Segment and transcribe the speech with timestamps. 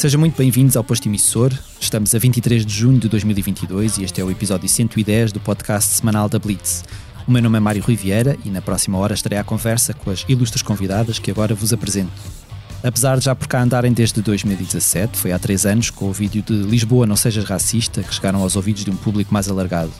[0.00, 1.52] Sejam muito bem-vindos ao Posto Emissor.
[1.78, 5.92] Estamos a 23 de junho de 2022 e este é o episódio 110 do podcast
[5.92, 6.82] semanal da Blitz.
[7.28, 10.10] O meu nome é Mário Rui Vieira e na próxima hora estarei à conversa com
[10.10, 12.39] as ilustres convidadas que agora vos apresento.
[12.82, 16.42] Apesar de já por cá andarem desde 2017, foi há três anos, com o vídeo
[16.42, 19.92] de Lisboa Não Sejas Racista, que chegaram aos ouvidos de um público mais alargado.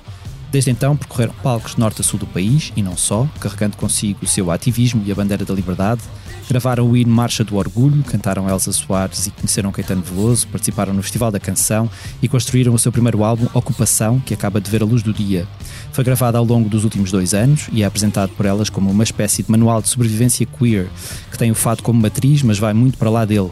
[0.50, 4.27] Desde então percorreram palcos norte a sul do país e não só, carregando consigo o
[4.27, 6.02] seu ativismo e a bandeira da liberdade,
[6.51, 11.01] Gravaram o hino Marcha do Orgulho, cantaram Elsa Soares e conheceram Caetano Veloso, participaram no
[11.01, 11.88] Festival da Canção
[12.20, 15.46] e construíram o seu primeiro álbum Ocupação, que acaba de ver a luz do dia.
[15.92, 19.02] Foi gravado ao longo dos últimos dois anos e é apresentado por elas como uma
[19.02, 20.88] espécie de manual de sobrevivência queer,
[21.30, 23.50] que tem o fado como matriz, mas vai muito para lá dele.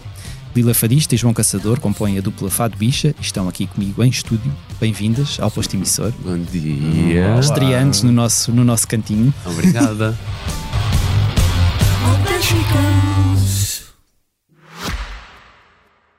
[0.55, 4.09] Lila Fadista e João Caçador compõem a dupla Fado Bicha e estão aqui comigo em
[4.09, 4.53] estúdio.
[4.81, 6.13] Bem-vindas ao posto emissor.
[6.25, 7.39] Bom dia.
[7.39, 9.33] Estreantes no nosso, no nosso cantinho.
[9.45, 10.17] Obrigada.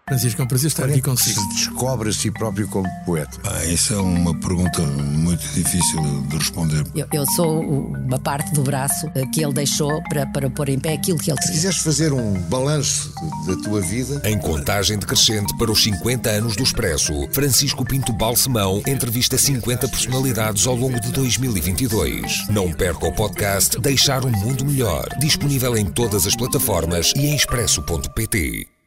[0.09, 1.39] Francisco, é um prazer estar aqui consigo.
[1.39, 3.37] Se descobre a si próprio como poeta?
[3.45, 6.83] Ah, essa é uma pergunta muito difícil de responder.
[6.95, 10.93] Eu, eu sou uma parte do braço que ele deixou para, para pôr em pé
[10.93, 11.55] aquilo que ele Se queria.
[11.55, 13.13] quiseres fazer um balanço
[13.45, 18.81] da tua vida, Em contagem decrescente para os 50 anos do Expresso, Francisco Pinto Balsemão
[18.87, 22.47] entrevista 50 personalidades ao longo de 2022.
[22.49, 27.35] Não perca o podcast Deixar um Mundo Melhor, disponível em todas as plataformas e em
[27.35, 28.78] expresso.pt.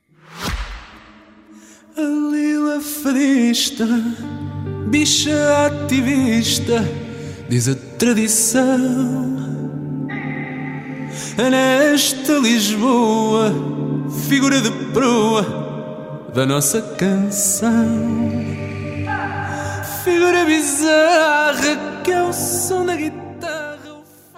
[1.95, 3.87] A Lila fadista,
[4.89, 6.83] bicha ativista,
[7.51, 9.43] diz a tradição.
[11.37, 13.53] Nesta Lisboa,
[14.29, 17.75] figura de proa da nossa canção.
[20.03, 23.23] Figura bizarra que é o som da guitarra.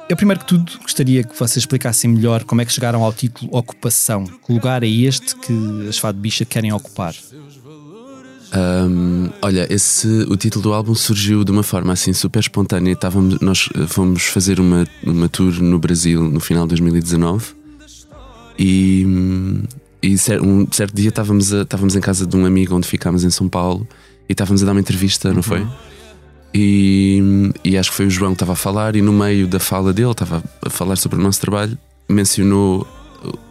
[0.08, 3.56] Eu, primeiro que tudo, gostaria que vocês explicassem melhor como é que chegaram ao título
[3.56, 4.25] Ocupação.
[4.26, 7.15] Que lugar é este que as Fado Bicha querem ocupar?
[8.56, 12.92] Ahm, olha, esse, o título do álbum surgiu de uma forma assim super espontânea.
[12.92, 17.47] Estávamos, nós eh, fomos fazer uma, uma tour no Brasil no final de 2019
[18.59, 19.04] e,
[20.03, 23.31] e um certo dia estávamos, a- estávamos em casa de um amigo onde ficámos em
[23.31, 23.87] São Paulo
[24.28, 25.66] e estávamos a dar uma entrevista, não foi?
[26.54, 29.48] E, hum, e acho que foi o João que estava a falar, e no meio
[29.48, 31.76] da fala dele, estava a falar sobre o nosso trabalho,
[32.09, 32.86] mencionou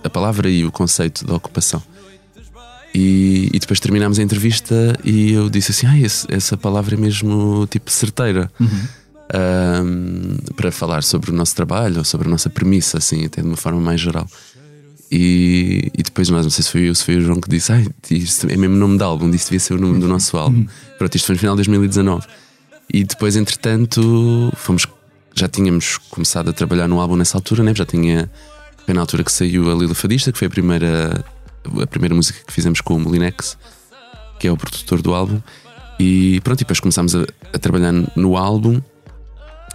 [0.02, 1.84] a palavra e o conceito da ocupação.
[2.94, 6.98] E, e depois terminámos a entrevista e eu disse assim: ah, esse- essa palavra é
[6.98, 8.52] mesmo tipo certeira
[9.34, 13.48] Ahm, para falar sobre o nosso trabalho ou sobre a nossa premissa, assim, até de
[13.48, 14.28] uma forma mais geral.
[15.12, 17.72] E, e depois, mas não sei se foi eu se foi o João que disse:
[17.72, 20.38] ah, isto é mesmo o nome do álbum, disse devia ser o nome do nosso
[20.38, 20.66] álbum.
[20.98, 22.26] Pronto, isto foi no final de 2019.
[22.94, 24.86] E depois, entretanto, fomos,
[25.34, 27.74] já tínhamos começado a trabalhar no álbum nessa altura, né?
[27.76, 28.30] já tinha.
[28.86, 31.24] Foi na altura que saiu a Lila Fadista, que foi a primeira,
[31.82, 33.58] a primeira música que fizemos com o Molinex,
[34.40, 35.42] que é o produtor do álbum.
[36.00, 38.82] E pronto, e depois começámos a, a trabalhar no álbum.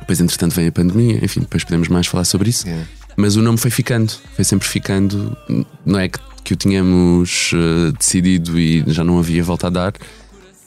[0.00, 2.68] Depois, entretanto, vem a pandemia, enfim, depois podemos mais falar sobre isso.
[2.68, 2.86] É.
[3.16, 5.36] Mas o nome foi ficando, foi sempre ficando.
[5.84, 9.92] Não é que, que o tínhamos eh, decidido e já não havia volta a dar,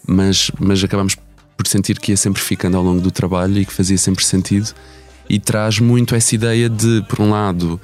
[0.06, 1.16] mas, mas acabámos
[1.56, 4.74] por sentir que ia sempre ficando ao longo do trabalho e que fazia sempre sentido.
[5.30, 7.80] E traz muito essa ideia de, por um lado,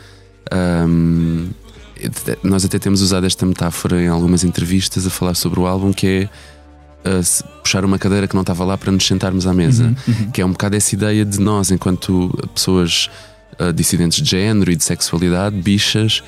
[0.51, 1.47] ahm,
[2.43, 6.29] nós até temos usado esta metáfora em algumas entrevistas a falar sobre o álbum, que
[7.03, 9.95] é se- puxar uma cadeira que não estava lá para nos sentarmos à mesa.
[10.33, 13.09] Que é um bocado essa ideia de nós, enquanto pessoas
[13.59, 16.21] ah, dissidentes de género e de sexualidade, bichas,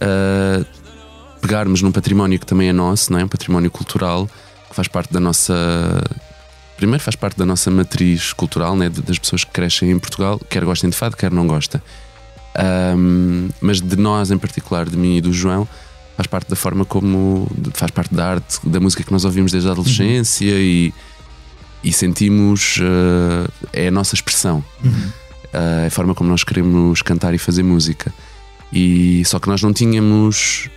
[0.00, 0.64] ah,
[1.40, 3.24] pegarmos num património que também é nosso, não é?
[3.24, 4.28] Um património cultural
[4.68, 5.54] que faz parte da nossa.
[6.76, 8.88] Primeiro faz parte da nossa matriz cultural, né?
[8.88, 11.80] das pessoas que crescem em Portugal, quer gostem de fado, quer não gostem.
[12.56, 15.68] Ahm, mas de nós em particular, de mim e do João,
[16.16, 19.68] faz parte da forma como faz parte da arte, da música que nós ouvimos desde
[19.68, 20.92] a adolescência e,
[21.82, 24.64] e sentimos ah, é a nossa expressão,
[25.52, 28.12] Ah, é a forma como nós queremos cantar e fazer música.
[28.72, 30.68] E só que nós não tínhamos,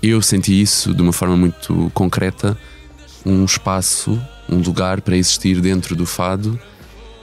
[0.00, 2.56] eu senti isso de uma forma muito concreta,
[3.26, 6.58] um espaço, um lugar para existir dentro do fado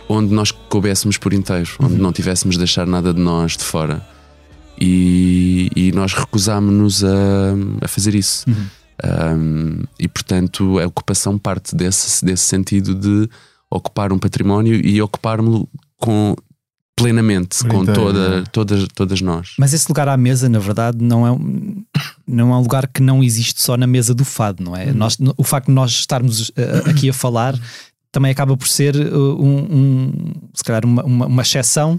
[0.09, 4.06] onde nós coubéssemos por inteiro, onde não tivéssemos de deixar nada de nós de fora.
[4.80, 7.07] E, e nós recusámos-nos a,
[7.81, 8.45] a fazer isso.
[9.04, 13.30] Um, e portanto, a ocupação parte desse, desse sentido de
[13.69, 15.68] ocupar um património e ocupar-me
[15.98, 16.36] com
[16.95, 18.44] plenamente com Inteiro, toda, é.
[18.51, 19.54] todas, todas nós.
[19.59, 21.83] Mas esse lugar à mesa, na verdade, não é, um-
[22.27, 24.92] não é um lugar que não existe só na mesa do fado, não é?
[24.92, 27.54] Nós, o facto de nós estarmos uh, aqui a falar
[28.18, 31.94] também acaba por ser uh, um, um- se calhar uma, uma, uma exceção.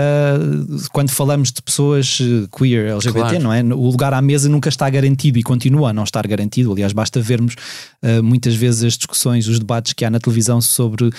[0.00, 3.40] uh, quando falamos de pessoas uh, queer, LGBT, Claro.
[3.40, 3.62] não é?
[3.62, 6.72] O lugar à mesa nunca está garantido e continua a não estar garantido.
[6.72, 7.54] Aliás, basta vermos
[8.02, 11.10] uh, muitas vezes as discussões, os debates que há na televisão sobre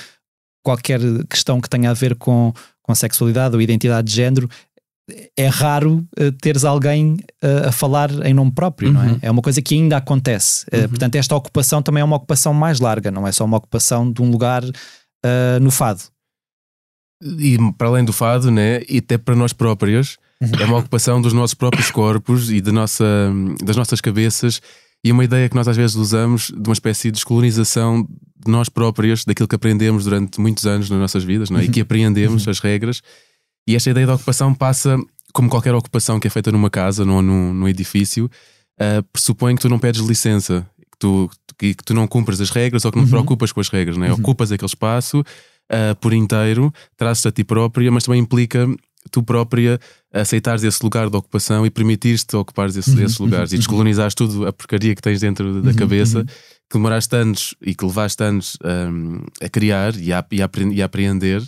[0.63, 1.00] qualquer
[1.30, 4.50] questão que tenha a ver com, com sexualidade ou identidade de género,
[5.38, 9.07] é raro uh, teres alguém uh, a falar em nome próprio, não é?
[9.07, 9.19] Uhum.
[9.22, 10.66] É uma coisa que ainda acontece.
[10.68, 14.12] Uh, portanto, esta ocupação também é uma ocupação mais larga, não é só uma ocupação
[14.12, 14.63] de um lugar
[15.60, 16.02] no fado.
[17.40, 18.84] E para além do fado, né?
[18.88, 23.04] E até para nós próprios, é uma ocupação dos nossos próprios corpos e da nossa,
[23.63, 24.62] das nossas cabeças.
[25.04, 28.69] E uma ideia que nós às vezes usamos de uma espécie de descolonização de nós
[28.69, 31.63] próprios, daquilo que aprendemos durante muitos anos nas nossas vidas, não é?
[31.63, 33.02] e que apreendemos as regras.
[33.67, 34.97] E esta ideia da ocupação passa,
[35.33, 38.25] como qualquer ocupação que é feita numa casa, num, num, num edifício,
[38.79, 42.50] uh, pressupõe que tu não pedes licença, que tu, que, que tu não cumpres as
[42.51, 44.09] regras ou que não te preocupas com as regras, não é?
[44.21, 48.67] Ocupas aquele espaço uh, por inteiro, trazes a ti própria, mas também implica
[49.12, 49.79] tu própria
[50.11, 54.53] aceitares esse lugar de ocupação e permitires-te ocupares esse- esses lugares e descolonizares tudo a
[54.53, 56.23] porcaria que tens dentro da cabeça
[56.69, 60.81] que demoraste anos e que levaste anos um, a criar e a, e, a, e
[60.81, 61.44] a apreender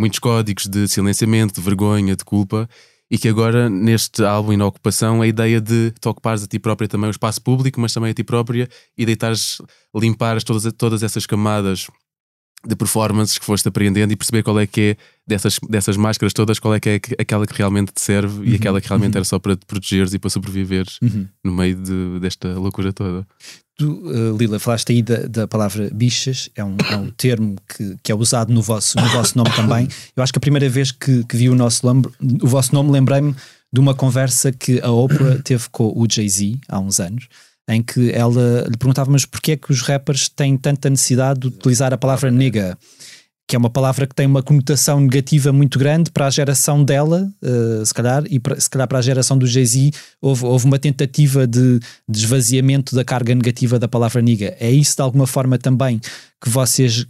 [0.00, 2.68] muitos códigos de silenciamento, de vergonha, de culpa
[3.10, 6.58] e que agora neste álbum e na ocupação a ideia de te ocupares a ti
[6.58, 9.60] própria também o espaço público, mas também a ti própria e deitares,
[9.94, 11.88] limpares todas, todas essas camadas
[12.64, 16.58] de performances que foste aprendendo e perceber qual é que é dessas, dessas máscaras todas,
[16.58, 19.38] qual é que é aquela que realmente te serve e aquela que realmente era só
[19.38, 20.98] para te protegeres e para sobreviveres
[21.42, 23.26] no meio de- desta loucura toda.
[23.80, 27.96] Tu, uh, Lila, falaste aí da, da palavra bichas, é um, é um termo que,
[28.02, 29.88] que é usado no vosso, no vosso nome também.
[30.14, 33.34] Eu acho que a primeira vez que, que vi o, nosso o vosso nome, lembrei-me
[33.72, 37.26] de uma conversa que a Oprah teve com o Jay-Z há uns anos,
[37.66, 41.46] em que ela lhe perguntava: Mas porquê é que os rappers têm tanta necessidade de
[41.46, 42.76] utilizar a palavra nigga?
[43.50, 47.28] Que é uma palavra que tem uma conotação negativa muito grande para a geração dela,
[47.42, 49.90] uh, se calhar, e para- se calhar para a geração do Jay-Z
[50.22, 54.56] houve, houve uma tentativa de, de esvaziamento da carga negativa da palavra nigga.
[54.60, 55.98] É isso de alguma forma também
[56.40, 57.04] que vocês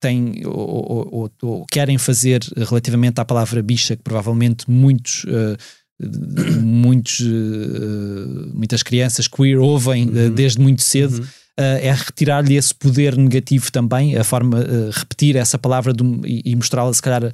[0.00, 5.24] têm ou, ou- ou- ou querem fazer relativamente à palavra bicha, que provavelmente muitos.
[5.24, 5.58] uh,
[6.62, 11.26] muitos, uh, muitas crianças queer ouvem uh, desde muito cedo, uh,
[11.58, 16.54] é retirar-lhe esse poder negativo também, a forma, uh, repetir essa palavra de um- e,
[16.54, 17.32] mostrá-la se calhar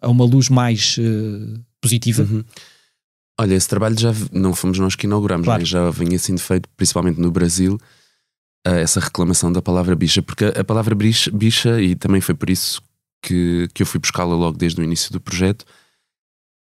[0.00, 2.22] a uma luz mais uh, positiva.
[2.22, 2.44] Uhum.
[3.40, 5.60] Olha, esse trabalho já não fomos nós que inauguramos, Claro.
[5.60, 5.66] né?
[5.66, 7.80] já vinha sendo feito principalmente no Brasil,
[8.64, 12.48] eh, essa reclamação da palavra bicha, porque a palavra bicha, bicha e também foi por
[12.48, 12.80] isso
[13.20, 15.64] que, que eu fui buscá-la logo desde o início do projeto,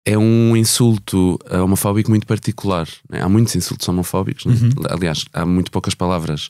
[0.06, 2.88] é um insulto eh, homofóbico muito particular.
[3.10, 3.20] né?
[3.20, 4.54] Há muitos insultos homofóbicos, né?
[4.54, 4.70] Uhum.
[4.88, 6.48] aliás, há muito poucas palavras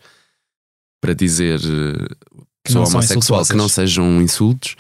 [1.03, 2.31] para dizer eh,
[2.65, 4.77] Que são homossexual que não sejam insultos.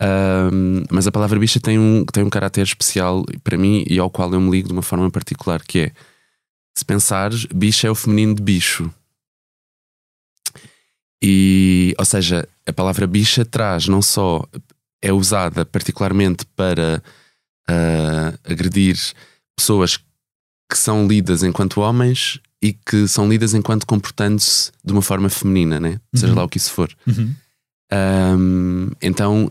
[0.00, 4.10] Ahm, mas a palavra bicha tem um, tem um caráter especial para mim e ao
[4.10, 5.92] qual eu me ligo de uma forma particular, que é
[6.74, 8.90] se pensares, bicha é o feminino de bicho.
[11.22, 14.42] E, ou seja, a palavra bicha traz não só
[15.02, 17.02] é usada particularmente para
[17.68, 18.96] ah, agredir
[19.54, 19.98] pessoas
[20.70, 25.80] que são lidas enquanto homens e que são lidas enquanto comportando-se de uma forma feminina,
[25.80, 26.00] né?
[26.14, 26.38] seja Uhum.
[26.38, 26.90] lá o que isso for.
[27.06, 27.34] Uhum.
[27.92, 29.50] Um, então,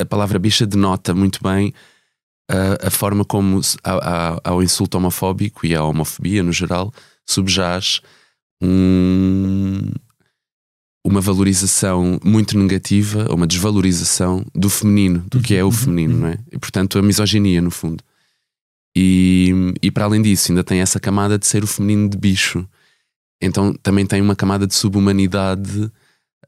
[0.00, 1.74] a palavra bicha denota muito bem
[2.50, 6.92] uh, a forma como se- ao, ao- insulto homofóbico e à homofobia no geral
[7.26, 8.00] subjaz
[8.62, 9.90] um-
[11.04, 16.38] uma valorização muito negativa, uma desvalorização do feminino, do que é o feminino, não é?
[16.52, 18.02] E portanto a misoginia, no fundo.
[18.96, 22.66] E, e para além disso, ainda tem essa camada de ser o feminino de bicho.
[23.40, 25.90] Então também tem uma camada de subhumanidade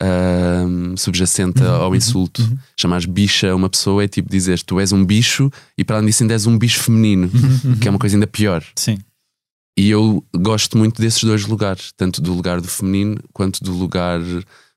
[0.01, 2.43] ahm, subjacente ao insulto.
[2.77, 6.07] Chamares bicha a uma pessoa é tipo dizer tu és um bicho e para além
[6.07, 7.31] disso ainda és um bicho feminino,
[7.81, 8.65] que é uma coisa ainda pior.
[8.75, 8.99] Sim.
[9.79, 14.21] E eu gosto muito desses dois lugares, tanto do lugar do feminino quanto do lugar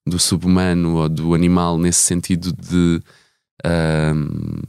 [0.07, 3.01] do subhumano ou do animal, nesse sentido de,
[3.65, 4.61] ahm,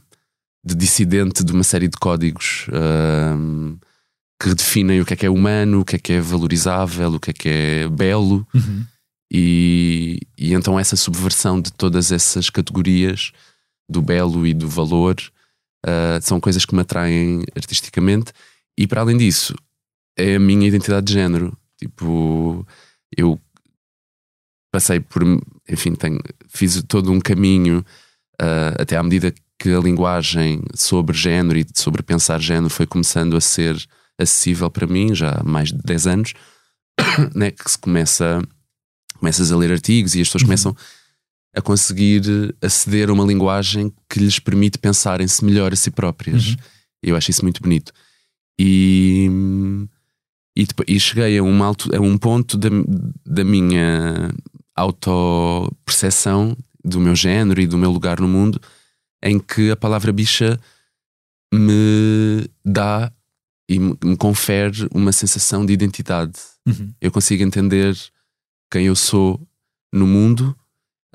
[0.64, 3.76] de dissidente de uma série de códigos ahm,
[4.40, 7.20] que definem o que é que é humano, o que é que é valorizável, o
[7.20, 8.46] que é que é belo.
[8.54, 8.84] Uhum.
[9.32, 13.32] E, e então essa subversão de todas essas categorias
[13.88, 15.16] do belo e do valor
[15.84, 18.32] ah, são coisas que me atraem artisticamente.
[18.76, 19.54] E para além disso,
[20.16, 21.56] é a minha identidade de género.
[21.78, 22.66] Tipo,
[23.16, 23.38] eu
[24.72, 25.22] passei por,
[25.68, 27.84] enfim, tenho, fiz todo um caminho
[28.40, 29.40] ah, até à medida que
[29.72, 33.76] a linguagem sobre género e sobre pensar género foi começando a ser
[34.18, 36.34] acessível para mim já há mais de 10 anos,
[37.34, 38.42] né, que se começa,
[39.18, 40.46] começas a ler artigos e as pessoas Uhum.
[40.48, 40.76] começam
[41.56, 42.22] a conseguir
[42.60, 46.48] aceder a uma linguagem que lhes permite pensarem-se melhor a si próprias.
[46.48, 46.56] Uhum.
[47.02, 47.92] Eu acho isso muito bonito.
[48.58, 49.30] E,
[50.56, 52.68] e, e cheguei a um, alto, a um ponto da,
[53.24, 54.30] da minha
[54.74, 58.60] autoperceção do meu género e do meu lugar no mundo
[59.24, 60.60] em que a palavra bicha
[61.52, 63.10] me dá
[63.66, 66.38] e me confere uma sensação de identidade.
[66.66, 66.92] Uhum.
[67.00, 67.96] Eu consigo entender
[68.70, 69.40] quem eu sou
[69.90, 70.54] no mundo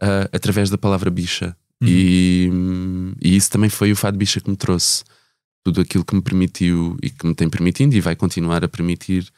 [0.01, 1.55] ah, através da palavra bicha.
[1.81, 1.87] Uhum.
[1.87, 2.49] E,
[3.21, 5.03] e isso também foi o fado bicha que me trouxe.
[5.63, 9.31] Tudo aquilo que me permitiu e que me tem permitindo e vai continuar a permitir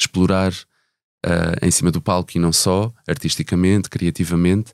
[0.00, 0.54] explorar
[1.26, 4.72] ah, em cima do palco e não só, artisticamente, criativamente,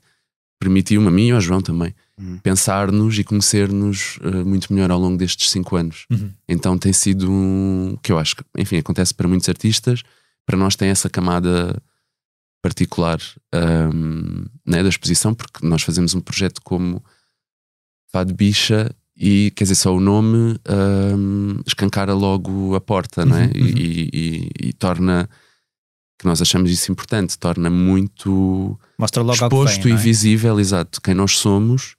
[0.57, 2.37] permitiu-me a mim e ao João também Uhum.
[2.37, 6.05] pensar-nos e conhecer-nos ah, muito melhor ao longo destes cinco anos.
[6.09, 6.31] Uhum.
[6.47, 10.01] Então tem sido um que eu acho que, enfim, acontece para muitos artistas,
[10.45, 11.81] para nós tem essa camada
[12.63, 13.19] particular
[13.53, 17.03] ahm, né, da exposição, porque nós fazemos um projeto como
[18.11, 23.45] Fado Bicha e quer dizer, só o nome ahm, escancara logo a porta, não é?
[23.45, 25.29] Uhum, E, e- e- e torna
[26.17, 29.99] que nós achamos isso importante, torna muito Mostra logo exposto vem, e é?
[29.99, 31.95] visível, exato, quem nós somos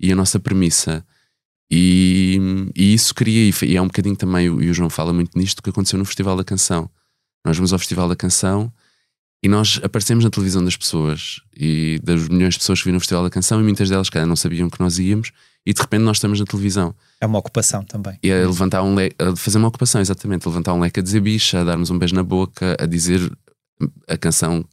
[0.00, 1.04] e a nossa premissa.
[1.70, 2.38] E,
[2.74, 5.70] e isso cria, e, é um bocadinho também, e o João fala muito nisto, que
[5.70, 6.90] aconteceu no Festival da Canção.
[7.44, 8.72] Nós vamos ao Festival da Canção
[9.42, 13.00] e nós aparecemos na televisão das pessoas e das milhões de pessoas que viram no
[13.00, 15.32] Festival da Canção e muitas delas, cara, não sabiam que nós íamos
[15.64, 16.94] e de repente nós estamos na televisão.
[17.20, 18.18] É uma ocupação também.
[18.22, 21.02] E a levantar um leque, a fazer uma ocupação, exatamente, a levantar um leque a
[21.02, 23.20] dizer bicha, a darmos um beijo na boca, a dizer
[24.08, 24.64] a canção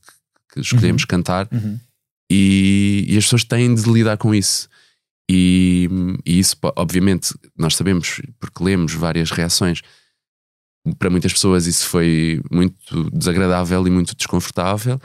[0.52, 1.80] que escolhemos cantar Uhum.
[2.30, 4.68] e, e as pessoas têm de lidar com isso.
[5.30, 5.90] E,
[6.26, 9.82] e isso, obviamente, nós sabemos, porque lemos várias reações.
[10.98, 15.00] Para muitas pessoas, isso foi muito desagradável e muito desconfortável.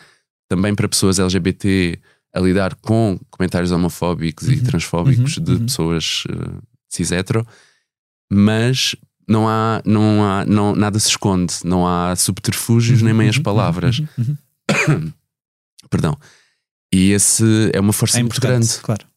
[0.49, 1.99] Também para pessoas LGBT
[2.35, 5.67] a lidar com comentários homofóbicos e Uhum, transfóbicos uhum, de uhum.
[5.67, 7.47] pessoas uh, cis-hetero,
[8.31, 8.97] mas
[9.29, 13.99] não há, não há não, nada se esconde, não há subterfúgios nem meias palavras.
[14.17, 14.37] Uhum,
[14.89, 15.13] uhum.
[15.91, 16.17] Perdão.
[16.93, 18.81] E esse é uma força É muito importante, grande.
[18.81, 19.12] claro.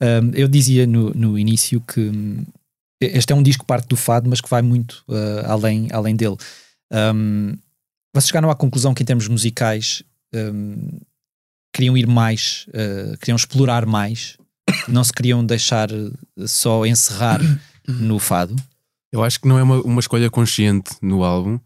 [0.00, 2.44] Um, eu dizia no, no início que hum,
[3.00, 6.36] este é um disco parte do fado, mas que vai muito uh, além, além dele.
[6.92, 7.54] Um,
[8.14, 10.02] vocês chegaram à conclusão que, em termos musicais,
[10.34, 10.98] um,
[11.72, 14.36] queriam ir mais, uh, queriam explorar mais,
[14.86, 15.88] não se queriam deixar
[16.46, 17.40] só encerrar
[17.86, 18.54] no fado.
[19.12, 21.58] Eu acho que não é uma, uma escolha consciente no álbum.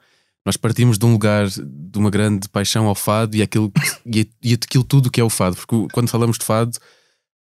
[0.47, 3.73] Nós partimos de um lugar de uma grande paixão ao fado e aquilo,
[4.07, 5.57] e, e aquilo tudo que é o fado.
[5.57, 6.79] Porque quando falamos de fado,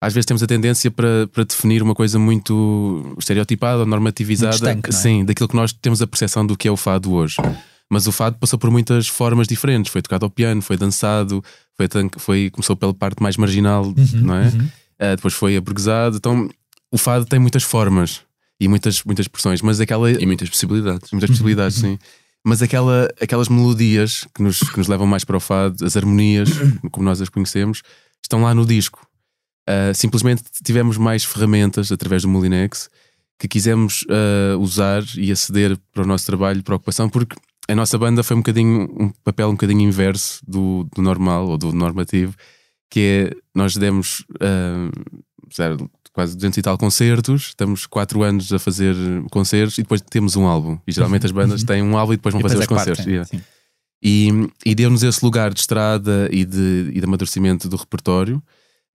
[0.04, 4.54] às vezes temos a tendência para, para definir uma coisa muito estereotipada ou normativizada.
[4.54, 4.92] Estanque, é?
[4.92, 7.36] Sim, daquilo que nós temos a percepção do que é o fado hoje.
[7.90, 9.90] Mas o fado passou por muitas formas diferentes.
[9.90, 11.42] Foi tocado ao piano, foi dançado,
[11.76, 11.86] foi,
[12.18, 14.52] foi, começou pela parte mais marginal, Uhum, não é?
[14.98, 16.16] Ah, depois foi aburguesado.
[16.16, 16.50] Então
[16.92, 18.20] o fado tem muitas formas
[18.60, 21.10] e muitas, muitas expressões, mas aquela, E muitas possibilidades.
[21.12, 21.98] muitas possibilidades, sim.
[22.46, 26.50] Mas aquela, aquelas melodias que nos, que nos levam mais para o fado, as harmonias,
[26.92, 27.80] como nós as conhecemos,
[28.22, 29.06] estão lá no disco.
[29.66, 32.88] Ah, simplesmente tivemos mais ferramentas através do Molinex
[33.38, 37.36] que quisemos ah, usar e aceder para o nosso trabalho, para a ocupação, porque
[37.68, 41.56] a nossa banda foi um bocadinho um papel um bocadinho inverso do, do normal ou
[41.58, 42.34] do normativo,
[42.90, 43.00] que
[43.32, 44.24] é nós demos
[45.54, 48.94] zero, quase 200 e tal concertos, estamos 4 anos a fazer
[49.30, 50.78] concertos e depois temos um álbum.
[50.86, 52.84] E geralmente as bandas têm um álbum e depois vão E fazer os depois é
[52.90, 53.04] concertos.
[53.04, 53.44] partem, Yeah.
[54.06, 54.28] E,
[54.66, 58.42] e deu-nos esse lugar de estrada e de, e de amadurecimento do repertório.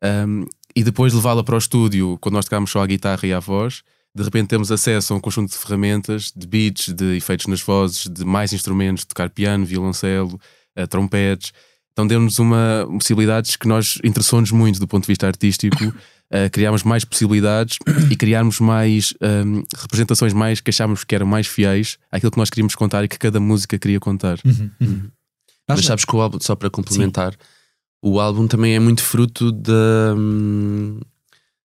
[0.03, 3.39] Um, e depois levá-la para o estúdio, quando nós tocámos só a guitarra e a
[3.39, 3.83] voz,
[4.15, 8.07] de repente temos acesso a um conjunto de ferramentas, de beats, de efeitos nas vozes,
[8.07, 10.39] de mais instrumentos, de tocar piano, violoncelo,
[10.75, 11.51] eh, trompetes.
[11.91, 15.93] Então deu-nos uma possibilidades que nós interessou-nos muito do ponto de vista artístico,
[16.31, 17.77] eh, criámos mais possibilidades
[18.09, 22.49] e criarmos mais um, representações mais que achámos que eram mais fiéis àquilo que nós
[22.49, 24.39] queríamos contar e que cada música queria contar.
[24.45, 25.11] Uhum, uhum.
[25.67, 27.35] Mas sabes que o álbum, só para complementar,
[28.01, 30.99] o álbum também é muito fruto da, hum,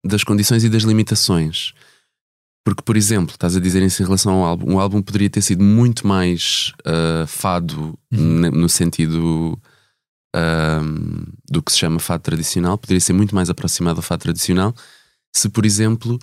[0.05, 1.73] das condições e das limitações.
[2.65, 5.41] Porque, por exemplo, estás a dizer isso em relação ao álbum, o álbum poderia ter
[5.41, 8.51] sido muito mais ah, fado Uhum.
[8.51, 9.59] no sentido
[10.35, 14.75] ahm, do que se chama fado tradicional, poderia ser muito mais aproximado ao fado tradicional
[15.35, 16.19] se, por exemplo,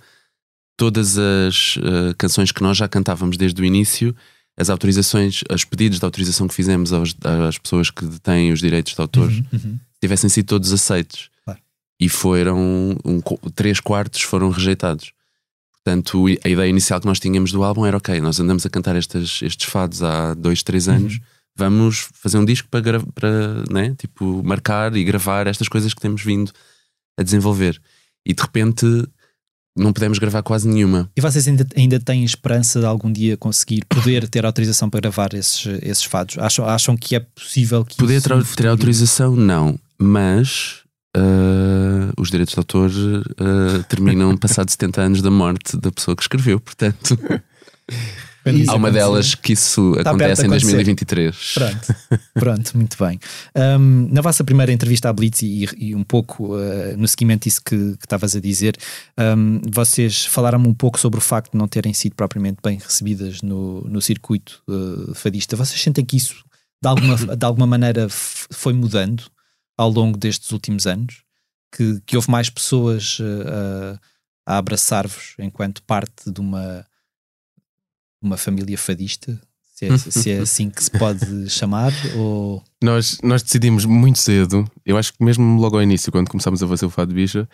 [0.76, 4.14] todas as ah, canções que nós já cantávamos desde o início,
[4.56, 7.14] as autorizações, os pedidos de autorização que fizemos aos-
[7.46, 9.78] às pessoas que detêm os direitos de autor Uhum, uhum.
[10.00, 11.30] tivessem sido todos aceitos.
[11.44, 11.60] Claro.
[12.00, 13.20] E foram um,
[13.54, 15.12] três quartos foram rejeitados.
[15.84, 18.96] Portanto, a ideia inicial que nós tínhamos do álbum era: ok, nós andamos a cantar
[18.96, 21.20] estes, estes fados há dois, três anos, uhum.
[21.54, 26.22] vamos fazer um disco para, para né, tipo, marcar e gravar estas coisas que temos
[26.22, 26.50] vindo
[27.18, 27.80] a desenvolver.
[28.26, 28.84] E de repente
[29.76, 31.10] não podemos gravar quase nenhuma.
[31.16, 35.34] E vocês ainda, ainda têm esperança de algum dia conseguir poder ter autorização para gravar
[35.34, 36.38] esses, esses fados?
[36.38, 40.80] Acham, acham que é possível que Poder ter, ter autorização, não, mas
[41.16, 46.22] uh, os direitos de autor uh, terminam passados 70 anos da morte da pessoa que
[46.22, 47.18] escreveu, portanto.
[48.68, 51.54] Há uma delas que isso Está acontece em 2023.
[51.54, 51.94] Pronto,
[52.34, 53.18] pronto, muito bem.
[53.56, 57.60] Um, na vossa primeira entrevista à Blitz e, e um pouco uh, no seguimento disso
[57.64, 58.76] que, estavas a dizer,
[59.18, 63.42] um, vocês falaram um pouco sobre o facto de não terem sido propriamente bem recebidas
[63.42, 65.56] no, no circuito uh, fadista.
[65.56, 66.44] Vocês sentem que isso
[66.82, 69.24] de alguma, de alguma maneira foi mudando
[69.76, 71.22] ao longo destes últimos anos?
[71.74, 73.98] Que, que houve mais pessoas uh,
[74.46, 76.86] a abraçar-vos enquanto parte de uma
[78.26, 79.40] uma família fadista?
[79.74, 81.92] Se é, se é assim que se pode chamar?
[82.16, 82.62] Ou...
[82.82, 86.68] Nós, nós decidimos muito cedo, eu acho que mesmo logo ao início, quando começámos a
[86.68, 87.48] fazer o Fado Bicha,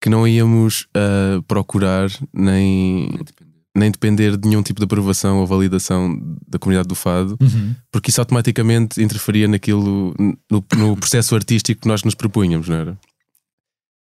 [0.00, 3.10] que não íamos uh, procurar nem,
[3.76, 7.74] nem depender de nenhum tipo de aprovação ou validação da comunidade do Fado, uhum.
[7.90, 10.14] porque isso automaticamente interferia naquilo,
[10.50, 12.98] no, no processo artístico que nós nos propunhamos, não era?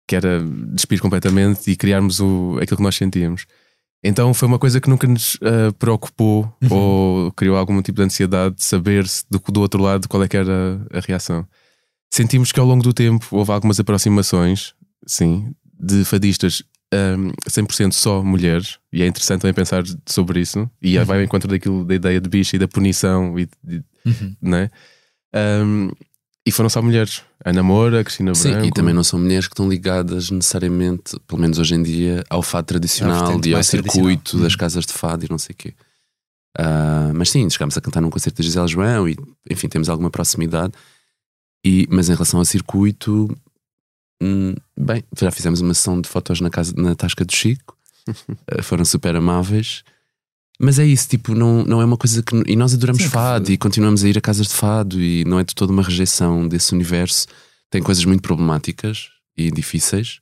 [0.07, 0.41] Que era
[0.73, 3.47] despir completamente e criarmos o, aquilo que nós sentíamos.
[4.03, 6.73] Então foi uma coisa que nunca nos uh, preocupou uhum.
[6.73, 10.37] ou criou algum tipo de ansiedade de saber do, do outro lado qual é que
[10.37, 11.47] era a reação.
[12.11, 14.75] Sentimos que ao longo do tempo houve algumas aproximações,
[15.07, 20.99] sim, de fadistas um, 100% só mulheres, e é interessante também pensar sobre isso, e
[20.99, 21.05] uhum.
[21.05, 24.37] vai ao encontro daquilo da ideia de bicha e da punição, e, de, uhum.
[24.43, 24.71] né?
[25.35, 25.91] Um,
[26.51, 27.23] e foram só mulheres.
[27.45, 28.67] Ana Moura, Cristina Sim, Branco.
[28.67, 32.43] e também não são mulheres que estão ligadas necessariamente, pelo menos hoje em dia, ao
[32.43, 35.75] fado tradicional e ao circuito das casas de fado e não sei o quê.
[36.59, 39.17] Uh, mas sim, chegámos a cantar num concerto de Gisele João e,
[39.49, 40.73] enfim, temos alguma proximidade.
[41.65, 43.29] E, mas em relação ao circuito,
[44.21, 47.77] hum, bem, já fizemos uma sessão de fotos na, casa, na Tasca do Chico,
[48.09, 49.85] uh, foram super amáveis.
[50.63, 52.37] Mas é isso, tipo, não, não é uma coisa que.
[52.47, 53.53] E nós adoramos Sim, fado que...
[53.53, 56.47] e continuamos a ir a casas de fado e não é de toda uma rejeição
[56.47, 57.27] desse universo.
[57.71, 60.21] Tem coisas muito problemáticas e difíceis,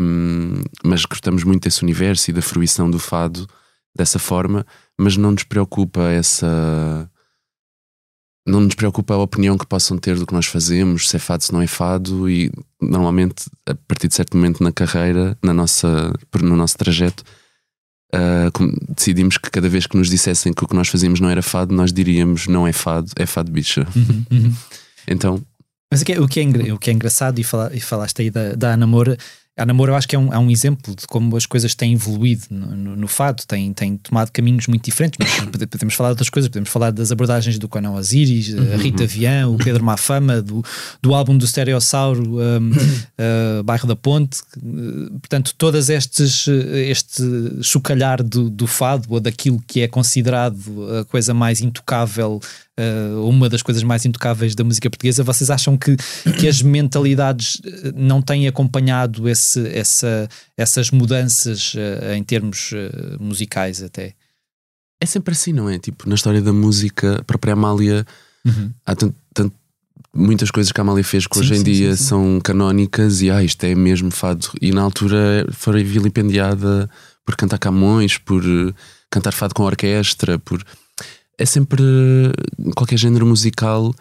[0.00, 3.48] um, mas gostamos muito desse universo e da fruição do fado
[3.96, 4.64] dessa forma,
[4.96, 7.10] mas não nos preocupa essa.
[8.46, 11.42] Não nos preocupa a opinião que possam ter do que nós fazemos, se é fado,
[11.42, 16.12] se não é fado, e normalmente, a partir de certo momento na carreira, na nossa,
[16.40, 17.24] no nosso trajeto,
[18.14, 21.42] uh, decidimos que cada vez que nos dissessem que o que nós fazíamos não era
[21.42, 23.86] fado, nós diríamos não é fado, é fado bicha.
[23.94, 24.54] Uhum, uhum.
[25.08, 25.42] então.
[25.90, 28.20] Mas o que é, o que é, o que é engraçado, e, fala, e falaste
[28.22, 29.16] aí da, da Ana Moura,
[29.56, 31.94] a Namoro eu acho que é um, é um exemplo de como as coisas têm
[31.94, 35.18] evoluído no, no, no fado, têm, têm tomado caminhos muito diferentes.
[35.70, 38.76] podemos falar de outras coisas, podemos falar das abordagens do Conan Osiris, a uhum.
[38.76, 40.62] Rita Vian, o Pedro Mafama, do,
[41.00, 44.42] do álbum do Stereossauro, um, uh, Bairro da Ponte.
[45.20, 47.22] Portanto, todas estes, este
[47.62, 50.60] chocalhar do, do fado ou daquilo que é considerado
[51.00, 52.40] a coisa mais intocável
[52.78, 55.96] uh, uma das coisas mais intocáveis da música portuguesa, vocês acham que,
[56.38, 63.22] que as mentalidades eh, não têm acompanhado esse, essa, essas mudanças uh, em termos uh,
[63.22, 64.14] musicais até?
[65.00, 65.78] É sempre assim, não é?
[65.78, 68.06] Tipo, na história da música, a própria Amália,
[68.44, 68.70] uhum.
[68.84, 69.54] há tanto, tanto,
[70.14, 73.20] muitas coisas que a Amália fez que sim, hoje em sim, dia sim, são canónicas
[73.20, 74.48] e ah, isto é mesmo fado.
[74.60, 76.88] E na altura foi vilipendiada
[77.24, 78.42] por cantar Camões, por
[79.10, 80.64] cantar fado com orquestra, por
[81.38, 81.82] é sempre.
[82.58, 83.94] Em qualquer género musical,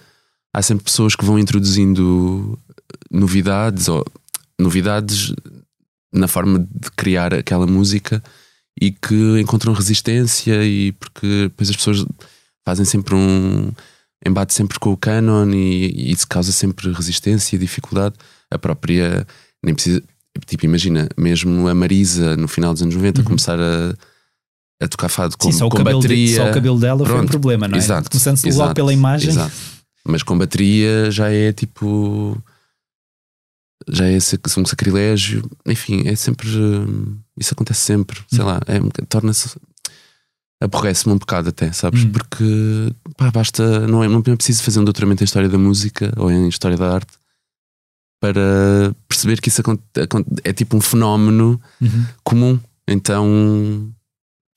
[0.54, 2.58] há sempre pessoas que vão introduzindo
[3.12, 4.06] novidades ou
[4.60, 5.34] novidades
[6.14, 8.24] na forma de criar aquela música
[8.80, 12.06] e que encontram resistência e porque depois as pessoas
[12.66, 13.72] fazem sempre um
[14.26, 18.16] embate sempre com o canon e, e isso causa sempre resistência e dificuldade
[18.50, 19.28] a própria
[19.64, 20.02] nem precisa
[20.46, 23.26] tipo imagina mesmo a Marisa no final dos anos 90 uhum.
[23.26, 23.94] começar a
[24.82, 26.28] a tocar fado com, Sim, só com bateria.
[26.28, 27.78] De, só o cabelo dela Pronto, foi um problema, não é?
[27.78, 29.30] Exato, Começando exato, logo pela imagem.
[29.30, 29.54] Exato.
[30.08, 32.38] Mas com bateria já é tipo.
[33.88, 34.18] Já é
[34.58, 35.50] um sacrilégio.
[35.66, 36.48] Enfim, é sempre.
[37.38, 38.20] Isso acontece sempre.
[38.30, 38.48] Sei hum.
[38.48, 39.58] lá, é, torna-se.
[40.62, 42.04] Aborrece-me um bocado até, sabes?
[42.04, 42.12] Hum.
[42.12, 43.88] Porque pá, basta.
[43.88, 46.78] Não é, não é preciso fazer um doutoramento em História da Música ou em História
[46.78, 47.14] da Arte
[48.20, 49.62] para perceber que isso
[50.44, 52.06] é tipo um fenómeno uhum.
[52.24, 52.60] comum.
[52.88, 53.94] Então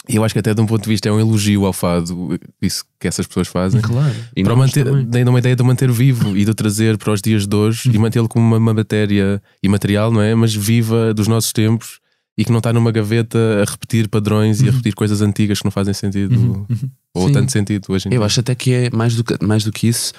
[0.09, 2.39] e eu acho que até de um ponto de vista é um elogio ao fado,
[2.63, 3.81] isso que essas pessoas fazem.
[3.81, 4.15] Claro.
[4.35, 7.47] E para manter, dando uma ideia de manter vivo e de trazer para os dias
[7.47, 7.95] de hoje uhum.
[7.95, 10.35] e mantê-lo como uma, uma matéria imaterial, não é?
[10.35, 12.01] Mas viva dos nossos tempos
[12.37, 14.73] e que não está numa gaveta a repetir padrões e a Uhum.
[14.73, 16.91] repetir coisas antigas que não fazem sentido Uhum, uhum.
[17.15, 17.33] ou Sim.
[17.35, 18.27] tanto sentido hoje em Eu dia.
[18.27, 20.13] acho até que é mais do que, mais do que isso.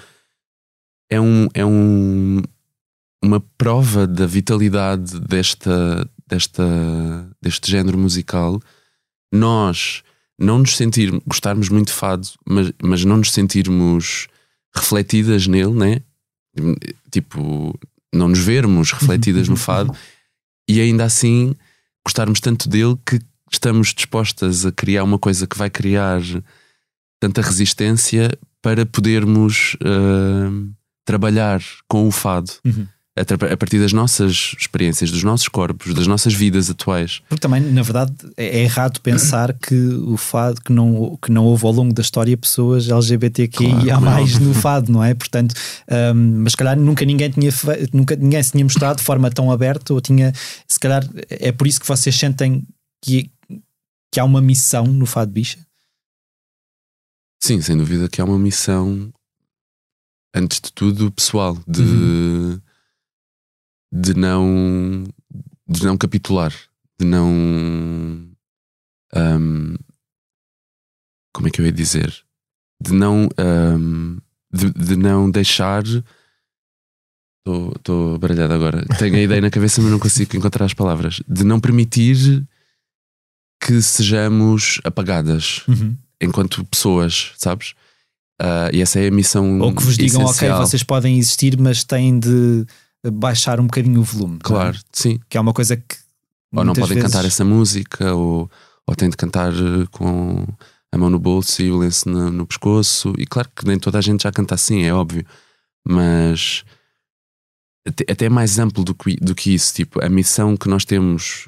[1.10, 2.42] É um, é um
[3.24, 6.64] uma prova da vitalidade desta, desta
[7.42, 8.62] deste género musical.
[9.32, 10.04] Nós
[10.40, 14.28] não nos sentirmos gostarmos muito de fado, mas, mas não nos sentirmos
[14.74, 16.02] refletidas nele, né?
[17.12, 17.78] Tipo,
[18.14, 19.96] não nos vermos refletidas no fado
[20.68, 21.54] e ainda assim
[22.06, 23.20] gostarmos tanto dele que
[23.52, 26.22] estamos dispostas a criar uma coisa que vai criar
[27.20, 30.50] tanta resistência para podermos ah,
[31.06, 32.88] trabalhar com o fado Uhum.
[33.22, 37.22] A, partir das nossas experiências, dos nossos corpos, das nossas vidas atuais.
[37.28, 41.46] Porque também, na verdade, é é errado pensar que o fado, que não, que não
[41.46, 45.14] houve ao longo da história pessoas LGBTQIA Claro, mais no fado, não é?
[45.14, 45.54] Portanto,
[46.16, 47.52] hum, mas se calhar nunca ninguém tinha
[47.94, 50.34] nunca ninguém se tinha mostrado de forma tão aberta, ou tinha,
[50.68, 52.64] se calhar é por isso que vocês sentem
[53.02, 53.30] que,
[54.12, 55.60] que há uma missão no fado bicha.
[57.42, 59.10] Sim, sem dúvida que há uma missão,
[60.36, 62.60] antes de tudo, pessoal, de, Uhum.
[63.92, 65.04] De, não,
[65.68, 66.54] de não capitular,
[67.00, 68.28] de não.
[69.14, 69.76] ahm,
[71.34, 72.14] como é que eu ia dizer?
[72.82, 73.30] De não.
[73.38, 74.18] ahm,
[74.52, 75.84] de, de não deixar.
[77.76, 78.86] Estou baralhado agora.
[79.00, 81.22] Tenho a ideia na cabeça, mas não consigo encontrar as palavras.
[81.28, 82.48] De não permitir
[83.60, 85.66] que sejamos apagadas
[86.22, 87.74] enquanto pessoas, sabes?
[88.40, 89.60] Ah, e essa é a missão.
[89.60, 90.58] Ou que vos digam, essencial.
[90.58, 92.66] ok, vocês podem existir, mas têm de
[93.12, 94.36] baixar um bocadinho o volume.
[94.38, 94.40] é?
[94.44, 95.20] Claro, sim.
[95.30, 95.96] Que é uma coisa que.
[96.54, 98.50] Ou não podem vezes- cantar essa música, ou,
[98.88, 100.46] ou têm de cantar eh, com
[100.92, 103.14] a mão no bolso e o lenço no, no pescoço.
[103.18, 105.26] E claro que nem toda a gente já canta assim, é óbvio.
[105.88, 106.64] Mas
[107.88, 109.74] até, até é mais amplo do que, do que isso.
[109.76, 111.48] Tipo, a missão que nós temos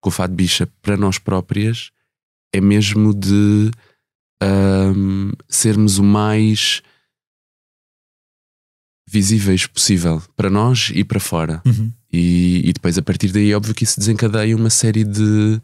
[0.00, 1.90] com o Fado Bicha para nós próprias
[2.52, 3.70] é mesmo de
[4.42, 6.82] ahm, sermos o mais
[9.08, 11.62] visíveis possível para nós e para fora.
[11.64, 11.92] Uhum.
[12.12, 15.60] E, e depois, a partir daí, é óbvio que isso desencadeia uma série de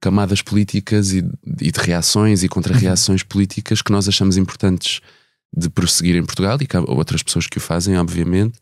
[0.00, 1.24] camadas políticas e,
[1.60, 5.00] e de reações e contra-reações políticas que nós achamos importantes
[5.56, 8.58] de prosseguir em Portugal e que há outras pessoas que o fazem, obviamente,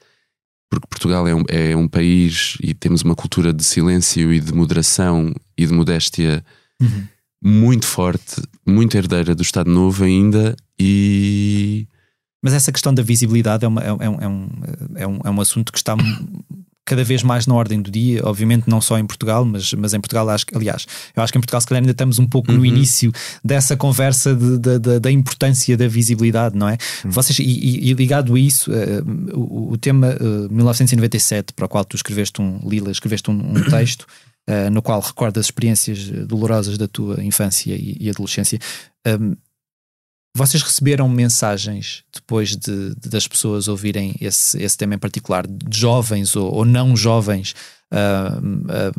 [0.71, 4.53] porque Portugal é um, é um país e temos uma cultura de silêncio e de
[4.53, 6.45] moderação e de modéstia
[6.81, 7.07] Uhum.
[7.43, 11.87] muito forte, muito herdeira do Estado Novo ainda e
[12.45, 15.39] Mas essa questão da visibilidade é, uma- é um- é um, é um, é um,
[15.39, 15.97] é assunto que está
[16.87, 20.01] cada vez mais na ordem do dia, obviamente não só em Portugal, mas, mas em
[20.01, 22.53] Portugal, acho, que- aliás, eu acho que em Portugal se calhar ainda estamos um pouco
[22.53, 22.67] no Uhum.
[22.67, 23.11] início
[23.43, 26.77] dessa conversa de- de- de- da importância da visibilidade, não é?
[27.07, 27.45] Vocês, e,
[27.89, 29.01] e- ligado a isso, eh,
[29.33, 33.63] o, o tema eh, 1997, para o qual tu escreveste um, Lila, escreveste um, um
[33.71, 34.07] texto
[34.47, 38.59] eh, no qual recordas experiências dolorosas da tua infância e, e adolescência.
[39.07, 39.35] Um,
[40.37, 45.79] vocês receberam mensagens depois de, de- das pessoas ouvirem esse, esse tema em particular, de
[45.79, 47.55] jovens ou, ou não jovens,
[47.91, 48.93] ah, ah,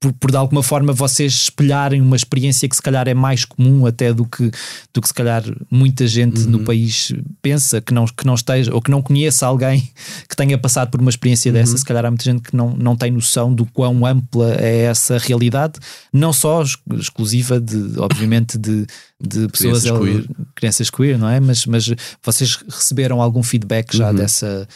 [0.00, 3.84] por, por de alguma forma vocês espelharem uma experiência que se calhar é mais comum
[3.84, 4.50] até do que,
[4.94, 8.80] do que se calhar muita gente no país pensa que não, que não esteja ou
[8.80, 9.80] que não conheça alguém
[10.28, 11.76] que tenha passado por uma experiência dessa.
[11.76, 15.18] Se calhar há muita gente que não, não tem noção do quão ampla é essa
[15.18, 15.74] realidade,
[16.12, 18.86] não só ex- exclusiva de, obviamente, de,
[19.20, 20.24] de pessoas Crianças queer.
[20.54, 21.38] crianças queer, não é?
[21.40, 21.90] Mas, mas
[22.24, 24.14] vocês receberam algum feedback já Uhum.
[24.16, 24.66] dessa.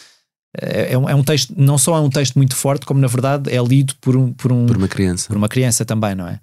[0.61, 3.07] É, é um, é um texto, não só é um texto muito forte, como na
[3.07, 5.27] verdade é lido por, um, por, um, por uma criança.
[5.27, 6.39] por uma criança também, não é?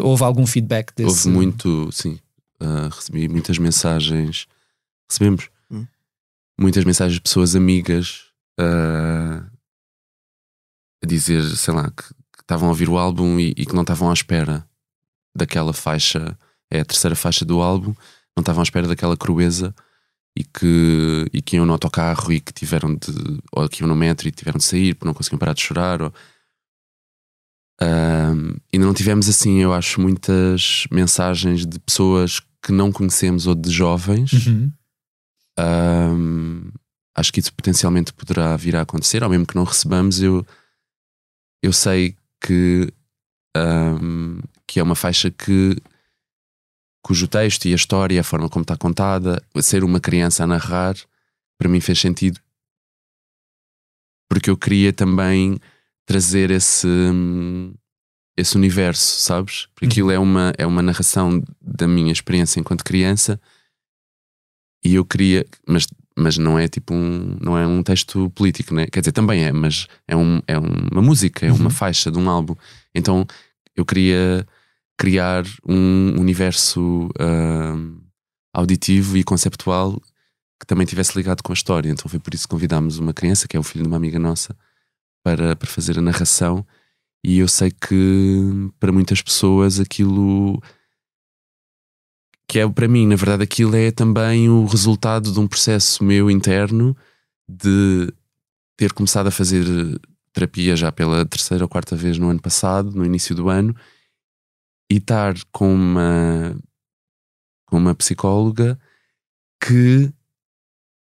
[0.00, 1.28] Houve algum feedback desse?
[1.28, 2.18] Houve muito, sim.
[2.60, 4.46] ah, recebi muitas mensagens.
[5.08, 5.86] Recebemos Hum.
[6.58, 8.24] muitas mensagens de pessoas amigas
[8.58, 9.44] ah,
[11.02, 13.82] a dizer, sei lá, que, que estavam a ouvir o álbum e, e que não
[13.82, 14.66] estavam à espera
[15.36, 16.36] daquela faixa.
[16.70, 17.94] É a terceira faixa do álbum,
[18.36, 19.72] não estavam à espera daquela crueza
[20.36, 23.40] e que, e que iam no autocarro e que tiveram de.
[23.52, 26.02] ou que iam no metro e tiveram de sair porque não conseguiam parar de chorar.
[26.02, 26.12] Ou,
[27.80, 33.54] Ahm, ainda não tivemos assim, eu acho, muitas mensagens de pessoas que não conhecemos ou
[33.54, 34.32] de jovens.
[34.46, 34.72] Uhum.
[35.58, 36.70] Ahm,
[37.14, 40.46] acho que isso potencialmente poderá vir a acontecer, ou mesmo que não recebamos, eu,
[41.62, 42.90] eu sei que,
[43.54, 45.76] ahm, que é uma faixa que
[47.06, 50.96] cujo texto e a história, a forma como está contada, ser uma criança a narrar,
[51.56, 52.40] para mim fez sentido
[54.28, 55.56] porque eu queria também
[56.04, 56.88] trazer esse,
[58.36, 59.68] esse universo, sabes?
[59.72, 63.40] Porque aquilo é uma, é uma narração da minha experiência enquanto criança
[64.84, 65.86] e eu queria, mas
[66.18, 68.86] mas não é tipo um, não é um texto político, né?
[68.86, 72.28] Quer dizer, também é, mas é, um, é uma música, é uma faixa de um
[72.28, 72.56] álbum.
[72.92, 73.24] Então
[73.76, 74.46] eu queria
[74.96, 77.76] criar um universo ah,
[78.52, 80.00] auditivo e conceptual
[80.58, 81.90] que também tivesse ligado com a história.
[81.90, 84.18] Então foi por isso que convidámos uma criança, que é o filho de uma amiga
[84.18, 84.56] nossa,
[85.22, 86.66] para, para fazer a narração.
[87.22, 90.62] E eu sei que para muitas pessoas aquilo
[92.48, 96.30] que é para mim, na verdade, aquilo é também o resultado de um processo meu
[96.30, 96.96] interno
[97.48, 98.12] de
[98.76, 99.64] ter começado a fazer
[100.32, 103.74] terapia já pela terceira ou quarta vez no ano passado, no início do ano,
[104.90, 106.56] e estar com uma,
[107.66, 108.78] com uma psicóloga
[109.60, 110.12] que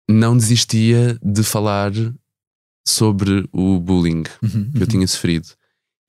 [0.09, 1.91] não desistia de falar
[2.87, 5.49] sobre o bullying Uhum, que eu tinha sofrido.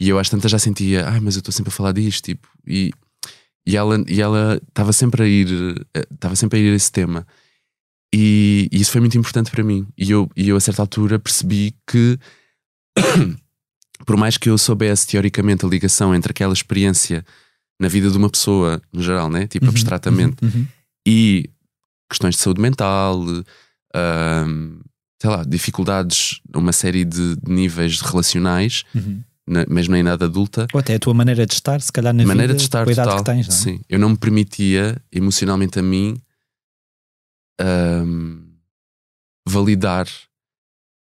[0.00, 2.48] E eu às tantas já sentia, ai, mas eu estou sempre a falar disto, tipo,
[2.64, 2.92] e,
[3.66, 5.48] e ela e ela estava sempre a ir,
[5.92, 7.26] eh, estava sempre a ir a esse tema.
[8.14, 9.86] E, e isso foi muito importante para mim.
[9.98, 12.18] E eu, e eu a certa altura percebi que
[14.06, 17.24] por mais que eu soubesse teoricamente a ligação entre aquela experiência
[17.80, 19.46] na vida de uma pessoa, no geral, né?
[19.46, 20.66] tipo Uhum, abstratamente, uhum,
[21.06, 21.48] e
[22.10, 23.22] questões de saúde mental,
[25.20, 29.22] sei lá, dificuldades, uma série de de níveis relacionais, uhum.
[29.46, 32.24] na- mesmo na idade adulta, Ou até a tua maneira de estar, se calhar na
[32.24, 33.24] maneira vida, de estar com a idade total.
[33.24, 33.58] que tens, não é?
[33.58, 36.20] Sim, eu não me permitia emocionalmente a mim
[39.46, 40.06] validar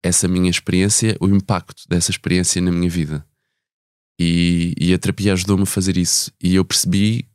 [0.03, 3.25] essa minha experiência, o impacto dessa experiência na minha vida.
[4.19, 6.31] E, e a terapia ajudou-me a fazer isso.
[6.43, 7.27] E eu percebi,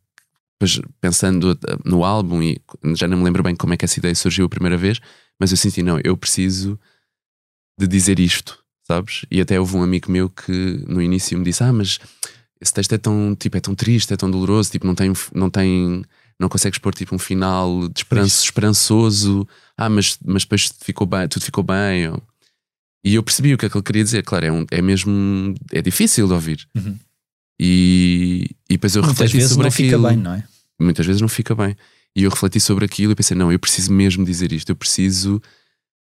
[0.60, 2.62] depois, pensando no álbum, e
[2.96, 5.00] já não me lembro bem como é que essa ideia surgiu a primeira vez,
[5.40, 6.80] mas eu senti, não, eu preciso
[7.80, 9.26] de dizer isto, sabes?
[9.32, 10.52] E até houve um amigo meu que
[10.88, 12.00] no início me disse: Ah, mas
[12.60, 15.50] esse texto é tão, tipo, é tão triste, é tão doloroso, tipo, não tem, não
[15.50, 16.04] tem,
[16.40, 19.48] não consegues pôr tipo um final de esperanço, esperançoso.
[19.78, 22.10] Ah, mas, mas depois ficou bem, tudo ficou bem.
[22.10, 22.22] ou-
[23.04, 24.24] E eu percebi o que é que ele queria dizer.
[24.24, 26.68] Claro, é, um, é mesmo, é difícil de ouvir.
[26.76, 26.98] Uhum.
[27.60, 29.90] E, e depois eu Muitas refleti vezes sobre não aquilo.
[29.90, 30.44] fica bem, não é?
[30.80, 31.76] Muitas vezes não fica bem.
[32.16, 34.70] E eu refleti sobre aquilo e pensei: não, eu preciso mesmo dizer isto.
[34.70, 35.42] Eu preciso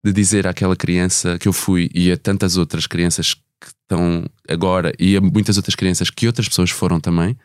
[0.04, 4.92] de dizer àquela criança que eu fui e a tantas outras crianças que estão agora
[4.98, 7.36] e a muitas outras crianças que outras pessoas foram também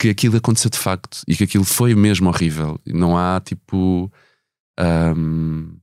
[0.00, 2.80] que aquilo aconteceu de facto e que aquilo foi mesmo horrível.
[2.86, 4.10] Não há tipo.
[4.78, 5.76] ahm,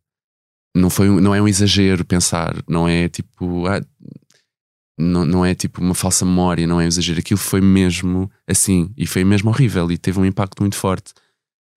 [0.77, 3.65] não, foi, não é um exagero pensar, não é tipo.
[3.67, 3.81] ah,
[4.99, 7.19] não, não é tipo uma falsa memória, não é um exagero.
[7.19, 11.13] Aquilo foi mesmo assim e foi mesmo horrível e teve um impacto muito forte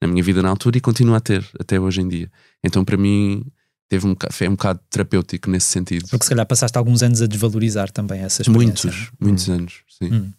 [0.00, 2.30] na minha vida na altura e continua a ter até hoje em dia.
[2.64, 3.44] Então, para mim,
[3.90, 6.08] teve um, foi um bocado terapêutico nesse sentido.
[6.08, 8.90] Porque se calhar passaste alguns anos a desvalorizar também essa experiência.
[8.90, 10.12] Muitos, muitos anos, sim.
[10.12, 10.32] Hum.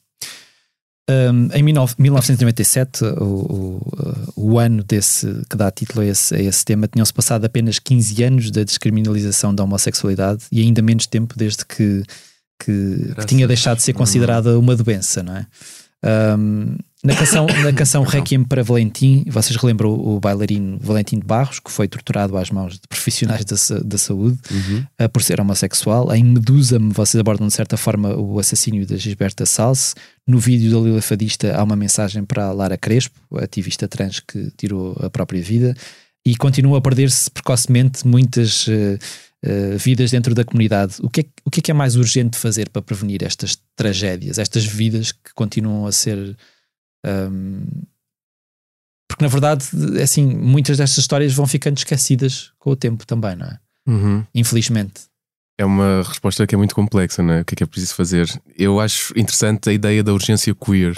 [1.11, 3.81] Um, em 19- 1997, o, o,
[4.35, 8.23] o ano desse, que dá título a esse, a esse tema, tinham-se passado apenas 15
[8.23, 12.03] anos da descriminalização da homossexualidade e ainda menos tempo desde que,
[12.63, 13.99] que, que tinha deixado de ser Deus.
[13.99, 15.47] considerada uma doença, não é?
[16.37, 18.03] Um, na canção, na canção.
[18.03, 22.73] Requiem para Valentim, vocês relembram o bailarino Valentim de Barros, que foi torturado às mãos
[22.75, 24.85] de profissionais da, da saúde Uhum.
[25.01, 26.13] uh, por ser homossexual.
[26.13, 29.95] Em Medusa-me, vocês abordam de certa forma o assassínio da Gisberta Salse.
[30.27, 34.51] No vídeo da Lila Fadista há uma mensagem para a Lara Crespo, ativista trans que
[34.55, 35.75] tirou a própria vida,
[36.25, 38.71] e continua a perder-se precocemente muitas uh,
[39.43, 40.95] uh, vidas dentro da comunidade.
[41.01, 44.37] O que, é, o que é que é mais urgente fazer para prevenir estas tragédias,
[44.37, 46.37] estas vidas que continuam a ser.
[47.05, 47.65] Um,
[49.07, 49.65] porque na verdade,
[50.01, 53.59] assim, muitas destas histórias vão ficando esquecidas com o tempo também, não é?
[53.87, 54.23] Uhum.
[54.33, 55.01] Infelizmente.
[55.57, 57.41] É uma resposta que é muito complexa, não é?
[57.41, 58.27] O que é que é preciso fazer?
[58.57, 60.97] Eu acho interessante a ideia da urgência queer.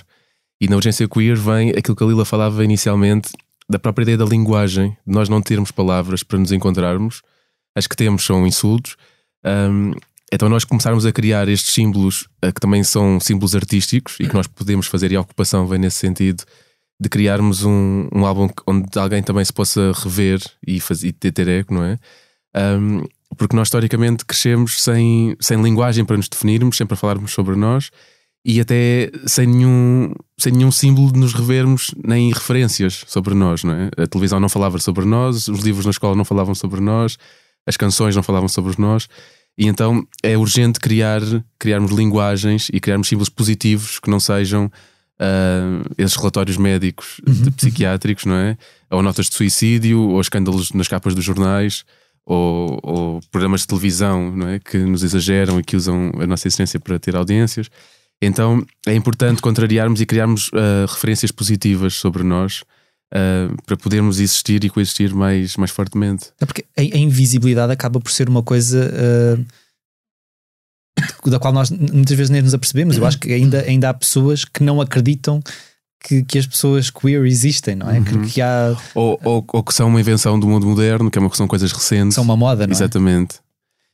[0.61, 3.31] E na urgência queer vem aquilo que a Lila falava inicialmente,
[3.67, 7.21] da própria ideia da linguagem, de nós não termos palavras para nos encontrarmos.
[7.75, 8.95] As que temos são insultos.
[9.43, 9.93] Hum,
[10.33, 14.33] então nós começarmos a criar estes símbolos eh, que também são símbolos artísticos e que
[14.33, 16.43] nós podemos fazer, e a ocupação vem nesse sentido,
[16.99, 21.31] de criarmos um, um álbum onde alguém também se possa rever e, fazer, e ter,
[21.31, 21.99] ter eco, não é?
[22.55, 23.03] Um,
[23.37, 27.91] porque nós historicamente crescemos sem, sem linguagem para nos definirmos, sempre a falarmos sobre nós
[28.45, 33.73] e até sem nenhum, sem nenhum símbolo de nos revermos nem referências sobre nós, não
[33.73, 33.89] é?
[33.97, 37.17] A televisão não falava sobre nós, os livros na escola não falavam sobre nós,
[37.65, 39.07] as canções não falavam sobre nós,
[39.57, 41.21] e então é urgente criar,
[41.59, 44.71] criarmos linguagens e criarmos símbolos positivos que não sejam
[45.19, 48.57] ah, esses relatórios médicos de psiquiátricos, não é?
[48.89, 51.85] Ou notas de suicídio, ou escândalos nas capas dos jornais,
[52.25, 54.59] ou, ou programas de televisão, não é?
[54.59, 57.69] Que nos exageram e que usam a nossa existência para ter audiências.
[58.21, 62.63] Então é importante contrariarmos e criarmos ah, referências positivas sobre nós
[63.13, 66.31] uh, para podermos existir e coexistir mais, mais fortemente.
[66.39, 69.45] É porque a, a invisibilidade acaba por ser uma coisa uh,
[71.29, 72.97] da qual nós muitas vezes nem nos apercebemos.
[72.97, 75.41] Eu acho que ainda, ainda há pessoas que não acreditam
[76.03, 77.97] que, que as pessoas queer existem, não é?
[77.97, 78.03] Uhum.
[78.03, 78.75] Que, que há.
[78.93, 81.71] Ou, ou, ou, que são uma invenção do mundo moderno, que é uma, são coisas
[81.71, 82.15] recentes.
[82.15, 83.35] São uma moda, não Exatamente.
[83.35, 83.43] é?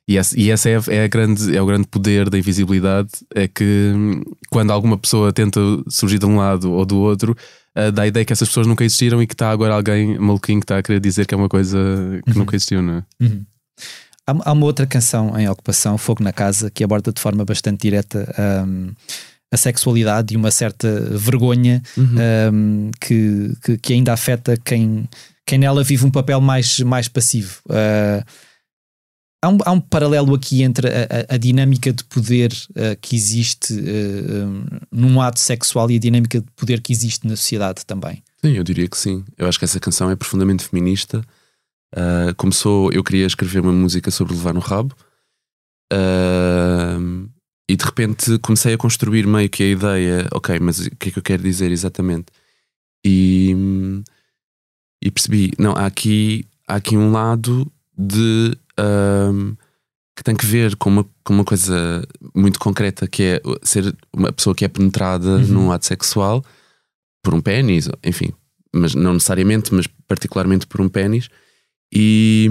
[0.09, 3.47] E esse, e esse é, é, a grande, é o grande poder da invisibilidade: é
[3.47, 7.37] que hum, quando alguma pessoa tenta surgir de um lado ou do outro,
[7.77, 10.59] uh, dá a ideia que essas pessoas nunca existiram e que está agora alguém maluquinho
[10.59, 11.77] que está a querer dizer que é uma coisa
[12.25, 12.39] que Uhum.
[12.39, 13.03] nunca existiu, não é?
[13.21, 13.45] Uhum.
[14.27, 17.81] Há, há uma outra canção em Ocupação, Fogo na Casa, que aborda de forma bastante
[17.81, 18.31] direta
[18.67, 18.91] um,
[19.51, 25.09] a sexualidade e uma certa vergonha um, que, que, que ainda afeta quem,
[25.45, 27.59] quem nela vive um papel mais, mais passivo.
[27.67, 28.23] Uh,
[29.41, 33.15] há, um, há um paralelo aqui entre a, a, a dinâmica de poder uh, que
[33.15, 37.85] existe uh, um, num ato sexual e a dinâmica de poder que existe na sociedade
[37.85, 38.23] também.
[38.43, 39.23] Sim, eu diria que sim.
[39.37, 41.23] Eu acho que essa canção é profundamente feminista.
[41.93, 44.95] Uh, começou, eu queria escrever uma música sobre levar no rabo.
[47.69, 51.11] E de repente comecei a construir meio que a ideia, ok, mas o que é
[51.11, 52.27] que eu quero dizer exatamente?
[53.05, 53.55] E,
[55.03, 59.55] e percebi, não, há aqui, há aqui um lado de um,
[60.15, 64.31] que tem que ver com uma, com uma coisa muito concreta que é ser uma
[64.33, 65.47] pessoa que é penetrada Uhum.
[65.47, 66.43] num ato sexual
[67.23, 68.33] por um pênis, enfim,
[68.73, 71.29] mas não necessariamente, mas particularmente por um pênis,
[71.93, 72.47] e,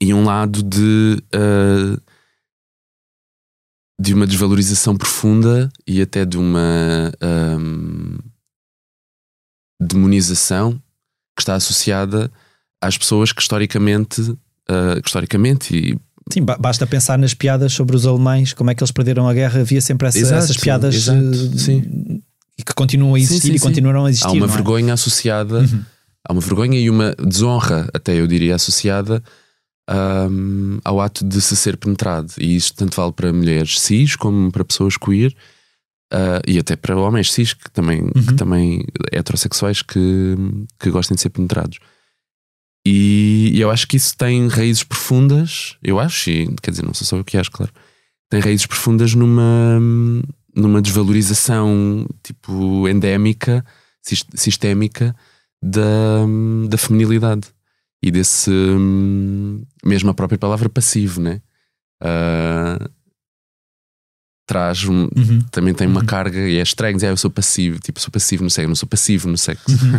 [0.00, 2.00] e um lado de, uh,
[4.00, 7.12] de uma desvalorização profunda e até de uma
[7.58, 8.18] um,
[9.80, 10.82] demonização
[11.36, 12.30] que está associada
[12.82, 14.36] às pessoas que historicamente,
[14.70, 15.98] uh, historicamente e
[16.32, 19.34] Sim, ba- basta pensar nas piadas sobre os alemães, como é que eles perderam a
[19.34, 23.56] guerra, havia sempre essa- Exato, essas piadas exato, eh, que continuam a existir Sim, sim,
[23.56, 24.28] e continuarão a existir.
[24.28, 24.48] há uma é?
[24.48, 25.82] vergonha associada, Uhum.
[26.28, 29.20] há uma vergonha e uma desonra, até eu diria, associada
[29.90, 32.32] um, ao ato de se ser penetrado.
[32.38, 35.34] E isto tanto vale para mulheres cis como para pessoas queer.
[36.12, 38.10] uh, e até para homens cis que também, Uhum.
[38.26, 40.36] que também heterossexuais que,
[40.78, 41.78] que gostem de ser penetrados.
[42.86, 46.94] E, e eu acho que isso tem raízes profundas, eu acho, e quer dizer, não
[46.94, 47.70] sou só eu que acho, claro,
[48.30, 49.78] tem raízes profundas numa,
[50.56, 53.64] numa desvalorização tipo endémica,
[54.00, 55.14] sis- sistémica
[55.62, 56.24] da,
[56.68, 57.48] da feminilidade
[58.02, 58.50] e desse
[59.84, 61.42] mesmo a própria palavra passivo, né?
[62.02, 62.78] Ah,
[64.46, 65.40] traz um, Uhum.
[65.52, 66.06] também tem uma Uhum.
[66.06, 68.74] carga e é estranho dizer ah, eu sou passivo, tipo, sou passivo no sexo, não
[68.74, 69.66] sou passivo no sexo.
[69.70, 69.92] Uhum.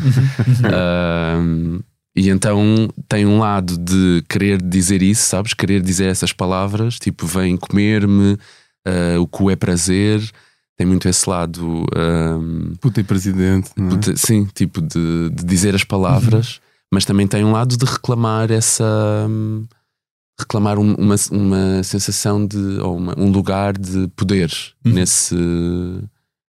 [0.74, 1.80] Ahm,
[2.15, 5.54] e então tem um lado de querer dizer isso, sabes?
[5.54, 8.38] Querer dizer essas palavras, tipo, vem comer-me,
[8.86, 10.21] ah, o cu é prazer.
[10.78, 13.69] Tem muito esse lado, ahm, Puta e presidente.
[13.78, 13.89] é?
[13.89, 16.60] puta- sim, tipo, de, de dizer as palavras,
[16.91, 18.84] mas também tem um lado de reclamar essa.
[19.30, 19.65] hum,
[20.39, 22.58] reclamar um- uma, uma sensação de.
[22.82, 24.52] ou uma- um lugar de poder
[24.84, 24.93] Uhum.
[24.93, 25.36] nesse.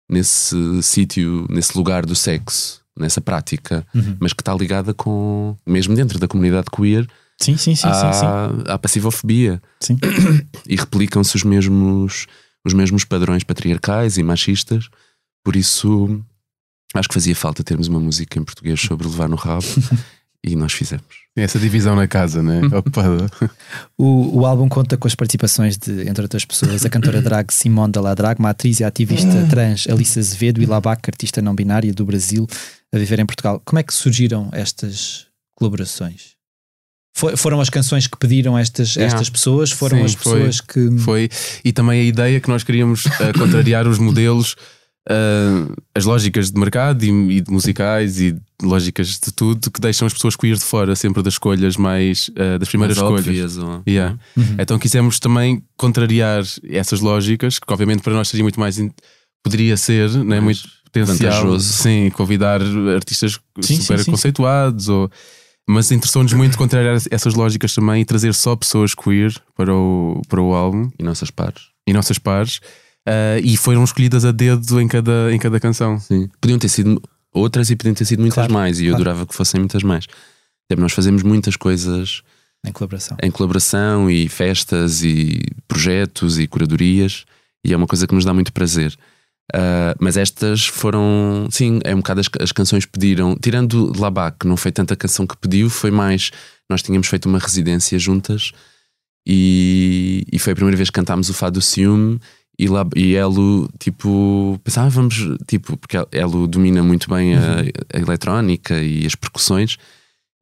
[0.09, 4.15] nesse sítio, nesse lugar do sexo, nessa prática Uhum.
[4.19, 7.07] mas que está ligada com, mesmo dentro da comunidade queer,
[7.39, 8.25] Sim, sim, sim, sim, sim.
[8.67, 9.59] à passivofobia.
[9.79, 9.97] Sim.
[10.67, 12.27] E replicam-se os mesmos,
[12.63, 14.87] os mesmos padrões patriarcais e machistas.
[15.43, 16.23] Por isso,
[16.93, 19.65] acho que fazia falta termos uma música em português sobre levar no rabo
[20.43, 21.06] e nós fizemos.
[21.36, 22.62] Tem essa divisão na casa, né?
[23.97, 27.91] O, o álbum conta com as participações de, entre outras pessoas, a cantora drag Simone
[27.91, 31.93] da La Drag, uma atriz e ativista trans Alice Azevedo e Labac, artista não binária
[31.93, 32.47] do Brasil,
[32.93, 33.62] a viver em Portugal.
[33.63, 36.32] Como é que surgiram estas colaborações?
[37.15, 39.13] Foi- foram as canções que pediram estas, Yeah.
[39.13, 39.69] estas pessoas?
[39.71, 40.34] Foram Sim, as foi.
[40.47, 40.97] pessoas que.
[40.99, 41.30] Foi.
[41.63, 44.56] E também a ideia que nós queríamos ah, contrariar os modelos,
[45.09, 50.05] ah, as lógicas de mercado e, e de musicais e lógicas de tudo que deixam
[50.05, 53.27] as pessoas queer de fora sempre das escolhas mais ah, das primeiras Mais escolhas.
[53.27, 54.17] óbvias, ou- Yeah.
[54.37, 54.55] Uhum.
[54.59, 58.77] Então quisemos também contrariar essas lógicas, que obviamente para nós seria muito mais.
[58.77, 58.91] in-
[59.43, 61.31] Poderia ser, né, Mais muito potencial.
[61.33, 61.73] vantajoso.
[61.73, 62.61] Sim, convidar
[62.95, 64.11] artistas Sim, sim, super sim, sim.
[64.11, 64.87] conceituados.
[64.87, 65.09] Ou,
[65.67, 70.39] mas interessou-nos muito contrariar essas lógicas também e trazer só pessoas queer para o, para
[70.39, 71.63] o álbum E nossas pares.
[71.87, 72.59] e nossas pares.
[73.05, 75.99] Ah, e foram escolhidas a dedo em cada, em cada canção.
[75.99, 76.29] Sim.
[76.39, 77.01] Podiam ter sido
[77.33, 78.79] outras e podiam ter sido muitas Claro, mais.
[78.79, 79.02] E eu claro.
[79.04, 80.06] adorava que fossem muitas mais.
[80.06, 82.21] Porque nós fazemos muitas coisas
[82.65, 83.17] Em colaboração.
[83.21, 87.25] em colaboração e festas e projetos e curadorias
[87.65, 88.95] e é uma coisa que nos dá muito prazer.
[89.54, 94.47] Ah, mas estas foram, sim, é um bocado as, as canções pediram, tirando Labac, que
[94.47, 96.31] não foi tanta canção que pediu, foi mais.
[96.69, 98.52] Nós tínhamos feito uma residência juntas
[99.27, 102.19] e, e foi a primeira vez que cantámos o Fado do Ciúme
[102.60, 105.15] E, lá, e Elo, tipo, pensava, ah, vamos,
[105.47, 107.62] tipo, porque Elo domina muito bem a,
[107.93, 109.77] a eletrónica e as percussões,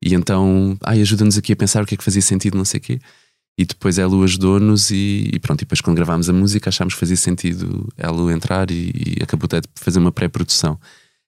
[0.04, 2.80] e então, ai, ajuda-nos aqui a pensar o que é que fazia sentido, não sei
[2.80, 3.00] o quê.
[3.58, 7.00] E depois Elo ajudou-nos e, e, pronto, e depois quando gravámos a música achámos que
[7.00, 10.80] fazia sentido Elo entrar e, e acabou até de fazer uma pré-produção.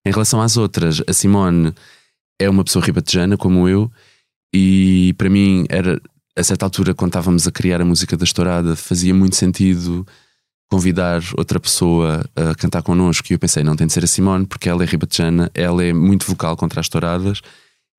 [0.06, 1.74] Em relação às outras, a Simone
[2.40, 3.92] é uma pessoa ribatejana como eu,
[4.54, 6.02] e para mim era,
[6.36, 10.08] a certa altura, quando estávamos a criar a música da Estourada, fazia muito sentido
[10.72, 14.46] convidar outra pessoa a cantar connosco e eu pensei, não tem de ser a Simone
[14.46, 17.42] porque ela é ribatejana, ela é muito vocal contra as touradas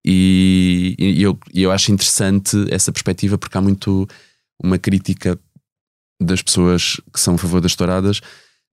[0.02, 4.08] e, e eu, eu acho interessante essa perspectiva porque há muito
[4.58, 5.38] uma crítica
[6.18, 8.22] das pessoas que são a favor das touradas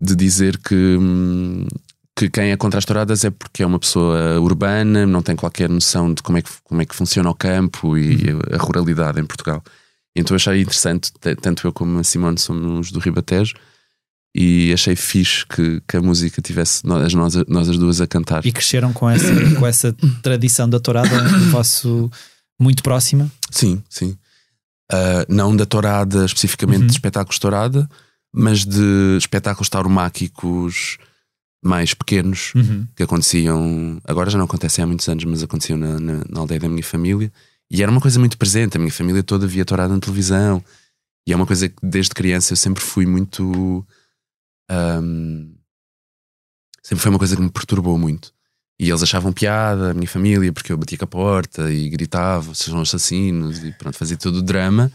[0.01, 1.67] de dizer que, hum,
[2.15, 5.67] que quem é contra as touradas é porque é uma pessoa urbana, não tem qualquer
[5.67, 9.25] noção de como é que, como é que funciona o campo e a ruralidade em
[9.25, 9.61] Portugal.
[10.15, 13.55] Então achei interessante, tanto eu como a Simone somos do Ribatejo,
[14.35, 18.45] e achei fixe que, que a música tivesse nós, nós, nós as duas a cantar.
[18.45, 21.09] E cresceram com essa, com essa tradição da tourada
[21.49, 22.09] vosso
[22.59, 23.31] muito próxima?
[23.49, 24.17] Sim, sim.
[24.91, 26.87] Uh, não da tourada especificamente uhum.
[26.87, 27.89] de espetáculos de tourada,
[28.33, 30.97] mas de espetáculos tauromáquicos
[31.63, 32.87] mais pequenos uhum.
[32.95, 33.99] que aconteciam.
[34.05, 36.83] Agora já não acontecem há muitos anos, mas aconteciam na, na, na, aldeia da minha
[36.83, 37.31] família.
[37.69, 38.77] E era uma coisa muito presente.
[38.77, 40.63] A minha família toda via tourada na televisão.
[41.27, 43.85] E é uma coisa que desde criança eu sempre fui muito
[44.71, 45.55] um,
[46.81, 48.33] sempre foi uma coisa que me perturbou muito.
[48.79, 52.55] E eles achavam piada, a minha família, porque eu batia com a porta e gritava,
[52.55, 54.91] sejam assassinos, e pronto, fazia todo o drama.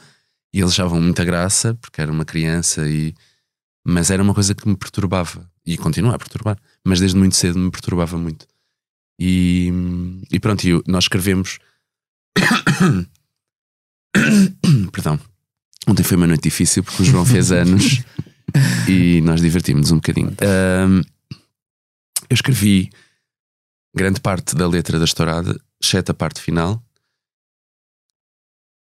[0.52, 3.14] E eles achavam muita graça, porque era uma criança, e...
[3.84, 5.46] mas era uma coisa que me perturbava.
[5.66, 6.58] E continua a perturbar.
[6.84, 8.46] Mas desde muito cedo me perturbava muito.
[9.18, 9.70] E,
[10.30, 11.58] e pronto, e nós escrevemos.
[14.92, 15.20] Perdão.
[15.86, 18.02] Ontem foi uma noite difícil porque o João fez anos
[18.88, 20.30] e nós divertimos um bocadinho.
[20.30, 21.00] Um,
[22.30, 22.90] eu escrevi
[23.94, 26.82] grande parte da letra da estourada, exceto a parte final,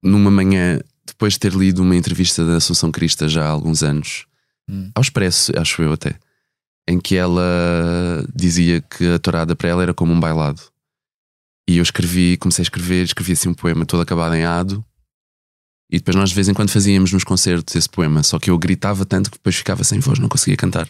[0.04, 4.26] numa manhã, depois de ter lido uma entrevista da Assunção Crista já há alguns anos,
[4.70, 4.92] hum.
[4.96, 6.18] ao Expresso, acho eu até,
[6.88, 7.44] em que ela
[8.34, 10.62] dizia que a tourada para ela era como um bailado.
[11.68, 14.86] E eu escrevi, comecei a escrever, escrevi assim um poema todo acabado em ado
[15.90, 18.58] e depois nós de vez em quando fazíamos nos concertos esse poema, só que eu
[18.58, 20.88] gritava tanto que depois ficava sem voz, não conseguia cantar.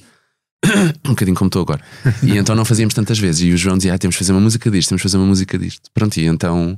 [1.05, 1.81] um bocadinho como estou agora.
[2.23, 3.41] E então não fazíamos tantas vezes.
[3.41, 5.27] E o João dizia: ah, temos de fazer uma música disto, temos de fazer uma
[5.27, 5.89] música disto.
[5.93, 6.77] Pronto, e então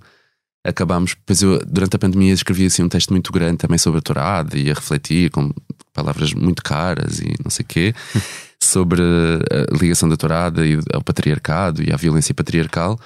[0.66, 1.16] acabámos.
[1.16, 4.58] Depois eu, durante a pandemia, escrevi assim um texto muito grande também sobre a tourada
[4.58, 5.52] e a refletir com
[5.94, 7.96] palavras muito caras e não sei o quê,
[8.62, 13.00] sobre a ligação da tourada e ao patriarcado e à violência patriarcal.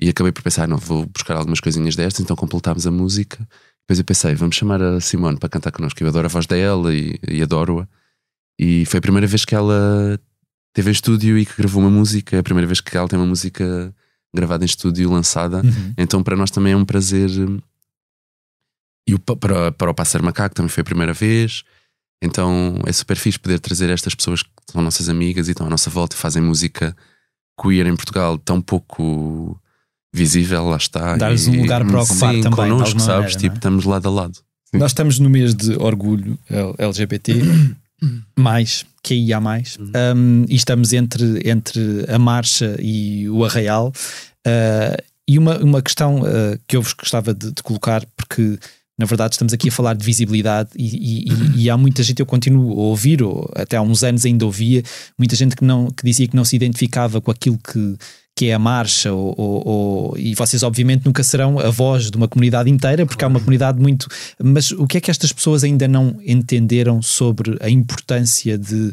[0.00, 2.20] E acabei por pensar: não, vou buscar algumas coisinhas destas.
[2.20, 3.46] Então completámos a música
[3.92, 6.02] depois eu pensei, vamos chamar a Simone para cantar connosco.
[6.02, 7.86] Eu adoro a voz dela e, e adoro-a.
[8.58, 10.18] E foi a primeira vez que ela
[10.72, 12.36] teve em estúdio e que gravou uma música.
[12.36, 13.94] É a primeira vez que ela tem uma música
[14.34, 15.58] gravada em estúdio lançada.
[15.58, 15.94] Uhum.
[15.98, 17.28] Então para nós também é um prazer.
[19.06, 21.62] E o, para, para o Pássaro Macaco também foi a primeira vez.
[22.22, 25.70] Então é super fixe poder trazer estas pessoas que são nossas amigas e estão à
[25.70, 26.96] nossa volta e fazem música
[27.60, 29.60] queer em Portugal tão pouco
[30.12, 31.16] visível, lá está.
[31.16, 32.70] Dar-lhes um lugar para ocupar sim, também.
[32.70, 33.34] Connosco, sabes?
[33.34, 33.58] Maneira, tipo, é?
[33.58, 34.34] estamos lado a lado.
[34.34, 34.78] Sim.
[34.78, 36.38] Nós estamos no mês de orgulho
[36.78, 37.42] LGBT,
[38.38, 43.92] mais, que aí há mais, um, e estamos entre, entre a marcha e o arraial.
[44.46, 48.58] Uh, e uma, uma questão uh, que eu vos gostava de, de colocar, porque
[48.98, 52.26] na verdade estamos aqui a falar de visibilidade e, e, e, há muita gente, eu
[52.26, 54.82] continuo a ouvir, ou até há uns anos ainda ouvia,
[55.18, 57.96] muita gente que, não, que dizia que não se identificava com aquilo que
[58.36, 62.16] que é a marcha, ou, ou, ou, e vocês obviamente nunca serão a voz de
[62.16, 64.08] uma comunidade inteira, porque há uma comunidade muito.
[64.42, 68.92] Mas o que é que estas pessoas ainda não entenderam sobre a importância de,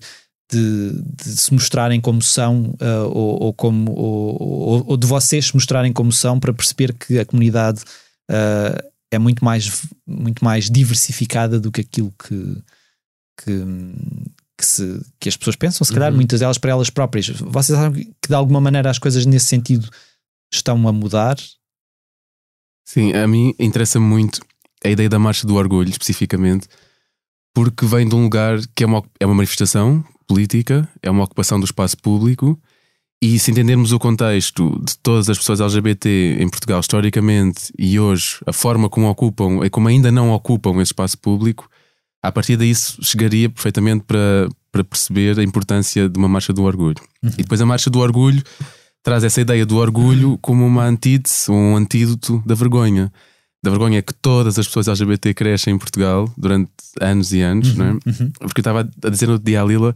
[0.52, 5.94] de, de se mostrarem como são, uh, ou, ou, como, ou, de vocês se mostrarem
[5.94, 7.82] como são, para perceber que a comunidade
[8.30, 12.58] uh, é muito mais, muito mais diversificada do que aquilo que,
[13.44, 13.66] que,
[14.60, 16.18] que, se, que as pessoas pensam, se calhar, uhum.
[16.18, 17.30] muitas delas para elas próprias.
[17.30, 19.90] Vocês sabem que de alguma maneira as coisas nesse sentido
[20.54, 21.38] estão a mudar?
[22.86, 24.42] Sim, a mim interessa muito
[24.84, 26.68] a ideia da Marcha do Orgulho, especificamente,
[27.54, 31.58] porque vem de um lugar que é uma, é uma manifestação política, é uma ocupação
[31.58, 32.60] do espaço público.
[33.22, 38.40] E se entendermos o contexto de todas as pessoas LGBT em Portugal historicamente e hoje,
[38.46, 41.70] a forma como ocupam e como ainda não ocupam esse espaço público,
[42.22, 47.02] a partir daí chegaria perfeitamente para, para perceber a importância de uma marcha do orgulho.
[47.24, 47.32] Uhum.
[47.38, 48.44] E depois a marcha do orgulho
[49.02, 53.12] traz essa ideia do orgulho como uma antítese, um antídoto da vergonha.
[53.64, 57.86] da vergonha que todas as pessoas LGBT crescem em Portugal durante anos e anos, não
[57.86, 57.94] é?
[58.40, 59.96] Porque eu estava a dizer no outro dia à Lila,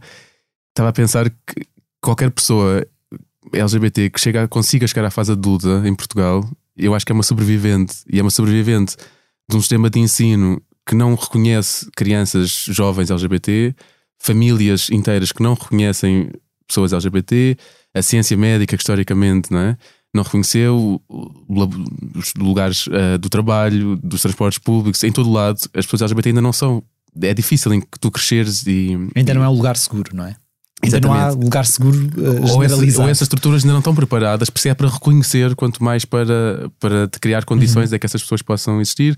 [0.70, 1.66] estava a pensar que
[2.00, 2.86] qualquer pessoa
[3.52, 7.22] LGBT que chega, consiga chegar à fase adulta em Portugal, eu acho que é uma
[7.22, 7.96] sobrevivente.
[8.10, 8.96] E é uma sobrevivente
[9.48, 13.74] de um sistema de ensino que não reconhece crianças jovens LGBT,
[14.18, 16.30] famílias inteiras que não reconhecem
[16.66, 17.56] pessoas LGBT,
[17.94, 19.76] a ciência médica que historicamente não, é?
[20.14, 21.00] não reconheceu,
[22.14, 26.42] os lugares eh, do trabalho, dos transportes públicos, em todo lado, as pessoas LGBT ainda
[26.42, 26.82] não são.
[27.22, 28.96] É difícil em que tu cresceres e.
[29.14, 30.34] Ainda não é um lugar seguro, não é?
[30.82, 34.50] Ainda não há lugar seguro uh, ou, essa- ou essas estruturas ainda não estão preparadas,
[34.50, 37.96] por isso é para reconhecer, quanto mais para, para te criar condições Uhum.
[37.96, 39.16] é que essas pessoas possam existir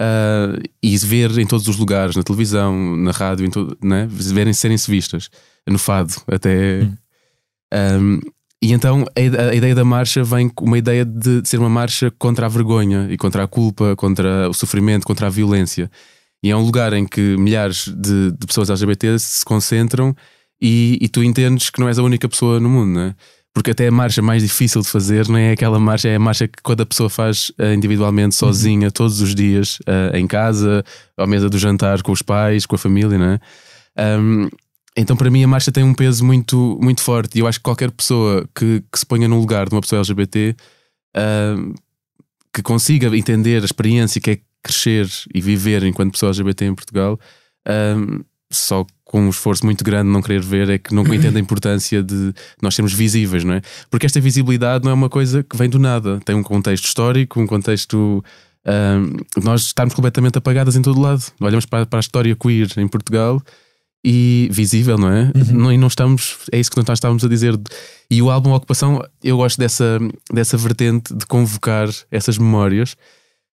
[0.00, 4.06] ah, e ver em todos os lugares, na televisão, na rádio, em todo, né?
[4.10, 5.28] verem serem-se vistas,
[5.66, 6.80] no fado até.
[6.80, 6.96] Uhum.
[7.74, 8.20] Um,
[8.62, 12.12] e então a, a ideia da marcha vem com uma ideia de ser uma marcha
[12.12, 15.90] contra a vergonha e contra a culpa, contra o sofrimento, contra a violência.
[16.42, 20.14] E é um lugar em que milhares de, de pessoas LGBT se concentram
[20.60, 23.14] e, e tu entendes que não és a única pessoa no mundo, não é?
[23.54, 26.48] Porque até a marcha mais difícil de fazer não é aquela marcha, é a marcha
[26.48, 30.82] que cada pessoa faz eh, individualmente, sozinha, todos os dias, eh, em casa,
[31.18, 33.40] à mesa do jantar, com os pais, com a família, não é?
[34.18, 34.48] Um,
[34.96, 37.36] então, para mim, a marcha tem um peso muito, muito forte.
[37.36, 40.00] E eu acho que qualquer pessoa que, que se ponha no lugar de uma pessoa
[40.00, 40.54] LGBT
[41.56, 41.74] um,
[42.52, 47.18] que consiga entender a experiência que é crescer e viver enquanto pessoa LGBT em Portugal,
[47.96, 51.40] um, só com um esforço muito grande não querer ver, é que não entende a
[51.40, 52.32] importância de
[52.62, 53.62] nós sermos visíveis, não é?
[53.90, 57.38] Porque esta visibilidade não é uma coisa que vem do nada, tem um contexto histórico,
[57.38, 58.24] um contexto.
[58.66, 61.22] um, nós estamos completamente apagadas em todo lado.
[61.38, 63.42] Olhamos para, para a história queer em Portugal
[64.02, 65.30] e visível, não é?
[65.52, 67.60] Não, e não estamos, é isso que nós estávamos a dizer.
[68.10, 69.98] E o álbum Ocupação, eu gosto dessa,
[70.32, 72.96] dessa vertente de convocar essas memórias.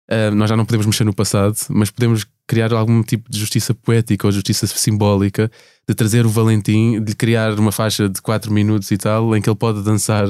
[0.10, 3.76] Ah, nós já não podemos mexer no passado, mas podemos criar algum tipo de justiça
[3.76, 5.52] poética ou justiça simbólica,
[5.88, 9.48] de trazer o Valentim, de criar uma faixa de 4 minutos e tal, em que
[9.48, 10.28] ele pode dançar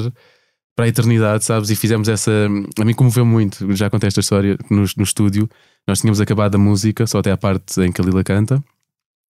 [0.75, 1.69] para a eternidade, sabes?
[1.69, 2.31] E fizemos essa.
[2.79, 5.49] A mim comoveu muito, já contei esta história no, no estúdio.
[5.87, 8.61] Nós tínhamos acabado a música, só até a parte em que a Lila canta,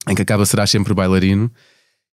[0.09, 1.51] em que acaba será sempre bailarino.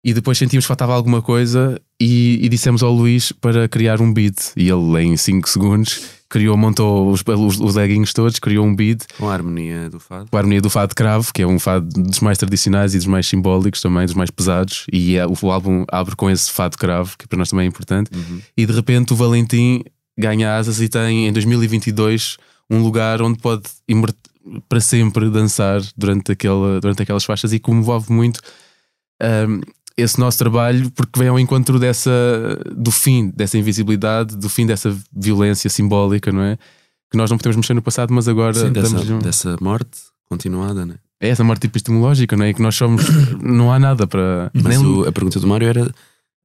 [0.04, 4.14] E depois sentimos que faltava alguma coisa e, e dissemos ao Luís para criar um
[4.14, 4.36] beat.
[4.56, 9.04] E ele, em 5 segundos, criou, montou os, os, os leggings todos, criou um beat
[9.18, 10.30] Com a harmonia do fado.
[10.30, 13.08] com a harmonia do fado cravo, que é um fado dos mais tradicionais e dos
[13.08, 14.86] mais simbólicos também, dos mais pesados.
[14.94, 18.12] E é- o álbum abre com esse fado cravo, que para nós também é importante.
[18.56, 19.84] E de repente o Valentim
[20.18, 22.38] ganha asas e tem em 2022
[22.70, 23.64] um lugar onde pode
[24.68, 28.40] para sempre dançar durante, aquela, durante aquelas faixas e comove muito
[29.22, 29.62] um,
[30.00, 32.12] esse nosso trabalho porque vem ao encontro dessa
[32.76, 36.58] do fim dessa invisibilidade, do fim dessa violência simbólica, não é?
[37.12, 40.86] Que nós não podemos mexer no passado, mas agora Sim, dessa, damos- dessa morte continuada,
[40.86, 40.96] né?
[41.22, 42.54] é essa morte epistemológica, não é?
[42.54, 43.04] Que nós somos.
[43.42, 44.50] não há nada para.
[44.54, 45.84] Mas nem- o- a pergunta do Mário era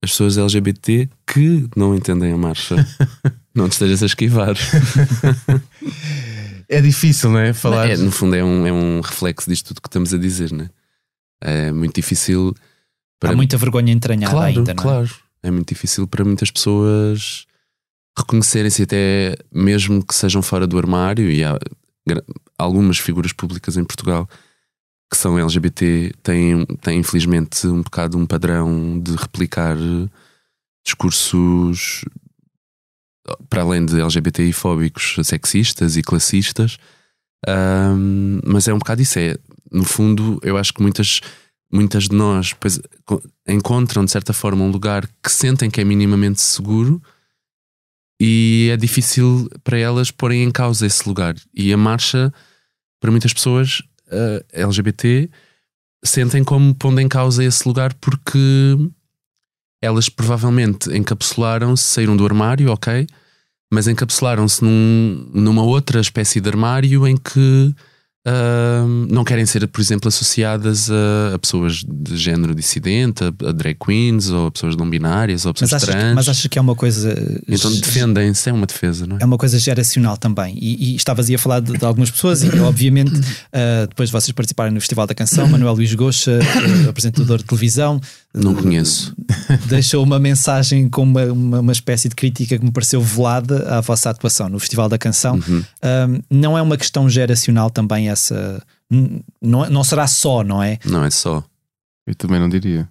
[0.02, 2.74] as pessoas LGBT que não entendem a marcha.
[3.54, 4.54] não te estejas a esquivar.
[6.68, 7.52] É difícil, não é?
[7.52, 7.90] Falar.
[7.90, 10.70] É, no fundo, é um, é um reflexo disto tudo que estamos a dizer, né?
[11.40, 12.54] É muito difícil
[13.24, 13.34] para.
[13.34, 14.82] Há muita vergonha entranhada claro, ainda, não é?
[14.82, 15.10] claro.
[15.42, 17.46] É muito difícil para muitas pessoas
[18.16, 21.30] reconhecerem-se, até mesmo que sejam fora do armário.
[21.30, 21.58] E há
[22.58, 24.28] algumas figuras públicas em Portugal
[25.10, 29.76] que são LGBT têm, têm infelizmente um bocado um padrão de replicar
[30.84, 32.04] discursos
[33.48, 36.76] para além de LGBTI fóbicos, sexistas e classistas.
[37.46, 39.18] Ahm, mas é um bocado isso.
[39.18, 39.36] É,
[39.70, 41.20] no fundo, eu acho que muitas,
[41.72, 45.84] muitas de nós pois, co- encontram, de certa forma, um lugar que sentem que é
[45.84, 47.02] minimamente seguro
[48.20, 51.34] e é difícil para elas porem em causa esse lugar.
[51.52, 52.32] E a marcha,
[53.00, 55.28] para muitas pessoas eh, LGBT,
[56.04, 58.38] sentem como pondo em causa esse lugar porque
[59.82, 63.06] elas provavelmente encapsularam-se, saíram do armário, ok,
[63.72, 67.74] mas encapsularam-se num- numa outra espécie de armário em que
[68.26, 73.52] ahm, não querem ser, por exemplo, associadas a, a pessoas de género dissidente, a, a
[73.52, 76.14] drag queens, ou a pessoas não binárias, ou a pessoas Mas achas, trans.
[76.14, 77.14] mas achas que é uma coisa.
[77.48, 79.22] Então defendem-se, é uma defesa, não é?
[79.22, 80.56] É uma coisa geracional também.
[80.60, 83.12] E, e estavas aí a falar de, de algumas pessoas, e obviamente,
[83.52, 86.38] ah, depois de vocês participarem no Festival da Canção, Manuel Luís Goxa,
[86.86, 88.00] ah, apresentador de televisão,
[88.32, 89.14] Não conheço.
[89.66, 93.80] deixou uma mensagem com uma, uma, uma espécie de crítica que me pareceu velada à
[93.80, 95.36] vossa atuação no Festival da Canção.
[95.46, 95.62] Uhum.
[95.84, 98.62] Um, não é uma questão geracional também essa.
[99.42, 100.78] Não, não será só, não é?
[100.86, 101.44] Não é só.
[102.06, 102.88] Eu também não diria.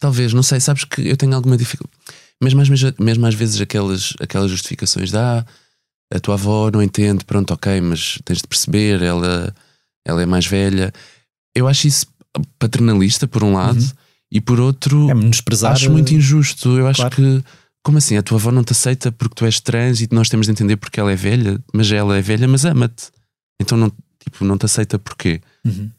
[0.00, 1.96] Talvez, não sei, sabes que eu tenho alguma dificuldade.
[2.42, 2.68] Mesmo às,
[2.98, 5.44] mesmo às vezes aquelas, aquelas justificações de ah,
[6.12, 9.54] a tua avó não entende, pronto, ok, mas tens de perceber, ela,
[10.06, 10.92] ela é mais velha.
[11.54, 12.06] Eu acho isso
[12.58, 13.90] paternalista, por um lado, Uhum.
[14.30, 15.72] e por outro, É menosprezar.
[15.72, 16.76] acho muito injusto.
[16.78, 17.16] Eu acho claro.
[17.16, 17.42] que,
[17.82, 20.46] como assim, a tua avó não te aceita porque tu és trans e nós temos
[20.46, 23.06] de entender porque ela é velha, mas ela é velha, mas ama-te.
[23.60, 23.90] Então não,
[24.30, 25.40] tipo, não te aceita porquê?
[25.64, 25.90] Uhum.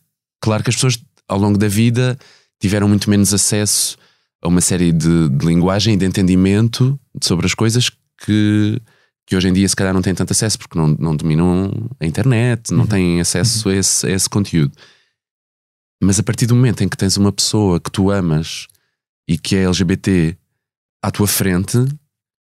[0.41, 0.97] Claro que as pessoas
[1.27, 2.17] ao longo da vida
[2.59, 3.97] tiveram muito menos acesso
[4.41, 7.89] a uma série de, de linguagem e de entendimento sobre as coisas
[8.23, 8.79] que,
[9.25, 12.05] que hoje em dia se calhar não têm tanto acesso porque não, não dominam a
[12.05, 12.87] internet, não Uhum.
[12.87, 14.71] têm acesso a, esse, a esse conteúdo.
[16.01, 18.67] Mas a partir do momento em que tens uma pessoa que tu amas
[19.27, 20.37] e que é LGBT
[21.03, 21.77] à tua frente,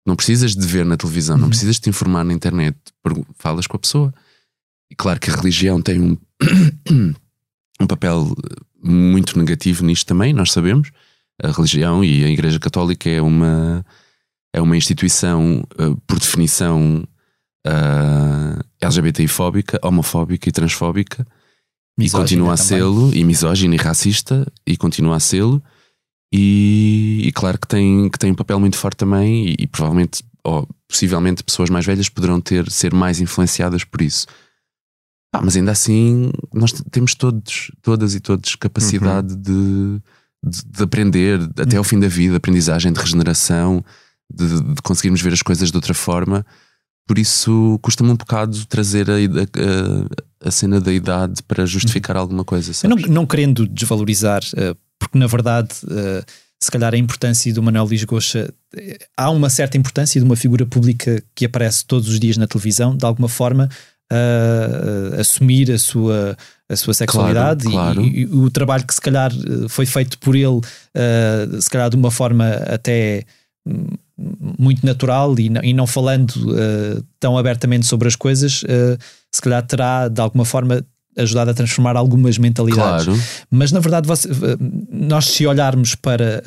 [0.07, 1.51] não precisas de ver na televisão, não Uhum.
[1.51, 2.77] precisas de te informar na internet,
[3.39, 4.15] falas com a pessoa.
[4.91, 6.17] E claro que a religião tem um,
[7.81, 8.35] um papel
[8.83, 10.91] muito negativo nisto também, nós sabemos.
[11.43, 13.85] A religião e a Igreja Católica é uma,
[14.55, 17.07] é uma instituição, eh, por definição,
[17.67, 21.27] uh, LGBTI-fóbica, homofóbica e transfóbica.
[21.99, 25.63] E Misógina continua a sê-lo, e misógino e racista, e continua a sê-lo.
[26.33, 30.23] E, e claro que tem, que tem um papel muito forte também, e, e provavelmente,
[30.45, 34.27] ou possivelmente, pessoas mais velhas poderão ter, ser mais influenciadas por isso.
[35.37, 40.01] Ah, mas ainda assim, nós temos todos, todas e todos capacidade de,
[40.43, 43.85] de, de aprender até ao fim da vida, aprendizagem de regeneração,
[44.33, 46.45] de, de conseguirmos ver as coisas de outra forma.
[47.07, 52.45] Por isso, custa-me um bocado trazer a, a, a cena da idade para justificar alguma
[52.45, 52.73] coisa.
[52.89, 56.25] Não, não querendo desvalorizar, eh, porque na verdade, eh,
[56.61, 60.35] se calhar a importância do Manuel Luís Goxa, eh, há uma certa importância de uma
[60.35, 63.69] figura pública que aparece todos os dias na televisão, de alguma forma,
[64.11, 66.37] a- a assumir a sua,
[66.69, 68.03] a sua sexualidade e- claro.
[68.03, 70.61] E, e o trabalho que se calhar eh, foi feito por ele,
[70.95, 73.25] eh, se calhar de uma forma até
[73.67, 73.87] hum,
[74.59, 78.97] muito natural e não, e não falando eh, tão abertamente sobre as coisas, eh,
[79.35, 80.83] se calhar terá de alguma forma
[81.19, 83.07] ajudado a transformar algumas mentalidades.
[83.07, 84.29] Claro, Mas na verdade, você-
[84.91, 86.43] nós se olharmos para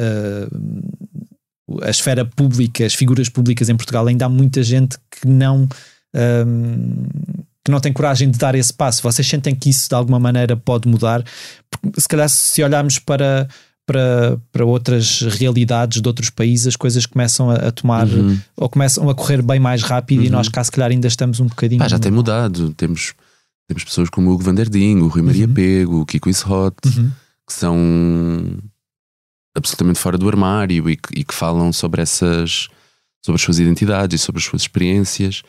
[0.48, 5.68] uh, a esfera pública, as figuras públicas em Portugal, ainda há muita gente que não.
[6.16, 7.06] um,
[7.66, 9.02] que não tem coragem de dar esse passo.
[9.04, 11.24] Vocês sentem que isso de alguma maneira pode mudar?
[11.70, 13.48] Porque, se calhar, se olharmos para,
[13.86, 18.40] para, para outras realidades de outros países, as coisas começam a, a tomar Uhum.
[18.56, 21.48] ou começam a correr bem mais rápido e nós cá, se calhar, ainda estamos um
[21.48, 21.80] bocadinho.
[21.80, 22.74] Pá, já tem mudado.
[22.76, 23.14] Temos,
[23.68, 25.54] temos pessoas como o Hugo Van der Ding, o Rui Maria Uhum.
[25.54, 27.12] Pego, o Kiko Ishot, Uhum.
[27.46, 27.78] que são
[29.56, 32.68] absolutamente fora do armário e que, e que falam sobre essas
[33.26, 35.42] sobre as suas identidades e sobre as suas experiências.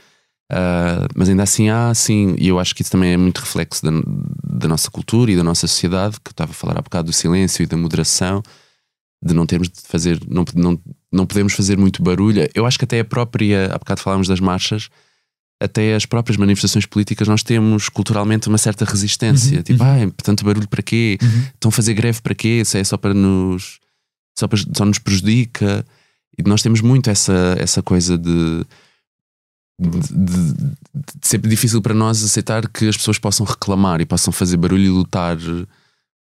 [0.51, 3.85] Ah, mas ainda assim há, sim, e eu acho que isso também é muito reflexo
[3.85, 3.93] da,
[4.45, 7.13] da nossa cultura e da nossa sociedade, que eu estava a falar há bocado do
[7.13, 8.43] silêncio e da moderação,
[9.23, 10.81] de não termos de fazer, não, não,
[11.13, 12.49] não podemos fazer muito barulho.
[12.53, 14.89] Eu acho que até a própria, há bocado falámos das marchas,
[15.63, 19.59] até as próprias manifestações políticas nós temos culturalmente uma certa resistência.
[19.59, 20.09] Uhum, tipo, uhum.
[20.09, 21.17] ah, tanto barulho para quê?
[21.23, 21.43] Uhum.
[21.55, 22.65] Estão a fazer greve para quê?
[22.65, 23.79] Se é só para nos.
[24.37, 25.85] Só, para, só nos prejudica.
[26.37, 28.65] E nós temos muito essa, essa coisa de,
[29.89, 30.77] de, de-
[31.23, 34.89] ser difícil para nós aceitar que as pessoas possam reclamar e possam fazer barulho e
[34.91, 35.37] lutar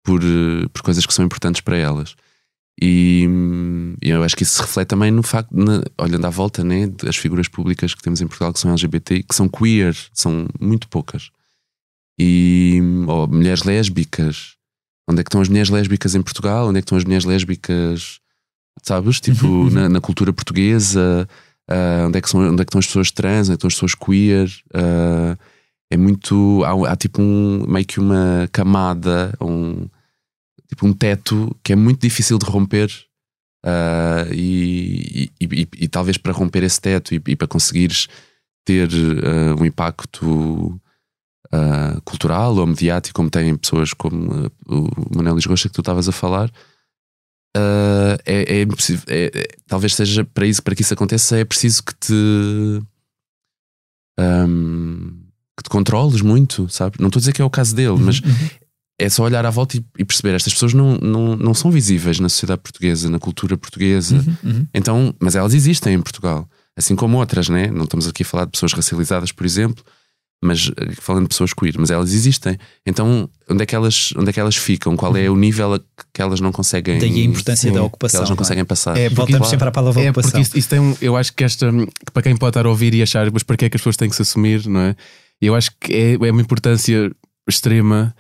[0.04, 2.16] por, eh, por coisas que são importantes para elas.
[2.82, 6.30] E, hum, e eu acho que isso se reflete também no facto, na- olhando à
[6.30, 9.96] volta, né, das figuras públicas que temos em Portugal que são LGBT, que são queer,
[10.14, 11.30] são muito poucas.
[12.18, 14.56] E, ou mulheres lésbicas.
[15.10, 16.68] Onde é que estão as mulheres lésbicas em Portugal?
[16.68, 18.20] Onde é que estão as mulheres lésbicas,
[18.84, 19.20] sabes?
[19.20, 21.28] Tipo, Uhum, na, na cultura portuguesa.
[21.70, 23.48] Ah, onde, é que são, onde é que estão as pessoas trans?
[23.48, 24.50] Onde é estão as pessoas queer?
[24.74, 25.38] Ah,
[25.92, 26.64] é muito.
[26.66, 29.88] Há, há tipo um, meio que uma camada, um,
[30.68, 32.90] tipo um teto que é muito difícil de romper.
[33.66, 38.08] ah, e, e, e- e talvez para romper esse teto e, para conseguires
[38.66, 38.88] ter
[39.24, 40.80] ah, um impacto
[41.52, 46.12] ah, cultural ou mediático, como têm pessoas como o Manuel Lisgocha que tu estavas a
[46.12, 46.50] falar,
[47.56, 49.04] ah, é, é impossível.
[49.08, 52.14] é- é- talvez seja para isso, para que isso aconteça, é preciso que te
[54.20, 55.12] ahm,
[55.58, 56.98] que te controles muito, sabe?
[57.00, 58.50] Não estou a dizer que é o caso dele, mas Uhum.
[59.00, 62.20] é só olhar à volta e, e perceber estas pessoas não, não, não são visíveis
[62.20, 64.16] na sociedade portuguesa, na cultura portuguesa.
[64.16, 64.52] Uhum.
[64.52, 64.68] Uhum.
[64.74, 66.48] Então, mas elas existem em Portugal,
[66.78, 67.68] assim como outras, né?
[67.68, 69.84] Não estamos aqui a falar de pessoas racializadas, por exemplo,
[70.42, 72.58] mas eh, falando de pessoas queer, mas elas existem.
[72.86, 74.96] Então, onde é que elas, onde é que elas ficam?
[74.96, 76.98] Qual é o nível a que- elas não conseguem?
[77.00, 78.20] Daí a importância Sim, da que ocupação.
[78.20, 78.38] elas não é?
[78.38, 78.92] conseguem passar.
[78.98, 79.50] É, porque- Voltamos Claro.
[79.52, 80.32] sempre à palavra É ocupação.
[80.32, 82.70] porque isso, isso tem um, eu acho que esta, que para quem pode estar a
[82.70, 84.80] ouvir e achar, mas para que é que as pessoas têm que se assumir, não
[84.80, 84.96] é?
[85.42, 87.12] Eu acho que é, é uma importância
[87.48, 88.16] extrema.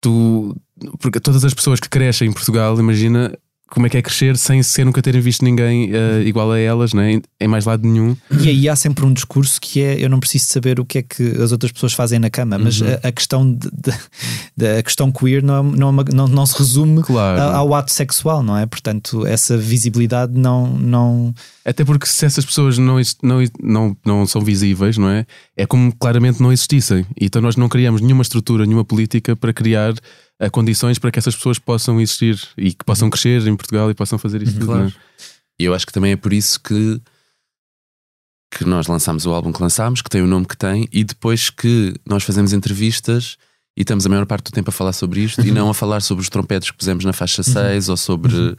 [0.00, 0.54] Tu,
[1.00, 3.32] porque todas as pessoas que crescem em Portugal, imagina
[3.74, 6.92] como é que é crescer sem sequer nunca terem visto ninguém uh, igual a elas,
[6.94, 7.20] né?
[7.40, 8.16] em mais lado nenhum.
[8.40, 11.02] E aí há sempre um discurso que é: eu não preciso saber o que é
[11.02, 12.88] que as outras pessoas fazem na cama, mas Uhum.
[13.02, 13.68] a, a questão de-
[14.56, 17.40] de- a questão queer não, é- não, é uma- não, não se resume Claro.
[17.40, 18.64] a- ao ato sexual, não é?
[18.66, 20.68] Portanto, essa visibilidade não.
[20.78, 21.34] não
[21.64, 25.24] Até porque se essas pessoas não, não, não, não são visíveis, não é?
[25.56, 27.06] É como claramente não existissem.
[27.18, 29.94] Então nós não criamos nenhuma estrutura, nenhuma política para criar
[30.38, 33.94] eh, condições para que essas pessoas possam existir e que possam crescer em Portugal e
[33.94, 34.64] possam fazer isto.
[34.64, 34.80] Claro.
[34.80, 34.92] não é?
[35.58, 37.00] E eu acho que também é por isso que,
[38.50, 41.48] que nós lançámos o álbum que lançámos, que tem o nome que tem, e depois
[41.48, 43.38] que nós fazemos entrevistas
[43.76, 46.00] e estamos a maior parte do tempo a falar sobre isto e não a falar
[46.00, 48.56] sobre os trompetes que pusemos na faixa 6 ou sobre.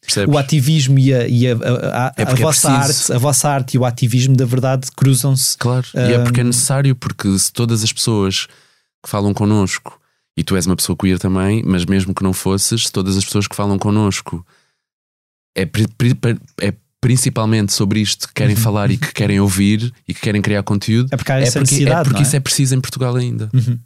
[0.00, 0.34] Percebes?
[0.34, 3.02] o ativismo e a, e a, a- É a porque é vossa preciso.
[3.04, 5.56] arte, a vossa arte e o ativismo, da verdade, cruzam-se.
[5.58, 8.46] Claro, e é porque é necessário, porque se todas as pessoas
[9.04, 10.00] que falam connosco,
[10.36, 13.24] e tu és uma pessoa queer também, mas mesmo que não fosses, se todas as
[13.24, 14.44] pessoas que falam connosco
[15.56, 16.16] é, pri- pri-
[16.60, 20.62] é principalmente sobre isto que querem falar e que querem ouvir e que querem criar
[20.62, 22.04] conteúdo, É porque há é essa porque, é necessidade.
[22.04, 23.48] porque não isso é preciso em Portugal ainda.
[23.54, 23.78] Uhum.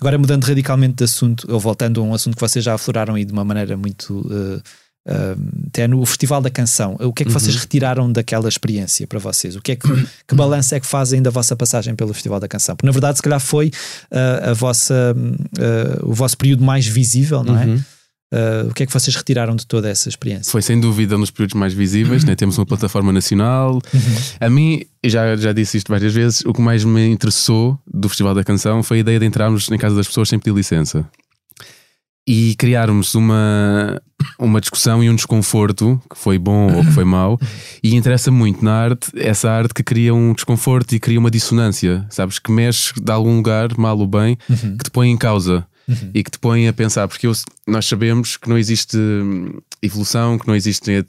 [0.00, 3.24] Agora, mudando radicalmente de assunto, ou voltando a um assunto que vocês já afloraram aí
[3.24, 4.62] de uma maneira muito uh,
[5.08, 6.96] uh, tenue, o Festival da Canção.
[7.00, 9.56] O que é que vocês retiraram daquela experiência para vocês?
[9.56, 9.88] O que é que,
[10.26, 12.76] que balanço é que fazem da vossa passagem pelo Festival da Canção?
[12.76, 13.68] Porque na verdade, se calhar, foi
[14.10, 17.66] uh, a vossa, uh, o vosso período mais visível, não é?
[17.66, 17.82] Uhum.
[18.32, 20.50] Uh, o que é que vocês retiraram de toda essa experiência?
[20.50, 22.34] Foi sem dúvida um dos períodos mais visíveis, né?
[22.34, 23.80] temos uma plataforma nacional.
[24.40, 28.08] A mim, e já, já disse isto várias vezes, o que mais me interessou do
[28.08, 31.08] Festival da Canção foi a ideia de entrarmos em casa das pessoas sem pedir licença
[32.26, 34.00] e criarmos uma,
[34.38, 37.38] uma discussão e um desconforto que foi bom ou que foi mau.
[37.82, 42.06] E interessa muito na arte essa arte que cria um desconforto e cria uma dissonância,
[42.10, 42.38] sabes?
[42.38, 45.66] Que mexe de algum lugar, mal ou bem, que te põe em causa
[46.14, 47.32] e que te põe a pensar, porque eu-
[47.66, 51.04] nós sabemos que não existe hum, evolução, que não existe.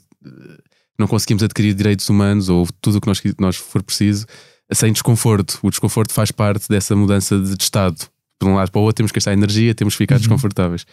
[0.98, 4.26] Não conseguimos adquirir direitos humanos ou tudo o que nós, nós for preciso
[4.72, 5.58] sem desconforto.
[5.62, 7.96] O desconforto faz parte dessa mudança de estado.
[8.40, 10.84] De um lado para o outro, temos que gastar energia, temos que ficar desconfortáveis.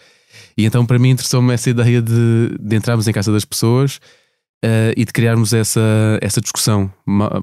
[0.56, 4.00] E então, para mim, interessou-me essa ideia de, de entrarmos em casa das pessoas
[4.64, 5.80] eh, e de criarmos essa,
[6.22, 6.90] essa discussão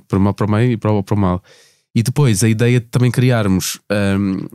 [0.08, 1.44] para o mal para o meio e para o, para o mal.
[1.94, 3.80] E depois, a ideia de também criarmos
[4.18, 4.48] hum,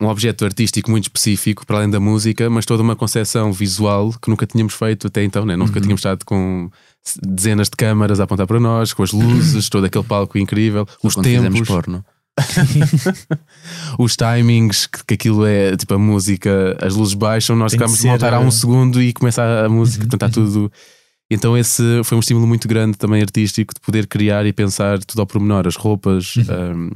[0.00, 4.30] um objeto artístico muito específico, para além da música, mas toda uma concepção visual que
[4.30, 5.56] nunca tínhamos feito até então, né?
[5.56, 6.70] nunca tínhamos estado com
[7.22, 11.16] dezenas de câmaras a apontar para nós, com as luzes, todo aquele palco incrível, os
[11.16, 12.04] tempos, porno.
[13.98, 18.06] os timings, que, que aquilo é tipo a música, as luzes baixam, nós ficamos de
[18.06, 20.08] montar há eh, um segundo e começa a, a música, Uhum.
[20.08, 20.72] portanto está tudo.
[21.30, 25.20] Então esse foi um estímulo muito grande também artístico de poder criar e pensar tudo
[25.20, 26.90] ao pormenor, as roupas, Uhum.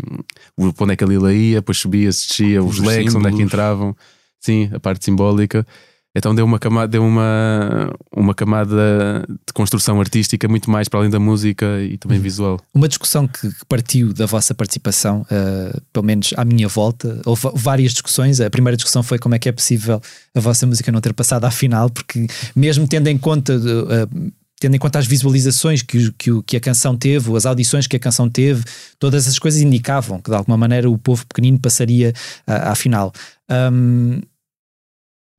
[0.58, 3.30] um, onde é que ele ia, depois subia, se descia, os, Os leques, onde é
[3.30, 3.40] que símbolos.
[3.52, 3.96] entravam,
[4.40, 5.66] sim, a parte simbólica.
[6.14, 11.10] Então deu uma camada, deu uma, uma camada de construção artística muito mais para além
[11.10, 12.22] da música e também Uhum.
[12.22, 12.60] visual.
[12.74, 17.92] Uma discussão que partiu da vossa participação, uh, pelo menos à minha volta, houve várias
[17.92, 18.40] discussões.
[18.40, 20.02] A primeira discussão foi como é que é possível
[20.34, 23.56] a vossa música não ter passado à final, porque mesmo tendo em conta.
[23.56, 27.96] uh, Tendo em conta as visualizações que, que, que a canção teve, as audições que
[27.96, 28.62] a canção teve,
[28.96, 32.12] todas essas coisas indicavam que de alguma maneira o povo pequenino passaria
[32.46, 33.12] à, à final.
[33.50, 34.20] Um,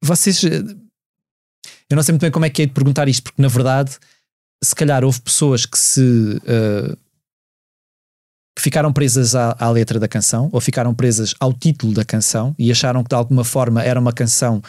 [0.04, 0.44] vocês.
[0.44, 0.64] eh,
[1.90, 3.98] Eu não sei muito bem como é que é de perguntar isto, porque na verdade,
[4.64, 6.40] se calhar houve pessoas que se.
[6.46, 6.96] eh,
[8.56, 12.54] que ficaram presas à, à letra da canção ou ficaram presas ao título da canção
[12.60, 14.62] e acharam que de alguma forma era uma canção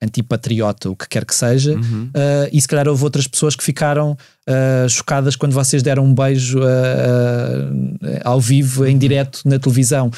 [0.00, 2.04] antipatriota, o que quer que seja, Uhum.
[2.06, 4.16] Uh, e se calhar houve outras pessoas que ficaram
[4.48, 10.08] uh, chocadas quando vocês deram um beijo uh, uh, ao vivo, em direto na televisão.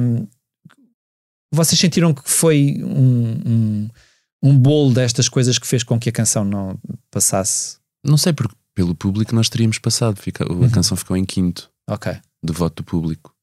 [0.00, 0.26] Um,
[1.52, 3.88] vocês sentiram que foi um, um,
[4.42, 6.78] um bolo destas coisas que fez com que a canção não
[7.10, 7.78] passasse?
[8.04, 10.16] Não sei, porque pelo público nós teríamos passado.
[10.20, 10.70] Fica, a Uhum.
[10.70, 12.12] canção ficou em quinto Ok.
[12.42, 13.34] do voto do público.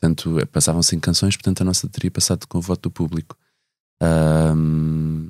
[0.00, 3.36] Portanto, eh, passavam cinco canções, portanto a nossa teria passado com o voto do público.
[4.02, 5.28] Ahm,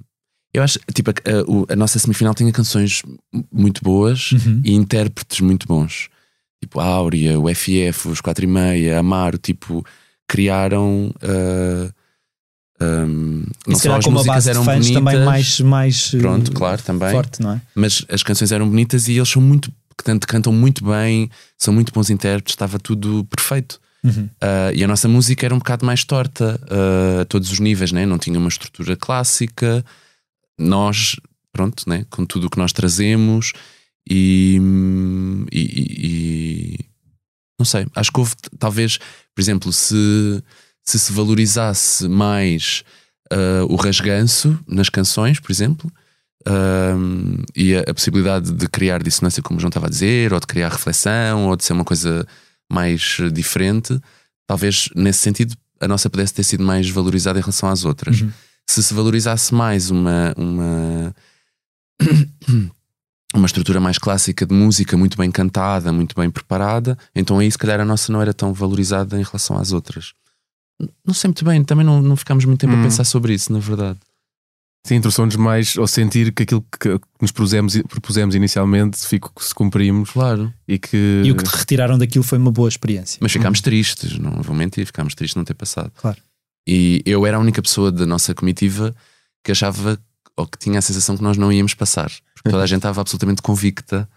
[0.54, 3.02] eu acho, tipo, a, a- a nossa semifinal tinha canções
[3.52, 4.62] muito boas Uhum.
[4.64, 6.08] e intérpretes muito bons.
[6.62, 9.84] Tipo, a Áurea, o FF, os 4 e meia, Amaro, tipo,
[10.28, 11.12] criaram.
[11.22, 11.92] ah,
[12.80, 16.18] ahm, E não se só calhar as músicas eram fãs bonitas, também mais, mais uh,
[16.18, 17.10] Pronto, claro, também.
[17.12, 17.60] forte, não é?
[17.74, 21.92] mas as canções eram bonitas e eles são muito, portanto, cantam muito bem, são muito
[21.92, 23.80] bons intérpretes, estava tudo perfeito.
[24.02, 24.28] Uhum.
[24.40, 27.92] Ah, e a nossa música era um bocado mais torta ah, a todos os níveis,
[27.92, 28.06] né?
[28.06, 29.84] não tinha uma estrutura clássica.
[30.58, 31.16] Nós,
[31.52, 32.06] pronto, né?
[32.10, 33.52] com tudo o que nós trazemos
[34.08, 34.58] e-
[35.52, 36.84] e- e-
[37.58, 38.96] não sei, acho que houve talvez,
[39.34, 40.42] por exemplo, se
[40.84, 42.84] se, se valorizasse mais
[43.30, 45.90] ah, o rasganço nas canções, por exemplo,
[46.48, 50.40] um, e a, a, possibilidade de criar dissonância, como o João estava a dizer, ou
[50.40, 52.26] de criar reflexão, ou de ser uma coisa
[52.70, 54.00] mais diferente,
[54.46, 58.20] talvez nesse sentido a nossa pudesse ter sido mais valorizada em relação às outras.
[58.20, 58.32] Uhum.
[58.68, 61.14] Se se valorizasse mais uma, uma,
[63.34, 67.58] uma estrutura mais clássica de música, muito bem cantada, muito bem preparada, então aí se
[67.58, 70.14] calhar a nossa não era tão valorizada em relação às outras.
[71.06, 72.82] Não sei muito bem, também não, não ficámos muito tempo a hum.
[72.82, 73.98] pensar sobre isso, na verdade.
[74.86, 79.54] Sim, interessou-nos mais ao sentir que aquilo que nos propusemos, propusemos inicialmente ficou que se
[79.54, 80.10] cumprimos.
[80.10, 80.52] Claro.
[80.66, 81.22] E, que...
[81.24, 83.18] e o que te retiraram daquilo foi uma boa experiência.
[83.20, 83.64] Mas ficámos uhum.
[83.64, 85.92] tristes, não vou mentir, ficámos tristes de não ter passado.
[85.96, 86.16] Claro.
[86.66, 88.94] E eu era a única pessoa da nossa comitiva
[89.44, 89.98] que achava
[90.36, 92.10] ou que tinha a sensação que nós não íamos passar.
[92.34, 94.08] Porque toda a gente estava absolutamente convicta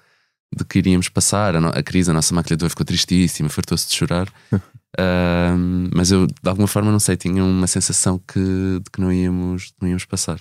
[0.56, 1.56] de que iríamos passar.
[1.56, 4.32] A, a crise, a nossa maquilhadora ficou tristíssima, fartou-se de chorar.
[5.00, 9.12] uh, mas eu, de alguma forma, não sei, tinha uma sensação que, de que não
[9.12, 10.40] íamos, não íamos passar.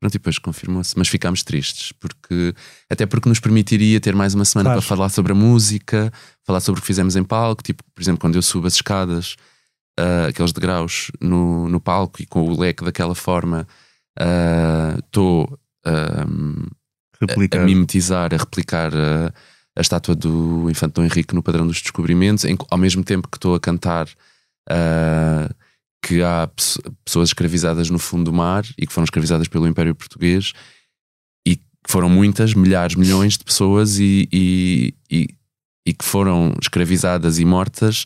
[0.00, 2.52] Pronto, e depois confirmou-se, mas ficámos tristes, porque
[2.90, 4.80] até porque nos permitiria ter mais uma semana claro.
[4.80, 6.12] para falar sobre a música,
[6.44, 9.36] falar sobre o que fizemos em palco, tipo, por exemplo, quando eu subo as escadas,
[10.00, 13.66] uh, aqueles degraus no, no palco e com o leque daquela forma,
[15.06, 15.44] estou
[15.86, 16.68] uh,
[17.54, 19.32] a, a, mimetizar, a replicar a,
[19.76, 23.36] a, estátua do Infante Dom Henrique no padrão dos descobrimentos, em, ao mesmo tempo que
[23.36, 24.08] estou a cantar.
[24.70, 25.52] Uh,
[26.04, 26.50] que há
[27.04, 30.52] pessoas escravizadas no fundo do mar e que foram escravizadas pelo Império Português
[31.46, 35.28] e foram muitas, milhares, milhões de pessoas e, e, e,
[35.86, 38.04] e que foram escravizadas e mortas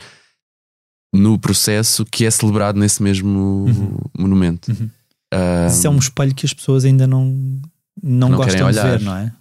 [1.12, 3.96] no processo que é celebrado nesse mesmo uhum.
[4.18, 4.70] monumento.
[4.70, 4.90] Uhum.
[5.32, 7.24] Um, Isso é um espelho que as pessoas ainda não,
[8.02, 9.32] não, não gostam de ver, não é?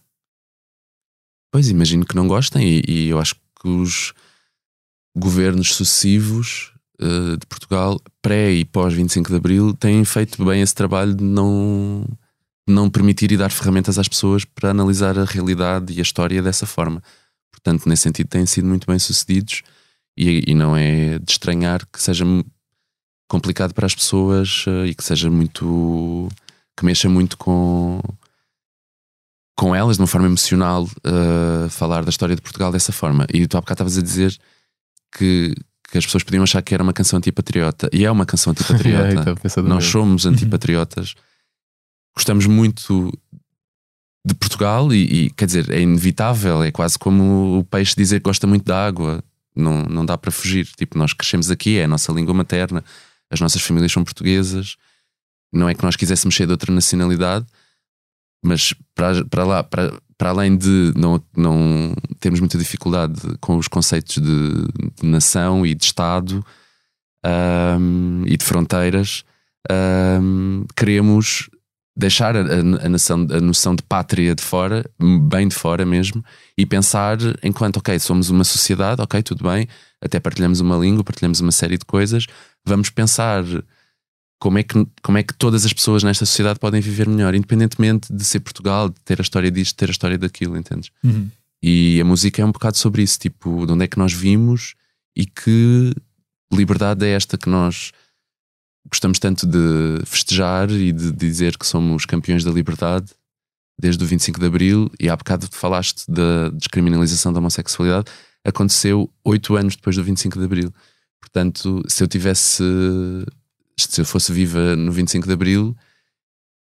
[1.56, 4.14] Pois, imagino que não gostem, e, e eu acho que os
[5.16, 10.76] governos sucessivos uh, de Portugal, pré e pós 25 de Abril, têm feito bem esse
[10.76, 12.06] trabalho de não,
[12.68, 16.66] não permitir e dar ferramentas às pessoas para analisar a realidade e a história dessa
[16.66, 17.02] forma.
[17.50, 19.62] Portanto, nesse sentido, têm sido muito bem sucedidos
[20.18, 22.26] e, e não é de estranhar que seja
[23.30, 26.28] complicado para as pessoas uh, e que seja muito.
[26.76, 28.02] que mexa muito com.
[29.56, 33.26] Com elas, de uma forma emocional, uh, falar da história de Portugal dessa forma.
[33.34, 34.38] E tu há bocado estavas a dizer
[35.18, 35.56] que,
[35.90, 37.90] que as pessoas podiam achar que era uma canção antipatriota.
[37.94, 39.36] E é uma canção antipatriota.
[39.58, 40.32] é, Nós somos uhum.
[40.32, 41.16] antipatriotas.
[42.16, 43.18] Gostamos muito
[44.26, 46.64] de Portugal e, e, quer dizer, é inevitável.
[46.64, 49.24] É quase como o peixe dizer que gosta muito da água.
[49.56, 50.68] Não, não dá para fugir.
[50.78, 52.84] Tipo, nós crescemos aqui, é a nossa língua materna
[53.30, 54.76] as nossas famílias são portuguesas,
[55.52, 57.46] não é que nós quiséssemos ser de outra nacionalidade,
[58.46, 63.68] mas para, para lá, para, para além de não, não termos muita dificuldade com os
[63.68, 64.52] conceitos de,
[65.02, 66.46] de nação e de Estado
[67.80, 69.24] um, e de fronteiras,
[70.22, 71.50] um, queremos
[71.98, 74.86] deixar a, a, a noção de pátria de fora,
[75.30, 76.24] bem de fora mesmo,
[76.58, 79.68] e pensar enquanto, ok, somos uma sociedade, ok, tudo bem,
[80.02, 82.28] até partilhamos uma língua, partilhamos uma série de coisas,
[82.66, 83.44] vamos pensar
[84.40, 88.14] como é, que, como é que todas as pessoas nesta sociedade podem viver melhor, independentemente
[88.14, 90.92] de ser Portugal, de ter a história disto, de ter a história daquilo, entendes?
[91.04, 91.30] Uhum.
[91.64, 94.76] E a música é um bocado sobre isso, tipo, de onde é que nós vimos
[95.16, 95.94] e que
[96.54, 97.92] liberdade é esta que nós
[98.90, 103.08] gostamos tanto de festejar e de dizer que somos campeões da liberdade
[103.80, 108.12] desde o 25 de Abril e há bocado falaste da descriminalização da homossexualidade
[108.44, 110.74] aconteceu oito anos depois do 25 de Abril
[111.20, 112.64] portanto se eu tivesse
[113.78, 115.76] se eu fosse viva no 25 de Abril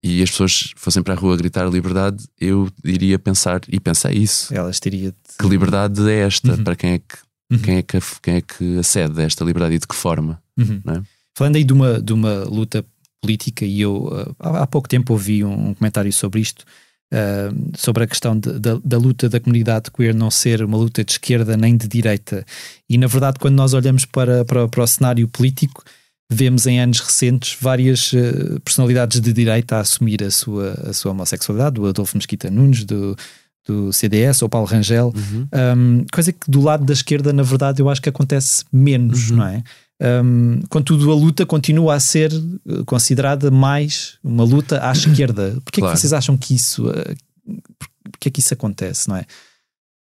[0.03, 4.53] e as pessoas fossem para a rua gritar liberdade eu iria pensar e pensei isso
[4.55, 6.65] elas teriam que liberdade é esta uhum.
[6.65, 7.17] para quem é que
[7.51, 7.59] uhum.
[7.59, 10.81] quem é que quem é que acede a esta liberdade e de que forma uhum.
[10.85, 11.03] não é?
[11.35, 12.85] Falando aí de uma, de uma luta
[13.21, 16.65] política, e eu uh, há pouco tempo ouvi um, um comentário sobre isto,
[17.13, 21.05] uh, sobre a questão de, da, da, luta da comunidade queer não ser uma luta
[21.05, 22.45] de esquerda nem de direita.
[22.89, 25.83] E na verdade, quando nós olhamos para, para, para o cenário político,
[26.33, 31.13] vemos em anos recentes várias uh, personalidades de direita a assumir a sua, a sua
[31.13, 33.17] homossexualidade, do Adolfo Mesquita Nunes, do,
[33.67, 35.49] do CDS ou Paulo Rangel, uhum.
[35.77, 39.37] um, coisa que do lado da esquerda, na verdade, eu acho que acontece menos, uhum.
[39.37, 39.63] não é?
[40.03, 45.57] Um, contudo, a luta continua a ser eh, considerada mais uma luta à esquerda.
[45.65, 45.93] Porquê claro.
[45.93, 46.89] é que vocês acham que isso.
[46.89, 47.15] Uh,
[48.25, 49.25] é que isso acontece, não é?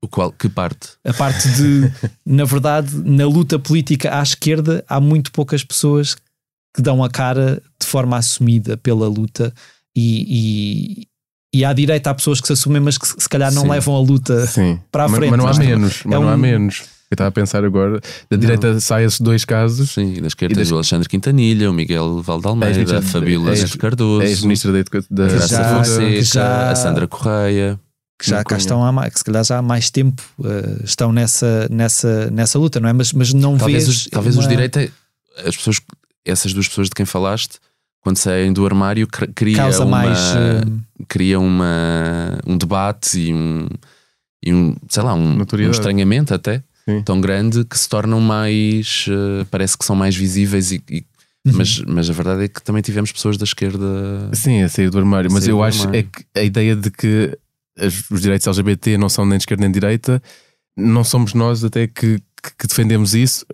[0.02, 0.90] O qual, que parte?
[1.04, 1.90] A parte de,
[2.24, 6.14] na verdade, na luta política à esquerda, há muito poucas pessoas
[6.74, 9.52] que dão a cara de forma assumida pela luta
[9.96, 11.02] e,
[11.52, 13.70] e, e à direita há pessoas que se assumem, mas que se calhar não Sim.
[13.70, 14.78] levam a luta Sim.
[14.92, 15.30] para a frente.
[15.30, 16.02] Mas, mas não há menos.
[16.04, 19.20] Mas é não um, há menos Eu estava a pensar agora, da direita sai esses
[19.20, 19.90] dois casos.
[19.90, 23.52] Sim, e da esquerda E tens das- o Alexandre Quintanilha, o Miguel Valdealmeida, a Fabíola
[23.78, 25.08] Cardoso, Ex-ministra da Educação.
[25.10, 27.80] Da a Graça já- Fonseca, que já- a Sandra Correia.
[28.18, 31.12] Que já cá estão há mais, que se calhar já há mais tempo eh, estão
[31.12, 32.92] nessa, nessa, nessa luta, não é?
[32.92, 34.88] Mas, mas não Talvez, vês os, talvez os uma- direitos,
[35.44, 35.80] as pessoas,
[36.24, 37.58] essas duas pessoas de quem falaste,
[38.00, 40.62] quando saem do armário, cr- cria causa uma, mais eh,
[41.06, 43.68] cria uma, um debate e um,
[44.44, 47.02] e um sei lá, um, um estranhamento até Sim.
[47.02, 51.04] tão grande que se tornam mais, eh, parece que são mais visíveis e, e-
[51.46, 51.52] Uhum.
[51.54, 53.86] mas, mas a verdade é que também tivemos pessoas da esquerda.
[54.34, 55.30] Sim, a sair do armário.
[55.32, 56.00] Mas Sair eu acho armário.
[56.00, 57.38] é que a ideia de que
[58.10, 60.22] os direitos LGBT não são nem de esquerda nem de direita,
[60.76, 62.18] não somos nós até que,
[62.58, 63.44] que- defendemos isso,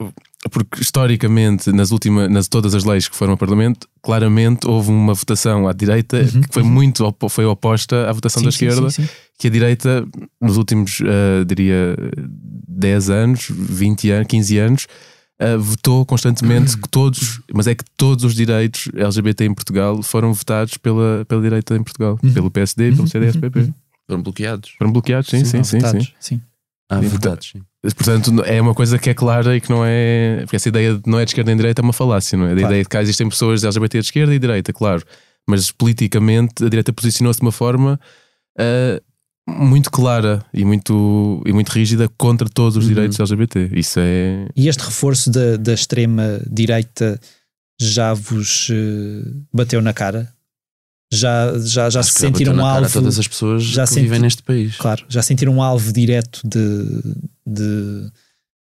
[0.50, 5.14] porque historicamente, nas últimas, nas todas as leis que foram ao Parlamento, claramente houve uma
[5.14, 8.90] votação à direita Uhum, que foi muito opo- foi oposta à votação sim, da esquerda,
[8.90, 9.08] sim, sim.
[9.38, 10.06] que a direita,
[10.40, 11.96] nos últimos, ah, diria,
[12.68, 14.86] 10 anos, 20 anos, 15 anos,
[15.40, 20.34] ah, votou constantemente que todos, mas é que todos os direitos LGBT em Portugal foram
[20.34, 22.32] votados pela, pela direita em Portugal, Uhum.
[22.34, 23.72] pelo PSD e pelo CDS-PP.
[24.08, 24.70] Foram bloqueados.
[24.78, 25.64] Foram bloqueados, sim, sim, sim.
[25.64, 26.40] sim, votados, sim.
[26.90, 27.62] Ah, Sim, votados, sim.
[27.82, 30.40] Portanto, é uma coisa que é clara e que não é.
[30.42, 32.44] Porque essa ideia de não é de esquerda nem de direita é uma falácia, não
[32.46, 32.52] é?
[32.52, 32.66] A Claro.
[32.66, 35.02] ideia de que cá existem pessoas LGBT de esquerda e direita, claro.
[35.48, 37.98] Mas politicamente a direita posicionou-se de uma forma
[38.58, 39.00] ah,
[39.48, 42.88] muito clara e muito, e muito rígida contra todos os Uhum.
[42.94, 43.70] direitos LGBT.
[43.72, 44.46] Isso é.
[44.54, 47.18] E este reforço da, da extrema direita
[47.80, 50.32] já vos eh, bateu na cara?
[51.14, 52.92] Já, já, já Acho se sentiram a alvo?
[52.92, 54.76] todas as pessoas já que vivem neste país.
[54.76, 56.84] Claro, já sentiram um alvo direto de,
[57.46, 58.10] de-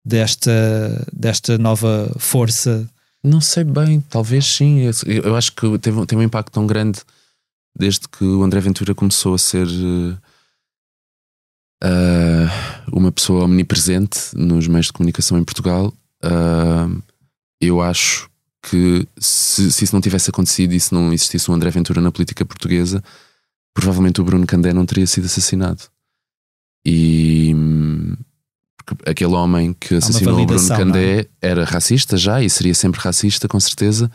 [0.04, 2.88] desta, desta nova força.
[3.22, 4.80] Não sei bem, talvez sim.
[4.80, 4.92] Eu,
[5.24, 7.00] eu acho que teve, teve um impacto tão grande
[7.76, 9.66] desde que o André Ventura começou a ser
[11.82, 15.92] ah, uma pessoa omnipresente nos meios de comunicação em Portugal.
[16.22, 16.88] Ah,
[17.60, 18.28] eu acho
[18.62, 22.12] que se, se isso não tivesse acontecido e se não existisse o André Ventura na
[22.12, 23.02] política portuguesa,
[23.72, 25.82] provavelmente o Bruno Candé não teria sido assassinado.
[26.84, 27.54] E
[29.06, 33.46] aquele homem que assassinou o Bruno validação, Candé era racista já e seria sempre racista,
[33.46, 34.10] com certeza.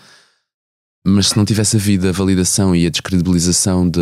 [1.05, 3.99] Mas se não tivesse havido a validação e a descredibilização de,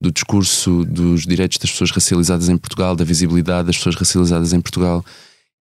[0.00, 4.60] do discurso dos direitos das pessoas racializadas em Portugal, da visibilidade das pessoas racializadas em
[4.60, 5.04] Portugal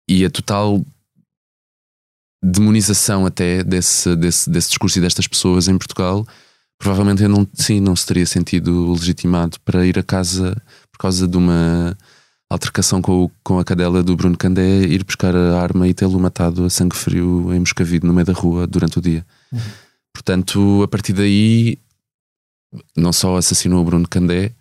[0.07, 0.85] e a total
[2.43, 6.25] demonização até desse, desse, desse discurso e destas pessoas em Portugal,
[6.79, 10.55] provavelmente não, sim, não se teria sentido legitimado para ir a casa
[10.91, 11.95] por causa de uma
[12.49, 16.19] altercação com, o- com a cadela do Bruno Candé, ir buscar a arma e tê-lo
[16.19, 19.25] matado a sangue frio em Moscavide, no meio da rua, durante o dia.
[20.13, 21.77] Portanto, a partir daí,
[22.97, 24.51] não só assassinou o Bruno Candé,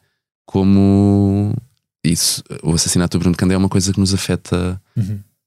[0.46, 1.54] como
[2.04, 4.80] isso, o assassinato do Bruno Candé é uma coisa que nos afeta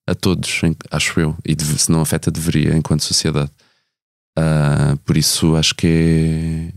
[0.08, 3.52] a todos, acho eu, e deve- se não afeta, deveria, enquanto sociedade.
[4.38, 6.72] Ah, por isso, acho que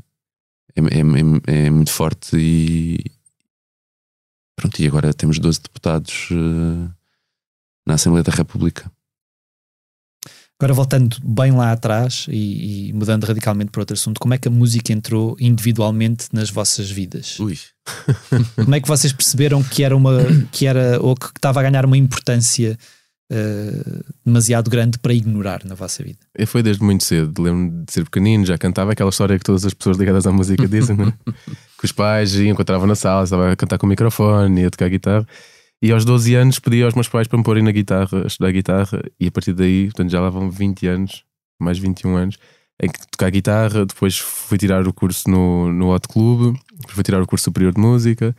[0.77, 2.99] é, é, é- é muito forte e
[4.57, 4.81] pronto.
[4.81, 6.91] E agora temos 12 deputados eh,
[7.87, 8.91] na Assembleia da República.
[10.59, 14.49] Agora voltando bem lá atrás e, e mudando radicalmente para outro assunto, como é que
[14.49, 17.39] a música entrou individualmente nas vossas vidas?
[17.39, 17.59] Ui,
[18.55, 20.18] Como é que vocês perceberam que era uma
[20.53, 22.79] que era ou que estava a ganhar uma importância
[23.31, 26.18] eh, demasiado grande para ignorar na vossa vida?
[26.37, 27.43] Eu foi desde muito cedo.
[27.43, 30.66] Lembro-me de ser pequenino, já cantava aquela história que todas as pessoas ligadas à música
[30.68, 31.12] dizem, né?
[31.79, 35.27] que os pais encontravam na sala, estava a cantar com o microfone, ia tocar guitarra.
[35.83, 38.51] E aos 12 anos pedi aos meus pais para me porem na guitarra, a estudar
[38.53, 41.24] guitarra, e a partir daí, portanto, já lá vão 20 anos,
[41.61, 42.39] mais 21 anos,
[42.81, 43.85] em que tocar guitarra.
[43.85, 47.74] Depois fui tirar o curso no, no Hot Club, depois fui tirar o curso superior
[47.74, 48.35] de música.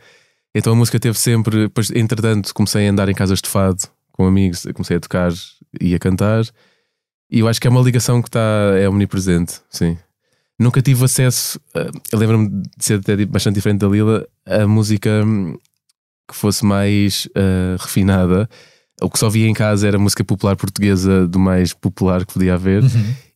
[0.54, 1.64] Então a música teve sempre.
[1.64, 3.82] Depois, entretanto, comecei a andar em casas de fado
[4.18, 5.32] com amigos, comecei a tocar
[5.80, 6.44] e a cantar.
[7.30, 8.40] E eu acho que é uma ligação que está
[8.76, 9.96] é omnipresente, sim.
[10.58, 15.22] Nunca tive acesso, a- eu lembro-me de ser até bastante diferente da Lila, a música
[15.24, 15.56] hum,
[16.28, 18.48] que fosse mais ah, refinada.
[19.00, 22.54] O que só via em casa era música popular portuguesa do mais popular que podia
[22.54, 22.82] haver.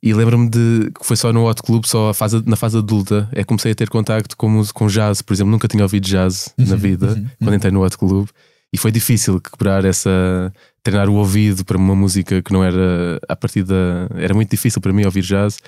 [0.03, 3.43] E lembro-me de que foi só no Hot Club, só fase, na fase adulta, é
[3.43, 5.53] que comecei a ter contacto com, com jazz, por exemplo.
[5.53, 7.07] Nunca tinha ouvido jazz na vida
[7.39, 8.27] quando entrei no Hot Club.
[8.75, 10.53] E foi difícil quebrar essa.
[10.83, 13.21] treinar o ouvido para uma música que não era.
[13.29, 14.09] a partir da.
[14.17, 15.59] era muito difícil para mim ouvir jazz,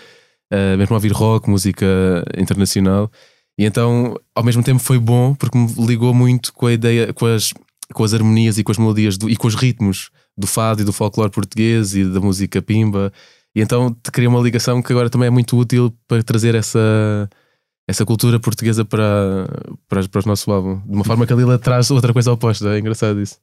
[0.50, 1.86] eh, mesmo ouvir rock, música
[2.36, 3.10] internacional.
[3.58, 7.26] E então, ao mesmo tempo, foi bom porque me ligou muito com a ideia, com
[7.26, 7.52] as,
[7.92, 10.84] com as harmonias e com as melodias do- e com os ritmos do fado e
[10.84, 13.12] do folclore português e da música pimba.
[13.54, 17.30] E então te cria uma ligação que agora também é muito útil para trazer essa,
[17.86, 19.46] essa cultura portuguesa para,
[19.88, 20.80] para, para o nosso álbum.
[20.80, 22.68] De uma forma que a Lila traz outra coisa oposta.
[22.74, 23.38] É engraçado isso.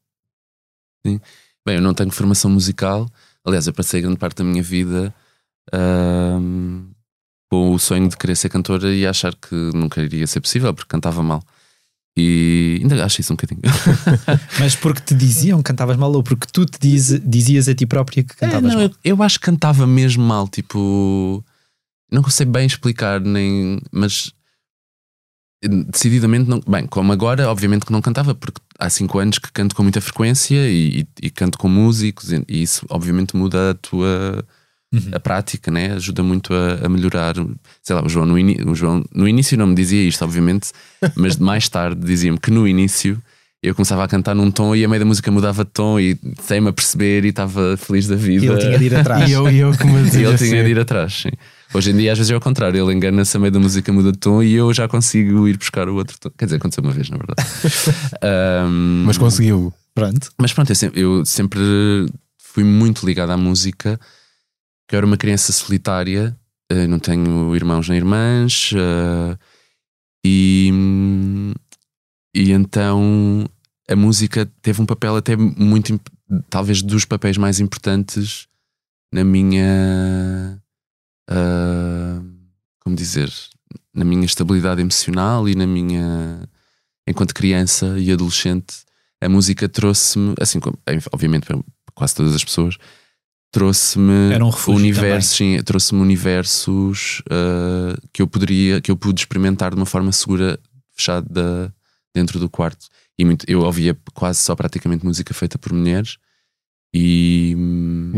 [1.05, 3.07] Bem, eu não tenho formação musical.
[3.45, 5.13] Aliás, eu passei grande parte da minha vida
[5.71, 6.85] ahm,
[7.51, 10.89] com o sonho de querer ser cantora e achar que nunca iria ser possível porque
[10.89, 11.43] cantava mal.
[12.17, 13.61] E ainda acho isso um bocadinho.
[14.59, 17.85] Mas porque te diziam que cantavas mal ou porque tu te diz- dizias a ti
[17.85, 18.89] própria que É, cantavas não, mal?
[18.89, 21.43] eu, eu acho que cantava mesmo mal, tipo.
[22.11, 23.79] Não consigo bem explicar, nem.
[23.91, 24.31] Mas.
[25.63, 26.59] Decididamente não.
[26.67, 30.01] Bem, como agora, obviamente que não cantava, porque há cinco anos que canto com muita
[30.01, 34.43] frequência e, e- e canto com músicos, e, e isso obviamente muda a tua.
[35.13, 35.93] A prática, né?
[35.93, 37.35] Ajuda muito a, a melhorar.
[37.81, 38.35] Sei lá, o João, no
[38.69, 40.71] o João no início não me dizia isto, obviamente,
[41.15, 43.17] mas mais tarde dizia-me que no início
[43.63, 46.19] eu começava a cantar num tom e a meio da música mudava de tom e
[46.41, 48.43] sem-me a perceber e estava feliz da vida.
[48.45, 49.29] E ele tinha de ir atrás.
[49.29, 51.29] E eu, eu que me E ele assim, tinha de ir atrás, sim.
[51.73, 54.11] Hoje em dia, às vezes é ao contrário, ele engana-se a meio da música, muda
[54.11, 56.29] de tom e eu já consigo ir buscar o outro tom.
[56.37, 57.41] Quer dizer, aconteceu uma vez, na verdade.
[58.21, 59.73] Ahm, Mas conseguiu.
[59.93, 60.31] Pronto.
[60.37, 61.59] mas pronto, eu sempre, eu sempre
[62.37, 63.99] fui muito ligado à música,
[64.87, 66.35] que eu era uma criança solitária,
[66.71, 69.37] eh, não tenho irmãos nem irmãs, eh,
[70.25, 70.71] e,
[72.33, 73.45] e então
[73.89, 75.99] a música teve um papel até muito,
[76.49, 78.47] talvez dos papéis mais importantes
[79.13, 80.57] na minha,
[81.31, 82.21] ah,
[82.79, 83.31] como dizer,
[83.93, 86.47] na minha estabilidade emocional e na minha,
[87.07, 88.83] enquanto criança e adolescente,
[89.21, 90.77] a música trouxe-me, assim como,
[91.11, 91.59] obviamente, para
[91.93, 92.77] quase todas as pessoas,
[93.51, 99.77] trouxe-me um universos, sim, trouxe-me universos ah, que eu poderia, que eu pude experimentar de
[99.77, 100.59] uma forma segura,
[100.95, 101.73] fechada
[102.13, 102.87] dentro do quarto.
[103.17, 106.17] E muito, eu ouvia quase só praticamente música feita por mulheres
[106.93, 107.55] e, E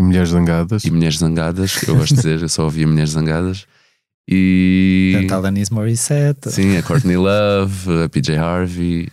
[0.01, 0.84] mulheres zangadas.
[0.84, 1.82] e mulheres zangadas.
[1.88, 3.65] Eu gosto de dizer, eu só ouvia mulheres zangadas.
[4.30, 6.49] E Portanto, Alanis Morissette.
[6.51, 9.09] sim, a Courtney Love, a PJ Harvey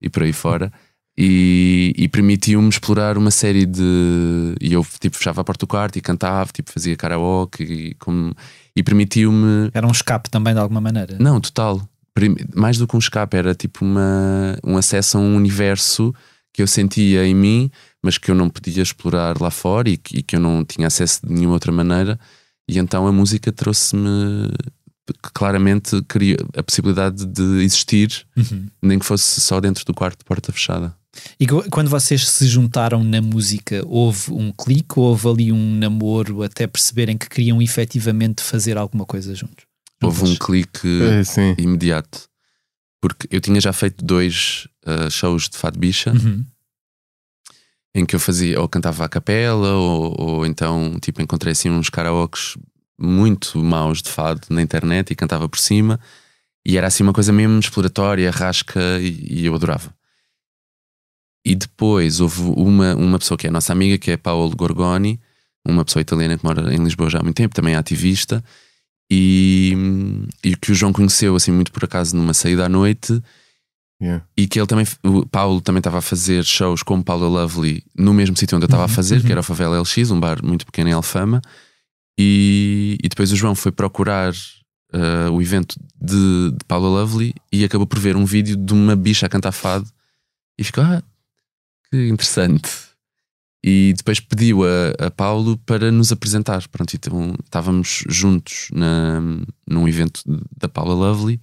[0.00, 0.72] e por aí fora.
[1.16, 4.54] E, e permitiu-me explorar uma série de.
[4.60, 8.34] E eu tipo, fechava a porta do quarto e cantava, tipo, fazia karaoke e, como,
[8.76, 11.16] e permitiu-me Era um escape também de alguma maneira.
[11.20, 11.80] não, total.
[12.54, 16.14] Mais do que um escape, era tipo uma, um acesso a um universo
[16.54, 17.70] que eu sentia em mim,
[18.02, 20.86] mas que eu não podia explorar lá fora e que, e que eu não tinha
[20.86, 22.18] acesso de nenhuma outra maneira.
[22.66, 24.48] E então a música trouxe-me
[25.34, 28.66] claramente queria a possibilidade de existir, Uhum.
[28.82, 30.94] nem que fosse só dentro do quarto de porta fechada.
[31.38, 35.74] E qu- quando vocês se juntaram na música, houve um clique ou houve ali um
[35.76, 39.64] namoro até perceberem que queriam efetivamente fazer alguma coisa juntos?
[40.02, 42.28] Houve um clique É, imediato.
[43.04, 46.10] Porque eu tinha já feito dois uh, shows de Fado Bicha.
[46.10, 46.42] Uhum.
[47.94, 51.90] em que eu fazia ou cantava a capela ou, ou então tipo encontrei assim uns
[51.90, 52.56] karaokes
[52.98, 56.00] muito maus de fado na internet e cantava por cima
[56.64, 59.94] e era assim uma coisa mesmo exploratória, rasca e, e eu adorava.
[61.44, 65.20] E depois houve uma, uma pessoa que é a nossa amiga, que é Paolo Gorgoni,
[65.62, 68.42] uma pessoa italiana que mora em Lisboa já há muito tempo, também é ativista,
[69.10, 69.74] e,
[70.42, 73.20] e que o João conheceu assim muito por acaso numa saída à noite
[74.02, 74.26] Yeah.
[74.36, 78.12] e que ele também, o Paulo também estava a fazer shows com Paula Lovely no
[78.12, 80.66] mesmo sítio onde eu estava a fazer, que era o Favela LX, um bar muito
[80.66, 81.40] pequeno em Alfama.
[82.18, 87.64] E, e depois o João foi procurar uh, o evento de, de Paula Lovely e
[87.64, 89.88] acabou por ver um vídeo de uma bicha a cantar fado
[90.58, 91.02] e ficou, ah,
[91.90, 92.70] que interessante.
[93.66, 96.68] E depois pediu a, a Paulo para nos apresentar.
[96.68, 99.22] Pronto, então estávamos juntos na,
[99.66, 100.20] num evento
[100.54, 101.40] da Paula Lovely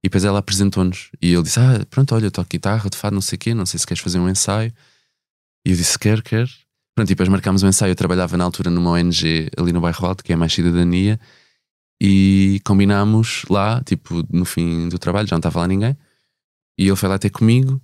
[0.00, 1.10] e depois ela apresentou-nos.
[1.20, 3.54] E ele disse: Ah, pronto, olha, eu toco guitarra, de fado, não sei o quê,
[3.54, 4.72] não sei se queres fazer um ensaio.
[5.66, 6.48] E eu disse: Quer, quer.
[6.94, 7.90] Pronto, e depois marcámos um ensaio.
[7.90, 11.18] Eu trabalhava na altura numa ONG ali no bairro Alto, que é mais cidadania,
[12.00, 15.96] e combinámos lá, tipo, no fim do trabalho, já não estava lá ninguém.
[16.78, 17.82] E ele foi lá ter comigo.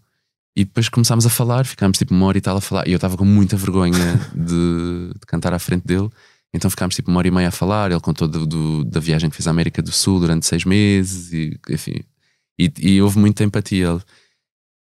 [0.56, 2.86] E depois começámos a falar, ficámos tipo uma hora e tal a falar.
[2.88, 3.94] E eu estava com muita vergonha
[4.34, 6.08] de, de cantar à frente dele.
[6.52, 7.90] Então ficámos tipo uma hora e meia a falar.
[7.90, 11.32] Ele contou do, do- da viagem que fez à América do Sul durante seis meses,
[11.32, 12.00] e enfim.
[12.58, 13.88] E, e houve muita empatia.
[13.90, 14.00] Ele.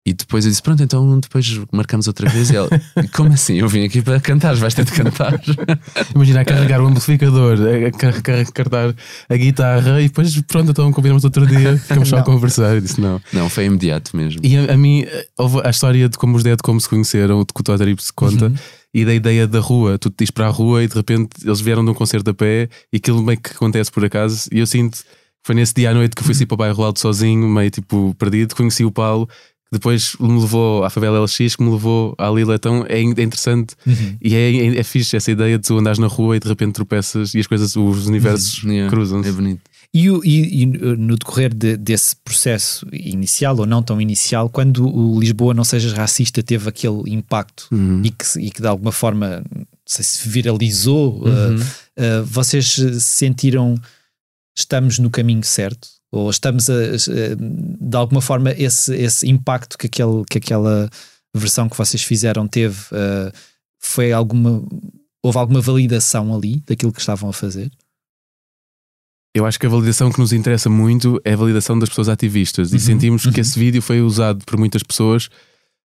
[0.07, 2.49] E depois eu disse: Pronto, então depois marcamos outra vez.
[2.49, 2.69] E ele:
[3.13, 3.55] Como assim?
[3.55, 5.33] Eu vim aqui para cantar, vais ter de cantar.
[6.15, 7.57] Imagina a carregar o amplificador,
[7.87, 8.95] a car- car- carregar
[9.27, 12.75] a guitarra e depois, pronto, então combinamos outro dia, ficamos só a conversar.
[12.75, 13.21] Eu disse não.
[13.33, 14.39] Não, foi imediato mesmo.
[14.43, 15.05] E a, a mim,
[15.37, 18.49] houve a história de como os Dead como se conheceram, que o Totter se conta,
[18.93, 19.97] e da ideia da rua.
[19.97, 22.33] Tu te dizes para a rua e de repente eles vieram de um concerto a
[22.33, 24.47] pé e aquilo meio que acontece por acaso.
[24.53, 24.99] E eu sinto
[25.45, 27.69] foi nesse dia à noite que eu fui assim para o bairro Alto sozinho, meio
[27.69, 28.53] tipo perdido.
[28.55, 29.29] Conheci o Paulo,
[29.69, 32.55] que depois me levou à favela LX, que me levou à Lila.
[32.55, 33.75] Então é é interessante
[34.21, 37.33] e é, é, fixe essa ideia de tu andares na rua e de repente tropeças
[37.33, 39.29] e as coisas, os universos Yeah, cruzam-se.
[39.29, 39.61] É bonito.
[39.93, 45.19] E, e- e no decorrer de- desse processo inicial ou não tão inicial, quando o
[45.19, 48.01] Lisboa não seja racista teve aquele impacto Uhum.
[48.03, 49.43] e, que, e que de alguma forma
[49.85, 51.55] sei se viralizou, Uhum.
[51.55, 51.59] uh,
[52.21, 53.75] uh, vocês sentiram
[54.57, 55.87] estamos no caminho certo?
[56.11, 56.73] Ou estamos a,
[57.37, 60.89] de alguma forma esse, esse impacto que, aquele, que aquela
[61.35, 63.31] versão que vocês fizeram teve uh,
[63.79, 64.63] foi alguma
[65.21, 67.69] houve alguma validação ali daquilo que estavam a fazer?
[69.35, 72.71] Eu acho que a validação que nos interessa muito é a validação das pessoas ativistas
[72.71, 73.31] Uhum, e sentimos uhum.
[73.31, 75.29] que esse vídeo foi usado por muitas pessoas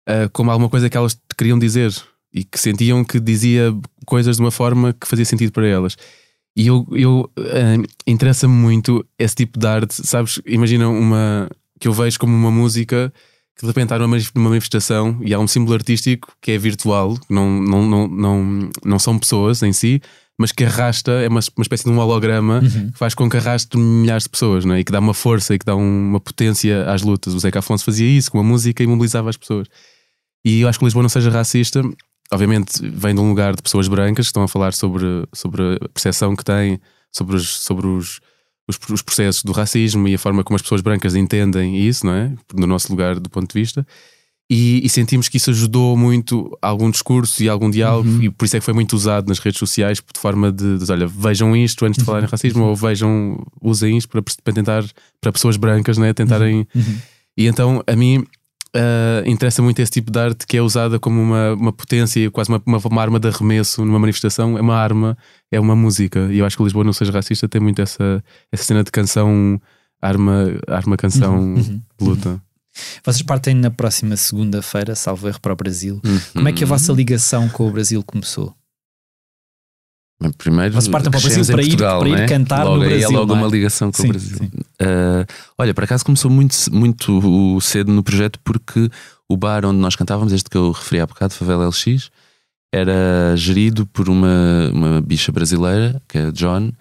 [0.07, 1.93] ah, como alguma coisa que elas queriam dizer
[2.34, 3.73] e que sentiam que dizia
[4.06, 5.98] coisas de uma forma que fazia sentido para elas.
[6.56, 10.40] E eu, eu ah, interessa-me muito esse tipo de arte, sabes?
[10.45, 11.49] Imagina uma
[11.80, 13.11] que eu vejo como uma música
[13.57, 17.49] que de repente manif- numa manifestação e há um símbolo artístico que é virtual, não,
[17.61, 20.02] não, não, não, não são pessoas em si,
[20.38, 22.91] mas que arrasta, é uma, uma espécie de um holograma Uhum.
[22.91, 24.80] que faz com que arraste milhares de pessoas não é?
[24.80, 27.34] e que dá uma força e que dá um- uma potência às lutas.
[27.34, 29.68] O Zeca Afonso fazia isso com a música e mobilizava as pessoas.
[30.45, 31.82] E eu acho que Lisboa não seja racista,
[32.32, 35.90] obviamente vem de um lugar de pessoas brancas que estão a falar sobre, sobre a
[35.90, 36.80] percepção que têm
[37.12, 38.22] sobre os, sobre os,
[38.68, 42.14] os, os processos do racismo e a forma como as pessoas brancas entendem isso, não
[42.14, 42.32] é?
[42.56, 43.86] No nosso lugar do ponto de vista.
[44.49, 48.24] E, e sentimos que isso ajudou muito a algum discurso e a algum diálogo, Uhum.
[48.24, 50.91] e por isso é que foi muito usado nas redes sociais de forma de, de
[50.91, 54.84] olha, vejam isto antes de falarem de racismo, ou vejam, usem isto para, para tentar,
[55.22, 56.68] para pessoas brancas, né, tentarem.
[56.76, 56.98] Uhum.
[57.38, 58.26] E então, a mim,
[58.76, 62.49] ah, interessa muito esse tipo de arte que é usada como uma, uma potência, quase
[62.49, 64.57] uma, uma, uma arma de arremesso numa manifestação.
[64.57, 65.18] É uma arma,
[65.52, 66.27] é uma música.
[66.31, 69.60] E eu acho que Lisboa não seja racista, tem muito essa, essa cena de canção,
[70.02, 72.41] arma, arma canção Uhum, uhum, de luta.
[73.03, 76.02] Vocês partem na próxima segunda-feira, salvo erro, para o Brasil.
[76.34, 76.69] Como é que a Uhum.
[76.69, 78.56] vossa ligação com o Brasil começou?
[80.38, 82.26] Primeiro, Vocês partem para o Brasil para ir- Portugal, para ir é?
[82.27, 83.38] cantar logo no Brasil, É logo é?
[83.38, 84.38] uma ligação com Sim, o Brasil.
[84.80, 85.26] Ah,
[85.57, 88.89] olha, por acaso começou muito, muito cedo no projeto porque
[89.27, 92.10] o bar onde nós cantávamos, este que eu referi há bocado, Favela LX,
[92.73, 96.72] era gerido por uma, uma bicha brasileira, que é a John,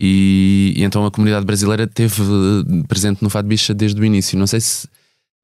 [0.00, 4.38] e, e então a comunidade brasileira teve eh, presente no Fado Bicha desde o início.
[4.38, 4.88] Não sei se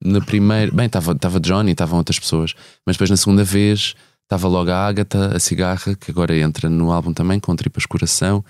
[0.02, 0.70] na primeira.
[0.72, 2.54] Bem, estava John e estavam outras pessoas,
[2.86, 3.94] mas depois na segunda vez
[4.24, 8.44] estava logo a Ágata, a cigarra, que agora entra no álbum também, com Tripas Coração,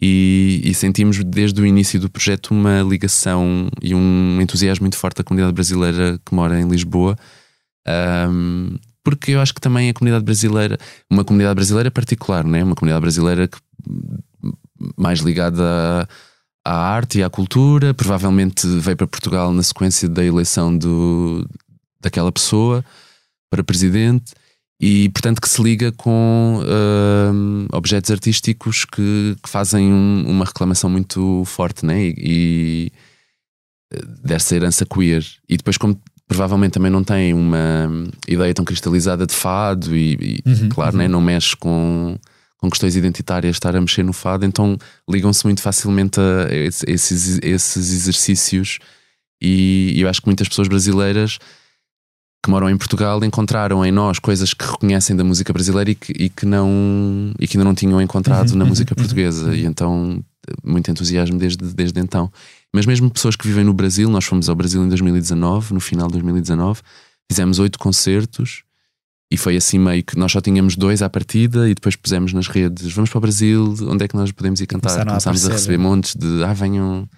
[0.00, 5.18] e, e sentimos desde o início do projeto uma ligação e um entusiasmo muito forte
[5.18, 7.16] da comunidade brasileira que mora em Lisboa.
[7.86, 10.78] Ahm, porque eu acho que também a comunidade brasileira,
[11.10, 12.64] uma comunidade brasileira particular, né?
[12.64, 13.58] uma comunidade brasileira que,
[14.96, 16.08] mais ligada
[16.64, 21.48] à, à arte e à cultura, provavelmente veio para Portugal na sequência da eleição do,
[22.00, 22.84] daquela pessoa
[23.50, 24.32] para presidente
[24.80, 30.90] e portanto que se liga com ahm, objetos artísticos que, que fazem um- uma reclamação
[30.90, 32.02] muito forte né?
[32.02, 32.92] e, e
[33.92, 37.88] eh, dessa herança queer e depois como provavelmente também não tem uma
[38.26, 41.06] ideia tão cristalizada de fado e, e, Uhum, claro né?
[41.06, 42.18] não mexe com,
[42.58, 44.76] com questões identitárias estar a mexer no fado então
[45.08, 48.78] ligam-se muito facilmente a esse- esses, esses exercícios
[49.40, 51.38] e eu acho que muitas pessoas brasileiras
[52.44, 56.12] que moram em Portugal encontraram em nós coisas que reconhecem da música brasileira e que,
[56.12, 59.56] e que não e que ainda não tinham encontrado Uhum, na uhum, música uhum, portuguesa.
[59.56, 60.22] E então
[60.62, 62.30] muito entusiasmo desde, desde então.
[62.70, 66.06] Mas mesmo pessoas que vivem no Brasil nós fomos ao Brasil em 2019 no final
[66.06, 66.82] de 2019
[67.30, 68.62] fizemos oito concertos
[69.32, 72.46] e foi assim meio que nós só tínhamos dois à partida e depois pusemos nas
[72.46, 75.00] redes vamos para o Brasil onde é que nós podemos ir cantar?
[75.00, 75.82] A começámos a, aparecer, receber né?
[75.82, 77.08] montes de ah venham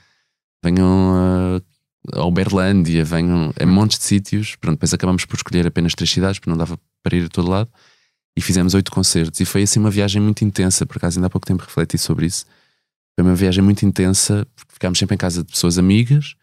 [0.63, 1.76] venham a
[2.13, 4.57] a Uberlândia, venham a montes de sítios.
[4.57, 7.49] Pronto, depois acabamos por escolher apenas três cidades, porque não dava para ir a todo
[7.49, 7.71] lado.
[8.37, 9.41] E fizemos oito concertos.
[9.41, 10.85] E foi assim uma viagem muito intensa.
[10.85, 12.45] Por acaso, ainda há pouco tempo refleti sobre isso.
[13.15, 16.35] Foi uma viagem muito intensa, porque ficámos sempre em casa de pessoas amigas,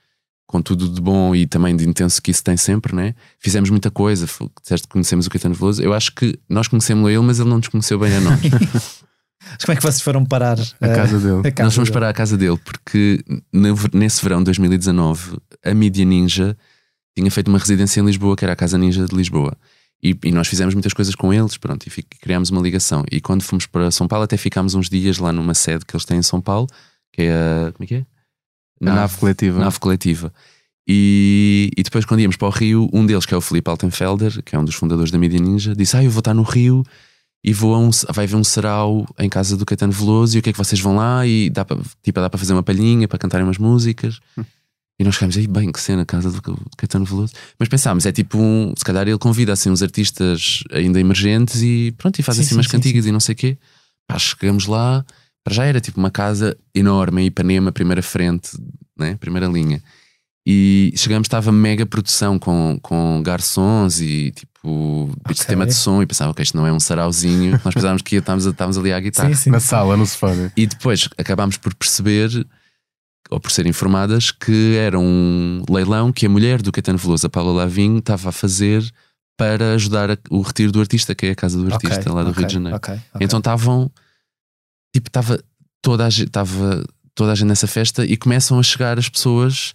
[0.47, 3.13] com tudo de bom e também de intenso que isso tem sempre, né?
[3.37, 4.25] Fizemos muita coisa.
[4.27, 5.83] Que conhecemos o Caetano Veloso.
[5.83, 9.03] Eu acho que nós conhecemos ele, mas ele não nos conheceu bem a nós.
[9.51, 11.47] Mas como é que vocês foram parar A eh, casa dele.
[11.47, 11.99] a casa Nós fomos dele?
[11.99, 13.23] para a casa dele porque
[13.93, 16.57] nesse verão de 2019 a Mídia Ninja
[17.15, 19.55] tinha feito uma residência em Lisboa, que era a Casa Ninja de Lisboa.
[20.01, 23.05] E, e nós fizemos muitas coisas com eles, pronto, e criámos uma ligação.
[23.09, 26.05] E quando fomos para São Paulo, até ficámos uns dias lá numa sede que eles
[26.05, 26.67] têm em São Paulo,
[27.13, 27.71] que é a.
[27.71, 28.05] Como é que é?
[28.81, 29.59] A nave coletiva.
[29.59, 30.33] Nave coletiva.
[30.85, 34.43] E, e depois, quando íamos para o Rio, um deles, que é o Felipe Altenfelder,
[34.43, 36.83] que é um dos fundadores da Mídia Ninja, disse: Ah, eu vou estar no Rio
[37.43, 40.37] e vou um, vai haver um sarau em casa do Caetano Veloso.
[40.37, 41.27] E o que é que vocês vão lá?
[41.27, 44.19] E dá para tipo, dá para fazer uma palhinha, para cantarem umas músicas.
[44.99, 47.33] E nós ficámos aí, bem, que cena, casa do do Caetano Veloso.
[47.59, 48.73] Mas pensámos, é tipo um.
[48.77, 52.49] Se calhar ele convida assim uns artistas ainda emergentes e pronto, e faz Sim, assim
[52.49, 53.57] sim, umas sim, cantigas e não sei o quê.
[54.07, 55.03] Pá, chegamos lá,
[55.43, 58.51] para já era tipo uma casa enorme em Ipanema, primeira frente,
[58.97, 59.17] né?
[59.17, 59.83] primeira linha.
[60.45, 65.35] E chegamos, estava mega produção com, com garçons e tipo Ok.
[65.35, 66.01] sistema de som.
[66.01, 67.59] E pensava, ok, isto não é um sarauzinho.
[67.65, 69.29] Nós pensávamos que ia- estávamos, estávamos ali à guitarra.
[69.29, 69.49] Sim, sim.
[69.51, 70.33] Na sala, no sofá.
[70.33, 70.51] né?
[70.55, 72.29] E depois acabámos por perceber,
[73.29, 77.29] ou por ser informadas, que era um leilão que a mulher do Caetano Veloso, a
[77.29, 78.83] Paula Lavigne, estava a fazer
[79.37, 82.31] para ajudar a- o retiro do artista, que é a casa do artista lá do
[82.31, 82.75] Rio de Janeiro.
[83.19, 83.91] Então estavam,
[84.95, 85.43] tipo, estava
[85.81, 86.85] toda a gente, estava
[87.15, 89.73] toda a gente nessa festa e começam a chegar as pessoas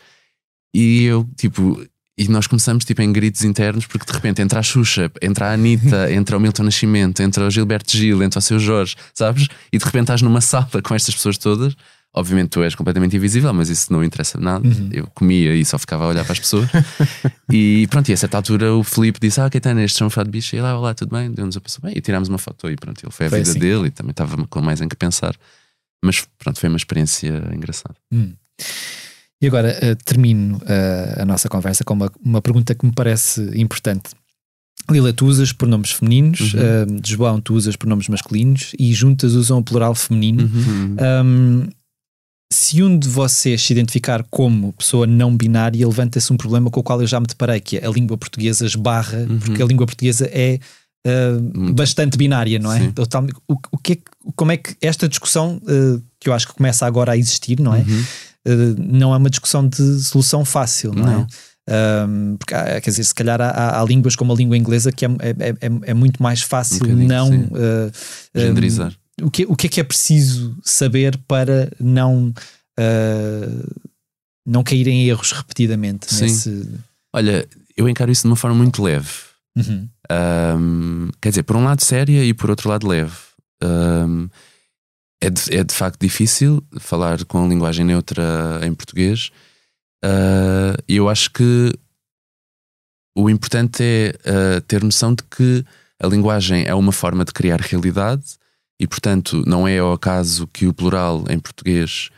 [0.75, 1.85] e eu, tipo,
[2.19, 5.53] e nós começamos tipo em gritos internos porque de repente entra a Xuxa, entra a
[5.53, 9.47] Anitta, entra o Milton Nascimento, entra o Gilberto Gil, entra o seu Jorge, sabes?
[9.73, 11.77] E de repente estás numa sala com estas pessoas todas.
[12.13, 14.67] Obviamente tu és completamente invisível, mas isso não interessa nada.
[14.67, 14.89] Uhum.
[14.91, 16.69] Eu comia e só ficava a olhar para as pessoas.
[17.53, 20.29] e pronto, e a certa altura o Filipe disse: Ah, Caetano, estes são um fado
[20.29, 20.57] bicho.
[20.57, 21.31] E lá, olá, tudo bem?
[21.31, 21.97] Deu-nos a pessoa bem.
[21.97, 23.61] E tirámos uma foto e pronto, ele foi a Foi vida assim.
[23.61, 25.37] dele e também estava com mais em que pensar.
[26.03, 27.95] Mas pronto, foi uma experiência engraçada.
[28.11, 28.33] Hum.
[29.41, 33.41] E agora eh, termino eh, a nossa conversa com uma, uma pergunta que me parece
[33.55, 34.11] importante.
[34.91, 36.61] Lila, tu usas pronomes femininos, Uhum.
[36.61, 40.43] eh, João, tu usas pronomes masculinos e juntas usam o plural feminino.
[40.45, 40.97] Uhum.
[41.25, 41.69] Um,
[42.53, 46.83] se um de vocês se identificar como pessoa não binária, levanta-se um problema com o
[46.83, 49.39] qual eu já me deparei, que é a língua portuguesa esbarra, Uhum.
[49.39, 50.59] porque a língua portuguesa é
[51.07, 52.81] uh, bastante binária, não é?
[52.81, 52.93] Sim.
[53.47, 53.99] O, o que é
[54.35, 57.75] como é que esta discussão, uh, que eu acho que começa agora a existir, não
[57.75, 57.85] é?
[58.47, 61.21] Uh, não é uma discussão de solução fácil, não, Não.
[61.23, 61.27] é?
[62.07, 65.05] Um, porque há, quer dizer, se calhar há, há- línguas como a língua inglesa que
[65.05, 67.93] é, é, é- é muito mais fácil Um não uh,
[68.35, 68.95] um, Genderizar.
[69.21, 72.29] o que, o que é que é preciso saber para não
[72.81, 73.71] uh,
[74.47, 76.23] não cair em erros repetidamente Sim.
[76.25, 76.69] nesse
[77.15, 77.47] Olha,
[77.77, 79.11] eu encaro isso de uma forma muito leve.
[79.55, 79.89] Uhum.
[80.59, 83.13] Um, quer dizer, por um lado séria e por outro lado leve.
[85.21, 89.31] É, de, é de facto difícil falar com a linguagem neutra em português.
[90.05, 91.73] Uh, E eu acho que
[93.17, 95.65] o importante é uh, ter noção de que
[96.01, 98.23] a linguagem é uma forma de criar realidade
[98.81, 102.11] e, portanto, não é ao acaso que o plural em português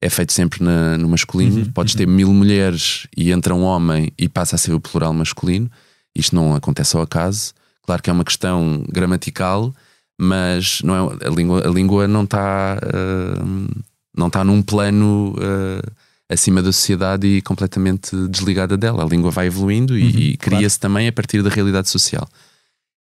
[0.00, 1.56] é feito sempre na- no masculino.
[1.58, 1.98] Uhum, Podes uhum.
[1.98, 5.70] ter mil mulheres e entra um homem e passa a ser o plural masculino.
[6.14, 7.52] Isto não acontece ao acaso.
[7.82, 9.74] Claro que é uma questão gramatical,
[10.18, 13.82] mas não é, a, língua, a língua não está uh,
[14.16, 15.92] não está num plano uh,
[16.28, 19.04] acima da sociedade e completamente desligada dela.
[19.04, 22.26] A língua vai evoluindo e, Uhum, e cria-se também a partir da realidade social.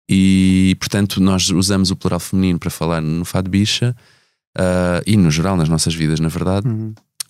[0.08, 3.94] E portanto, nós usamos o plural feminino para falar no fado bicha
[4.58, 6.66] uh, e no geral nas nossas vidas, na verdade,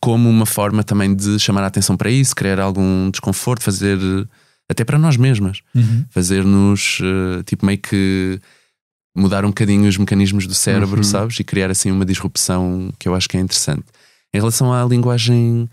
[0.00, 3.98] como uma forma também de chamar a atenção para isso, criar algum desconforto, fazer
[4.68, 6.04] até para nós mesmas Uhum.
[6.10, 6.98] fazer-nos
[7.46, 8.40] tipo meio que
[9.16, 11.04] mudar um bocadinho os mecanismos do cérebro, Uhum.
[11.04, 11.38] sabes?
[11.38, 13.84] E criar assim uma disrupção que eu acho que é interessante.
[14.34, 15.68] Em relação à linguagem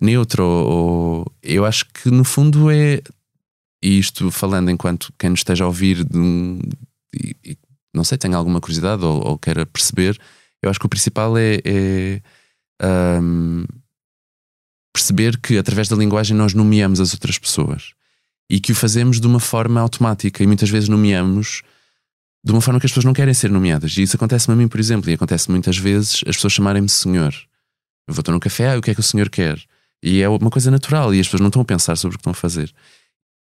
[0.00, 3.02] neutra, ou, eu acho que no fundo é
[3.84, 6.58] e isto falando enquanto quem nos esteja a ouvir um-
[7.14, 7.56] e, e
[7.94, 10.18] não sei, tem alguma curiosidade ou, ou queira perceber,
[10.62, 12.20] eu acho que o principal é, é,
[12.82, 13.64] ahm,
[14.92, 17.92] perceber que através da linguagem nós nomeamos as outras pessoas
[18.50, 21.62] e que o fazemos de uma forma automática e muitas vezes nomeamos
[22.48, 23.94] de uma forma que as pessoas não querem ser nomeadas.
[23.98, 27.34] E isso acontece-me a mim, por exemplo, e acontece muitas vezes as pessoas chamarem-me senhor.
[28.08, 29.62] Eu vou estar num café, ah, o que é que o senhor quer?
[30.02, 32.22] E é uma coisa natural e as pessoas não estão a pensar sobre o que
[32.22, 32.72] estão a fazer.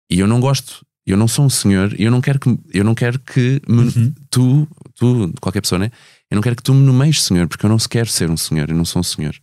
[0.10, 2.84] E eu não gosto, eu não sou um senhor, e eu não quero que, eu
[2.84, 4.14] não quero que me- Uhum.
[4.32, 5.92] tu, tu, qualquer pessoa, né?
[6.32, 8.72] Eu não quero que tu me nomeis senhor, porque eu não quero ser um senhor,
[8.72, 9.36] eu não sou um senhor.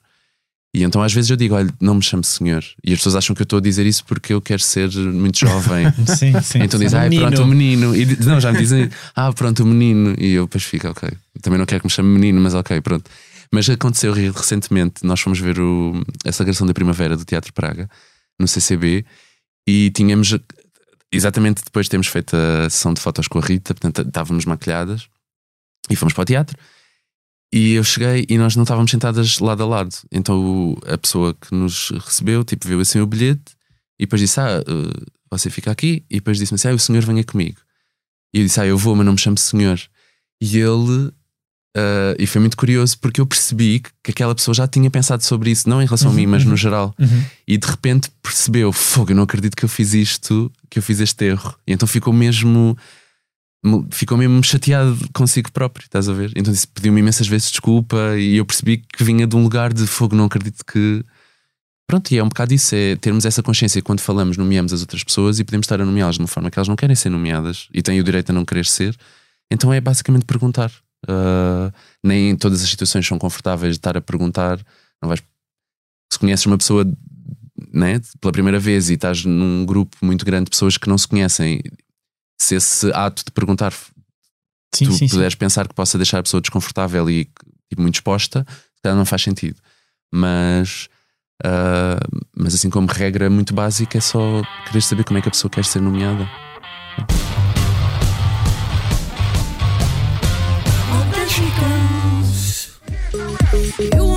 [0.77, 2.63] E então às vezes eu digo, olha, não me chame senhor.
[2.85, 5.39] E as pessoas acham que eu estou a dizer isso porque eu quero ser muito
[5.39, 5.87] jovem.
[6.15, 6.59] Sim, sim.
[6.63, 7.97] Então diz, ah, pronto, o menino.
[7.97, 10.15] E não, já me dizem, ah, pronto, o menino.
[10.19, 11.09] E eu depois fico, ok.
[11.41, 13.11] Também não quero que me chame menino, mas ok, pronto.
[13.51, 15.95] Mas aconteceu re- recentemente, nós fomos ver o,
[16.27, 17.89] a celebração da primavera do Teatro Praga,
[18.39, 19.03] no CCB,
[19.67, 20.37] e tínhamos,
[21.11, 25.07] exatamente depois de termos feito a sessão de fotos com a Rita, portanto estávamos maquilhadas,
[25.89, 26.59] e fomos para o teatro.
[27.57, 29.97] E eu cheguei e nós não estávamos sentadas lado a lado.
[30.13, 33.57] Então a pessoa que nos recebeu, tipo, viu assim o bilhete
[33.99, 36.05] e depois disse: Ah, eh, você fica aqui.
[36.11, 37.57] E depois disse-me assim: Ah, o senhor venha comigo.
[38.35, 39.81] E eu disse: Ah, eu vou, mas não me chame senhor.
[40.39, 41.11] E ele.
[41.75, 45.25] eh, e foi muito curioso porque eu percebi que, que aquela pessoa já tinha pensado
[45.25, 46.95] sobre isso, não em relação a mim, mas no geral.
[46.99, 47.25] Uhum.
[47.49, 51.01] E de repente percebeu: Fogo, eu não acredito que eu fiz isto, que eu fiz
[51.01, 51.55] este erro.
[51.67, 52.77] E então ficou mesmo.
[53.91, 56.33] Ficou mesmo chateado consigo próprio, estás a ver?
[56.37, 59.87] Então disse- pediu-me imensas vezes desculpa e eu percebi que vinha de um lugar de
[59.87, 61.05] fogo, não acredito que.
[61.89, 65.05] Pronto, e é um bocado isso, é termos essa consciência quando falamos, nomeamos as outras
[65.05, 67.69] pessoas e podemos estar a nomeá-las de uma forma que elas não querem ser nomeadas
[67.73, 68.97] e têm o direito a não querer ser.
[69.51, 70.73] Então é basicamente perguntar
[71.05, 71.73] Uh,
[72.03, 74.59] nem todas as situações são confortáveis de estar a perguntar.
[75.01, 75.23] Não vais,
[76.13, 76.85] se conheces uma pessoa
[77.73, 81.07] né, pela primeira vez e estás num grupo muito grande de pessoas que não se
[81.07, 81.61] conhecem,
[82.39, 83.73] se esse ato de perguntar
[84.75, 85.15] Sim, tu sim, sim.
[85.15, 87.25] puderes pensar que possa deixar a pessoa desconfortável e
[87.69, 88.47] tipo, muito exposta,
[88.85, 89.59] não faz sentido.
[90.13, 90.89] Mas,
[91.45, 91.99] ah,
[92.37, 95.51] mas assim como regra muito básica, é só querer saber como é que a pessoa
[95.51, 96.29] quer ser nomeada.
[103.79, 104.16] You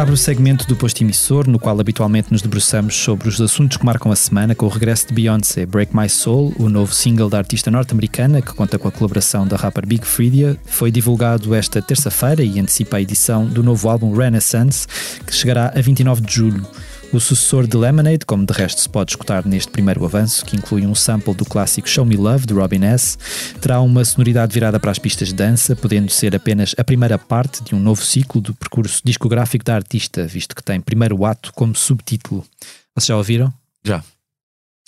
[0.00, 3.84] Abre o segmento do posto emissor, no qual habitualmente nos debruçamos sobre os assuntos que
[3.84, 7.36] marcam a semana, com o regresso de Beyoncé, Break My Soul, o novo single da
[7.36, 12.42] artista norte-americana, que conta com a colaboração da rapper Big Freedia, foi divulgado esta terça-feira
[12.42, 14.86] e antecipa a edição do novo álbum Renaissance,
[15.26, 16.66] que chegará a 29 de julho.
[17.12, 20.86] O sucessor de Lemonade, como de resto se pode escutar neste primeiro avanço, que inclui
[20.86, 23.18] um sample do clássico Show Me Love, de Robin S.,
[23.60, 27.64] terá uma sonoridade virada para as pistas de dança, podendo ser apenas a primeira parte
[27.64, 31.74] de um novo ciclo do percurso discográfico da artista, visto que tem primeiro ato como
[31.74, 32.46] subtítulo.
[32.94, 33.52] Vocês já ouviram?
[33.84, 34.04] Já.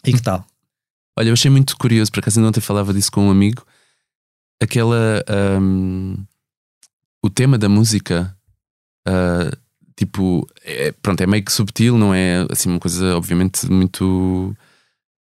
[0.06, 0.46] E que tal?
[1.18, 3.66] Olha, eu achei muito curioso, por acaso ainda ontem falava disso com um amigo.
[4.62, 5.24] Aquela.
[5.28, 6.14] ahm,
[7.20, 8.36] o tema da música,
[9.06, 9.50] ah,
[10.02, 14.56] tipo, é, pronto, é meio que subtil, não é assim uma coisa, obviamente, muito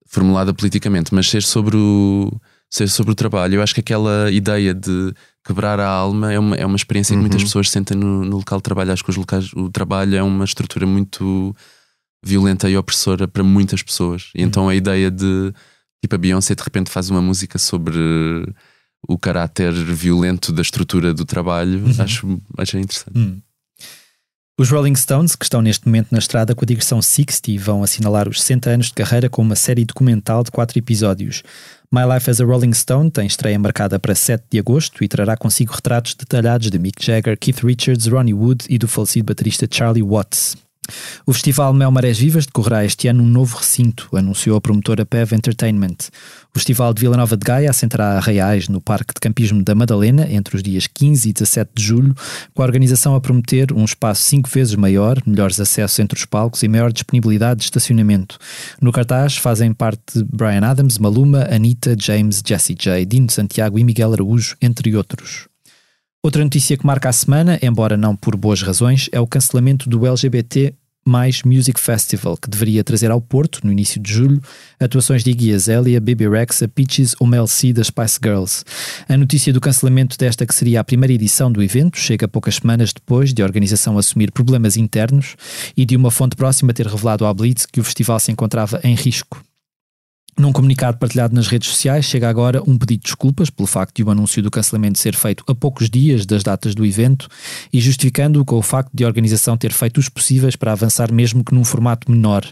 [0.07, 2.33] formulada politicamente, mas ser sobre o,
[2.71, 3.57] ser sobre o trabalho.
[3.57, 5.13] Eu acho que aquela ideia de
[5.45, 8.59] quebrar a alma é uma, é uma experiência que muitas pessoas sentem no, no local
[8.59, 8.91] de trabalho.
[8.93, 11.55] Acho que os locais, o trabalho é uma estrutura muito
[12.25, 14.31] violenta e opressora para muitas pessoas.
[14.35, 15.53] E então a ideia de
[16.03, 17.99] tipo a Beyoncé de repente faz uma música sobre
[19.07, 23.43] o caráter violento da estrutura do trabalho, acho, acho interessante.
[24.61, 28.29] Os Rolling Stones, que estão neste momento na estrada com a digressão 60, vão assinalar
[28.29, 31.43] os 60 anos de carreira com uma série documental de quatro episódios.
[31.91, 35.35] My Life as a Rolling Stone tem estreia marcada para 7 de agosto e trará
[35.35, 40.03] consigo retratos detalhados de Mick Jagger, Keith Richards, Ronnie Wood e do falecido baterista Charlie
[40.03, 40.59] Watts.
[41.25, 45.37] O festival Mel Marés Vivas decorrerá este ano num novo recinto, anunciou a promotora PEV
[45.37, 45.97] Entertainment.
[46.55, 50.27] O Festival de Vila Nova de Gaia assentará Reais no Parque de Campismo da Madalena
[50.29, 52.15] entre os dias 15 e 17 de julho,
[52.53, 56.65] com a organização a prometer um espaço cinco vezes maior, melhores acessos entre os palcos
[56.65, 58.37] e maior disponibilidade de estacionamento.
[58.81, 64.13] No cartaz fazem parte Brian Adams, Maluma, Anitta, James, Jessie J, Dino Santiago e Miguel
[64.13, 65.49] Araújo, entre outros.
[66.23, 70.07] Outra notícia que marca a semana, embora não por boas razões, é o cancelamento do
[70.07, 70.75] LGBT
[71.07, 74.41] mais Music Festival, que deveria trazer ao Porto, no início de julho,
[74.79, 78.65] atuações de Iggy Azalea, Baby Rexa, Peaches ou Mel C das Spice Girls.
[79.09, 82.93] A notícia do cancelamento desta que seria a primeira edição do evento chega poucas semanas
[82.93, 85.37] depois de a organização assumir problemas internos
[85.77, 88.95] e de uma fonte próxima ter revelado à Blitz que o festival se encontrava em
[88.95, 89.43] risco.
[90.41, 94.03] Num comunicado partilhado nas redes sociais, chega agora um pedido de desculpas pelo facto de
[94.03, 97.29] o anúncio do cancelamento ser feito a poucos dias das datas do evento
[97.71, 101.45] e justificando-o com o facto de a organização ter feito os possíveis para avançar mesmo
[101.45, 102.43] que num formato menor.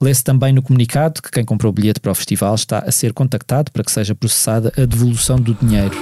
[0.00, 3.12] Lê-se também no comunicado que quem comprou o bilhete para o festival está a ser
[3.12, 5.96] contactado para que seja processada a devolução do dinheiro.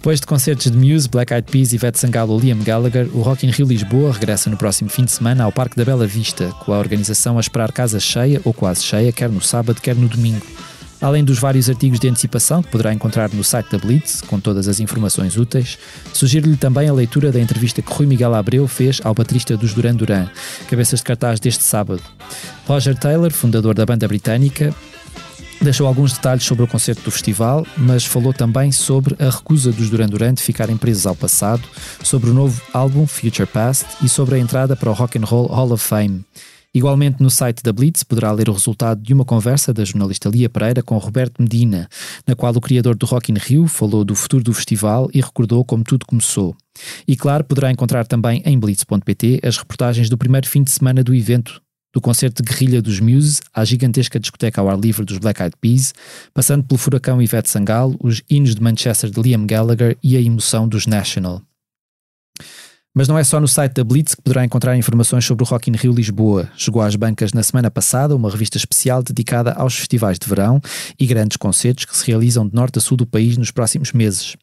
[0.00, 3.46] Depois de concertos de Muse, Black Eyed Peas, Ivete Sangalo ou Liam Gallagher, o Rock
[3.46, 6.72] in Rio Lisboa regressa no próximo fim de semana ao Parque da Bela Vista, com
[6.72, 10.46] a organização a esperar casa cheia ou quase cheia, quer no sábado, quer no domingo.
[11.02, 14.68] Além dos vários artigos de antecipação que poderá encontrar no site da Blitz, com todas
[14.68, 15.78] as informações úteis,
[16.14, 19.96] sugiro-lhe também a leitura da entrevista que Rui Miguel Abreu fez ao baterista dos Duran
[19.96, 20.28] Duran,
[20.70, 22.02] cabeças de cartaz deste sábado.
[22.66, 24.74] Roger Taylor, fundador da banda britânica,
[25.62, 29.90] Deixou alguns detalhes sobre o concerto do festival, mas falou também sobre a recusa dos
[29.90, 31.62] Duran Duran de ficarem presos ao passado,
[32.02, 35.48] sobre o novo álbum Future Past e sobre a entrada para o Rock and Roll
[35.48, 36.24] Hall of Fame.
[36.72, 40.48] Igualmente no site da Blitz poderá ler o resultado de uma conversa da jornalista Lia
[40.48, 41.88] Pereira com Roberto Medina,
[42.26, 45.62] na qual o criador do Rock in Rio falou do futuro do festival e recordou
[45.62, 46.56] como tudo começou.
[47.06, 51.14] E claro, poderá encontrar também em blitz.pt as reportagens do primeiro fim de semana do
[51.14, 51.60] evento,
[51.92, 55.56] Do concerto de guerrilha dos Muse à gigantesca discoteca ao ar livre dos Black Eyed
[55.60, 55.92] Peas,
[56.32, 60.68] passando pelo furacão Ivete Sangalo, os hinos de Manchester de Liam Gallagher e a emoção
[60.68, 61.42] dos National.
[62.92, 65.70] Mas não é só no site da Blitz que poderá encontrar informações sobre o Rock
[65.70, 66.50] in Rio Lisboa.
[66.56, 70.60] Chegou às bancas na semana passada uma revista especial dedicada aos festivais de verão
[70.98, 74.36] e grandes concertos que se realizam de norte a sul do país nos próximos meses.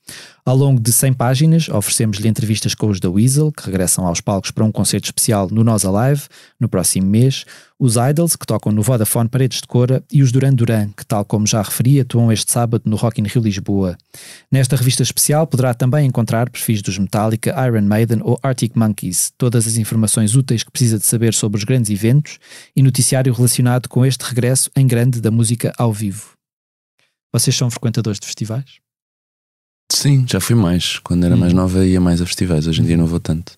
[0.47, 4.49] Ao longo de 100 páginas, oferecemos-lhe entrevistas com os da Weasel, que regressam aos palcos
[4.49, 6.21] para um concerto especial no Nós Alive,
[6.57, 7.43] no próximo mês,
[7.77, 11.25] os Idols, que tocam no Vodafone Paredes de Cora, e os Duran Duran, que, tal
[11.25, 13.97] como já referi, atuam este sábado no Rock in Rio Lisboa.
[14.49, 19.67] Nesta revista especial poderá também encontrar perfis dos Metallica, Iron Maiden ou Arctic Monkeys, todas
[19.67, 22.39] as informações úteis que precisa de saber sobre os grandes eventos
[22.73, 26.37] e noticiário relacionado com este regresso em grande da música ao vivo.
[27.33, 28.86] Vocês são frequentadores de festivais?
[29.91, 30.99] Sim, já fui mais.
[30.99, 33.53] Quando era mais nova ia mais a festivais, hoje em dia não vou tanto.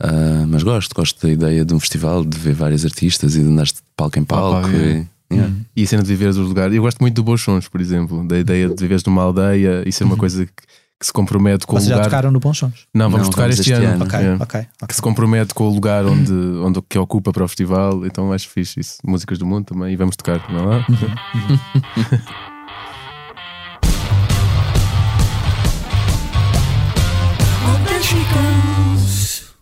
[0.00, 3.48] Ah, mas gosto, gosto da ideia de um festival, de ver vários artistas e de
[3.48, 4.62] andar de palco em palco.
[4.62, 5.52] Palco, e- yeah.
[5.76, 6.74] E a cena de viveres os lugares.
[6.76, 9.92] Eu gosto muito do Bons Sons, por exemplo, da ideia de viveres numa aldeia e
[9.92, 10.52] ser uma coisa que,
[11.00, 12.08] que se compromete com Vocês o já lugar.
[12.10, 12.86] tocaram no Bons Sons?
[12.94, 13.94] Não, vamos Não, tocar vamos este, este ano.
[13.94, 14.04] ano.
[14.04, 14.42] Ok, Yeah.
[14.44, 14.88] ok, ok.
[14.88, 18.48] Que se compromete com o lugar onde, onde que ocupa para o festival, então acho
[18.48, 18.98] fixe isso.
[19.04, 20.84] Músicas do mundo também, e vamos tocar, não é?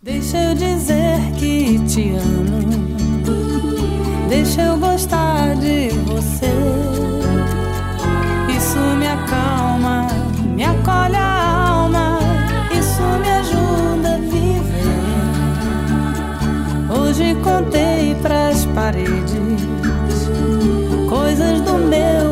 [0.03, 2.61] Deixa eu dizer que te amo.
[4.27, 6.51] Deixa eu gostar de você.
[8.49, 10.07] Isso me acalma,
[10.55, 12.17] me acolhe a alma.
[12.71, 14.89] Isso me ajuda a viver.
[16.99, 19.61] Hoje contei pras paredes
[21.07, 22.30] coisas do meu.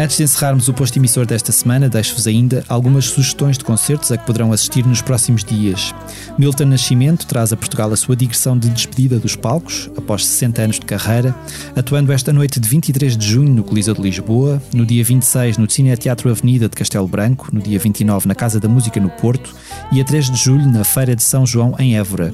[0.00, 4.16] Antes de encerrarmos o posto emissor desta semana, deixo-vos ainda algumas sugestões de concertos a
[4.16, 5.94] que poderão assistir nos próximos dias.
[6.38, 10.80] Milton Nascimento traz a Portugal a sua digressão de despedida dos palcos, após 60 anos
[10.80, 11.36] de carreira,
[11.76, 15.70] atuando esta noite de 23 de junho no Coliseu de Lisboa, no dia 26 no
[15.70, 19.54] Cine Teatro Avenida de Castelo Branco, no dia 29 na Casa da Música no Porto
[19.92, 22.32] e a 3 de julho na Feira de São João em Évora.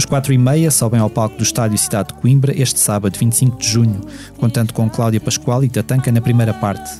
[0.00, 3.58] Os 4 e meia sobem ao palco do Estádio Cidade de Coimbra este sábado, 25
[3.58, 4.00] de junho,
[4.38, 6.90] contando com Cláudia Pascoal e Tatanca na primeira parte.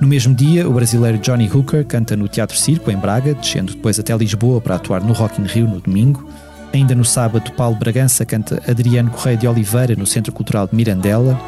[0.00, 4.00] No mesmo dia, o brasileiro Johnny Hooker canta no Teatro Circo, em Braga, descendo depois
[4.00, 6.26] até Lisboa para atuar no Rock in Rio no domingo.
[6.72, 11.38] Ainda no sábado, Paulo Bragança canta Adriano Correia de Oliveira no Centro Cultural de Mirandela.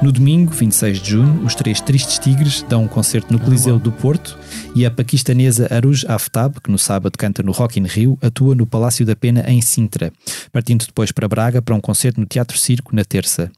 [0.00, 3.90] No domingo, 26 de junho, os três Tristes Tigres dão um concerto no Coliseu do
[3.90, 4.38] Porto
[4.76, 8.66] e a paquistanesa Aruj Aftab, que no sábado canta no Rock in Rio, atua no
[8.66, 10.12] Palácio da Pena em Sintra,
[10.52, 13.50] partindo depois para Braga para um concerto no Teatro Circo na terça.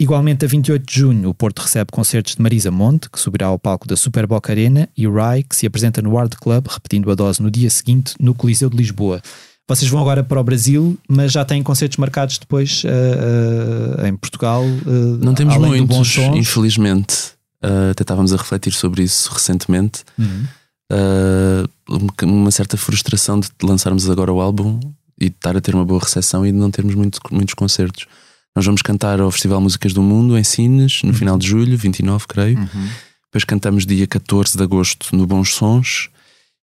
[0.00, 3.58] Igualmente, a 28 de junho, o Porto recebe concertos de Marisa Monte, que subirá ao
[3.58, 7.14] palco da Super Boca Arena, e Rai, que se apresenta no Hard Club, repetindo a
[7.14, 9.22] dose no dia seguinte, no Coliseu de Lisboa.
[9.68, 14.16] Vocês vão agora para o Brasil, mas já têm concertos marcados depois uh, uh, em
[14.16, 14.62] Portugal.
[14.64, 17.34] Uh, Não temos muitos, infelizmente.
[17.90, 20.04] Até estávamos a refletir sobre isso recentemente.
[20.16, 20.44] Uhum.
[20.92, 21.68] Uh,
[22.22, 24.78] uma certa frustração de lançarmos agora o álbum
[25.20, 28.06] e de estar a ter uma boa recepção e de não termos muito, muitos concertos.
[28.54, 32.26] Nós vamos cantar ao Festival Músicas do Mundo em Sines, no final de julho, 29,
[32.28, 32.58] creio.
[32.58, 32.88] Uhum.
[33.24, 36.08] Depois cantamos dia 14 de agosto no Bons Sons.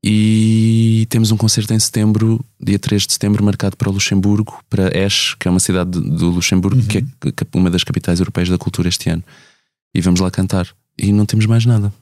[0.03, 5.35] E temos um concerto em setembro, dia 3 de setembro, marcado para Luxemburgo, para Esch,
[5.37, 7.03] que é uma cidade de- do Luxemburgo, que é
[7.53, 9.23] uma das capitais europeias da cultura este ano.
[9.93, 10.67] E vamos lá cantar.
[10.97, 11.93] E não temos mais nada.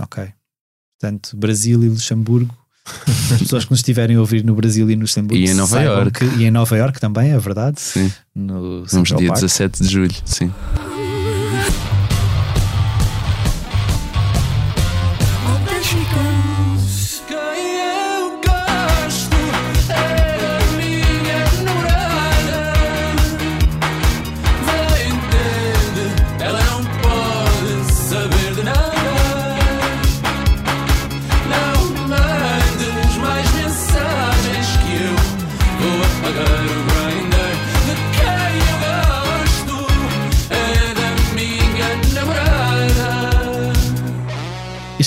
[0.00, 0.24] Ok.
[0.98, 2.56] Portanto, Brasil e Luxemburgo.
[3.32, 5.36] As pessoas que nos estiverem a ouvir no Brasil e no Luxemburgo.
[5.44, 6.26] E em Nova Iorque.
[6.28, 7.80] que- e em Nova Iorque também, é verdade.
[7.80, 8.10] Sim.
[8.34, 9.40] No Vamos dia Park.
[9.40, 10.50] 17 de julho, sim.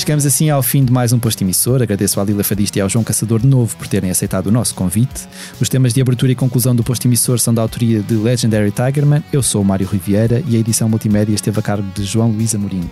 [0.05, 1.81] Chegamos assim ao fim de mais um posto emissor.
[1.81, 4.75] Agradeço à Lila Fadista e ao João Caçador de novo por terem aceitado o nosso
[4.75, 5.27] convite.
[5.59, 9.23] Os temas de abertura e conclusão do posto emissor são da autoria de Legendary Tigerman.
[9.33, 12.53] Eu sou o Mário Riviera e a edição multimédia esteve a cargo de João Luís
[12.53, 12.87] Amorim.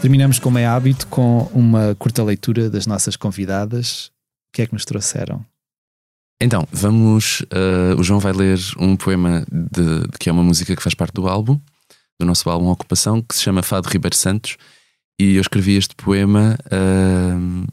[0.00, 4.06] Terminamos, como é hábito, com uma curta leitura das nossas convidadas.
[4.48, 5.44] O que é que nos trouxeram?
[6.40, 7.42] Então, vamos.
[7.52, 11.12] uh, o João vai ler um poema de, que é uma música que faz parte
[11.12, 11.60] do álbum,
[12.18, 14.56] do nosso álbum Ocupação, que se chama Fado Ribeiro Santos.
[15.18, 16.56] E eu escrevi este poema.
[16.72, 17.66] uh,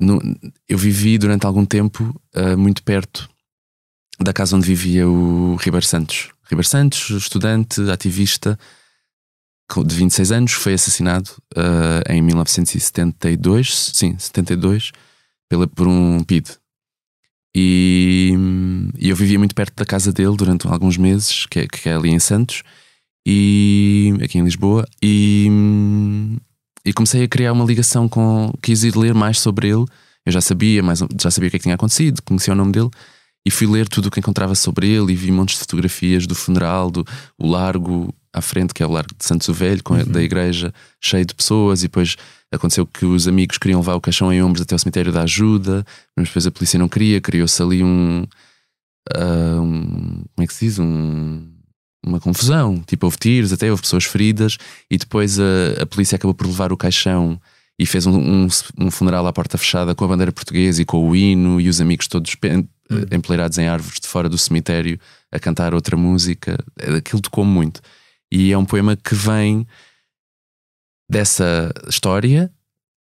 [0.00, 0.20] no-
[0.68, 3.28] eu vivi durante algum tempo uh, muito perto
[4.20, 6.30] da casa onde vivia o Ribeiro Santos.
[6.44, 8.58] Ribeiro Santos, estudante, ativista,
[9.86, 14.92] de 26 anos, foi assassinado ah, em 1972, sim, 72,
[15.48, 16.50] pela, por um PID.
[17.56, 18.34] E,
[18.98, 21.94] e eu vivia muito perto da casa dele durante alguns meses, que é, que é
[21.94, 22.62] ali em Santos,
[23.26, 25.48] e aqui em Lisboa, e,
[26.84, 28.52] e comecei a criar uma ligação com.
[28.62, 29.84] Quis ir ler mais sobre ele.
[30.26, 32.72] Eu já sabia, mais, já sabia o que é que tinha acontecido, conhecia o nome
[32.72, 32.88] dele,
[33.46, 36.34] e fui ler tudo o que encontrava sobre ele e vi montes de fotografias do
[36.34, 37.04] funeral, do
[37.38, 40.20] o largo à frente, que é o Largo de Santos o Velho, com a- da
[40.22, 42.16] igreja, cheio de pessoas, e depois
[42.50, 45.84] aconteceu que os amigos queriam levar o caixão em ombros até o cemitério da ajuda,
[46.16, 48.24] mas depois a polícia não queria, criou-se ali um,
[49.14, 50.78] ah, um- Como é que se diz?
[50.80, 51.46] Um,
[52.04, 52.82] uma confusão.
[52.86, 54.56] Tipo, houve tiros, até houve pessoas feridas,
[54.90, 57.40] e depois a, a polícia acabou por levar o caixão
[57.78, 58.48] e fez um, um,
[58.78, 61.80] um funeral à porta fechada com a bandeira portuguesa e com o hino, e os
[61.80, 62.68] amigos todos pen-
[63.10, 64.98] empoleirados em árvores de fora do cemitério
[65.32, 66.56] a cantar outra música.
[66.96, 67.80] Aquilo tocou muito.
[68.30, 69.66] E é um poema que vem
[71.10, 72.50] dessa história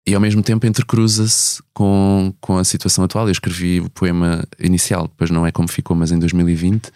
[0.07, 3.27] e ao mesmo tempo entrecruza-se com, com a situação atual.
[3.27, 6.89] Eu escrevi o poema inicial, depois não é como ficou, mas em 2020,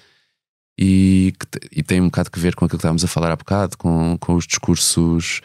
[0.82, 3.36] e, que e tem um bocado que ver com aquilo que estávamos a falar há
[3.36, 5.42] bocado, com, com os discursos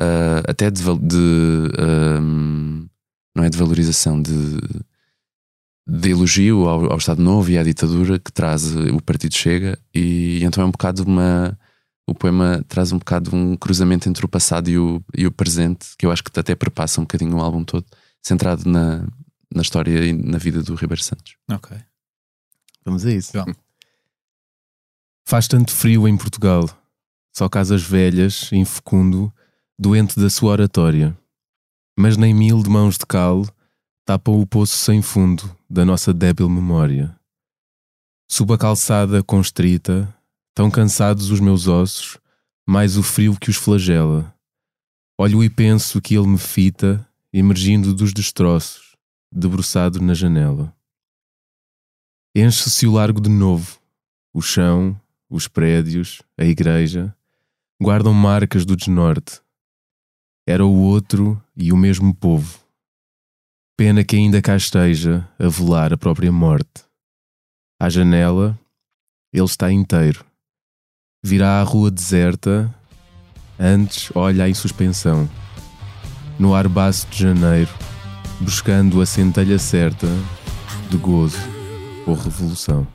[0.00, 2.86] ah, até de, de ahm,
[3.36, 4.58] não é de valorização, de,
[5.86, 10.40] de elogio ao, ao Estado Novo e à ditadura que traz o Partido Chega, e
[10.42, 11.56] então é um bocado uma.
[12.04, 15.90] O poema traz um bocado um cruzamento entre o passado e o, e o presente,
[15.96, 17.86] que eu acho que até perpassa um bocadinho o álbum todo,
[18.20, 19.06] centrado na,
[19.54, 21.36] na história e na vida do Ribeiro Santos.
[21.48, 21.76] Ok.
[22.84, 23.32] Vamos a isso.
[23.34, 23.56] Vamos.
[25.24, 26.68] Faz tanto frio em Portugal,
[27.34, 29.32] só casas velhas, infecundo,
[29.78, 31.16] doente da sua oratória.
[31.98, 33.46] Mas nem mil de mãos de cal
[34.04, 37.16] tapam o poço sem fundo da nossa débil memória.
[38.30, 40.12] Subo a calçada constrita,
[40.54, 42.18] tão cansados os meus ossos,
[42.66, 44.34] mais o frio que os flagela.
[45.18, 48.96] Olho e penso que ele me fita, emergindo dos destroços,
[49.30, 50.74] debruçado na janela.
[52.34, 53.78] Enche-se o largo de novo,
[54.32, 54.98] o chão,
[55.32, 57.16] os prédios, a igreja,
[57.80, 59.40] guardam marcas do desnorte.
[60.46, 62.60] Era o outro e o mesmo povo.
[63.74, 66.84] Pena que ainda cá esteja a velar a própria morte.
[67.80, 68.58] À janela,
[69.32, 70.22] ele está inteiro.
[71.24, 72.72] Virá à rua deserta,
[73.58, 75.28] antes olha em suspensão.
[76.38, 77.70] No ar baço de janeiro,
[78.38, 80.08] buscando a centelha certa
[80.90, 81.38] de gozo
[82.06, 82.86] ou revolução.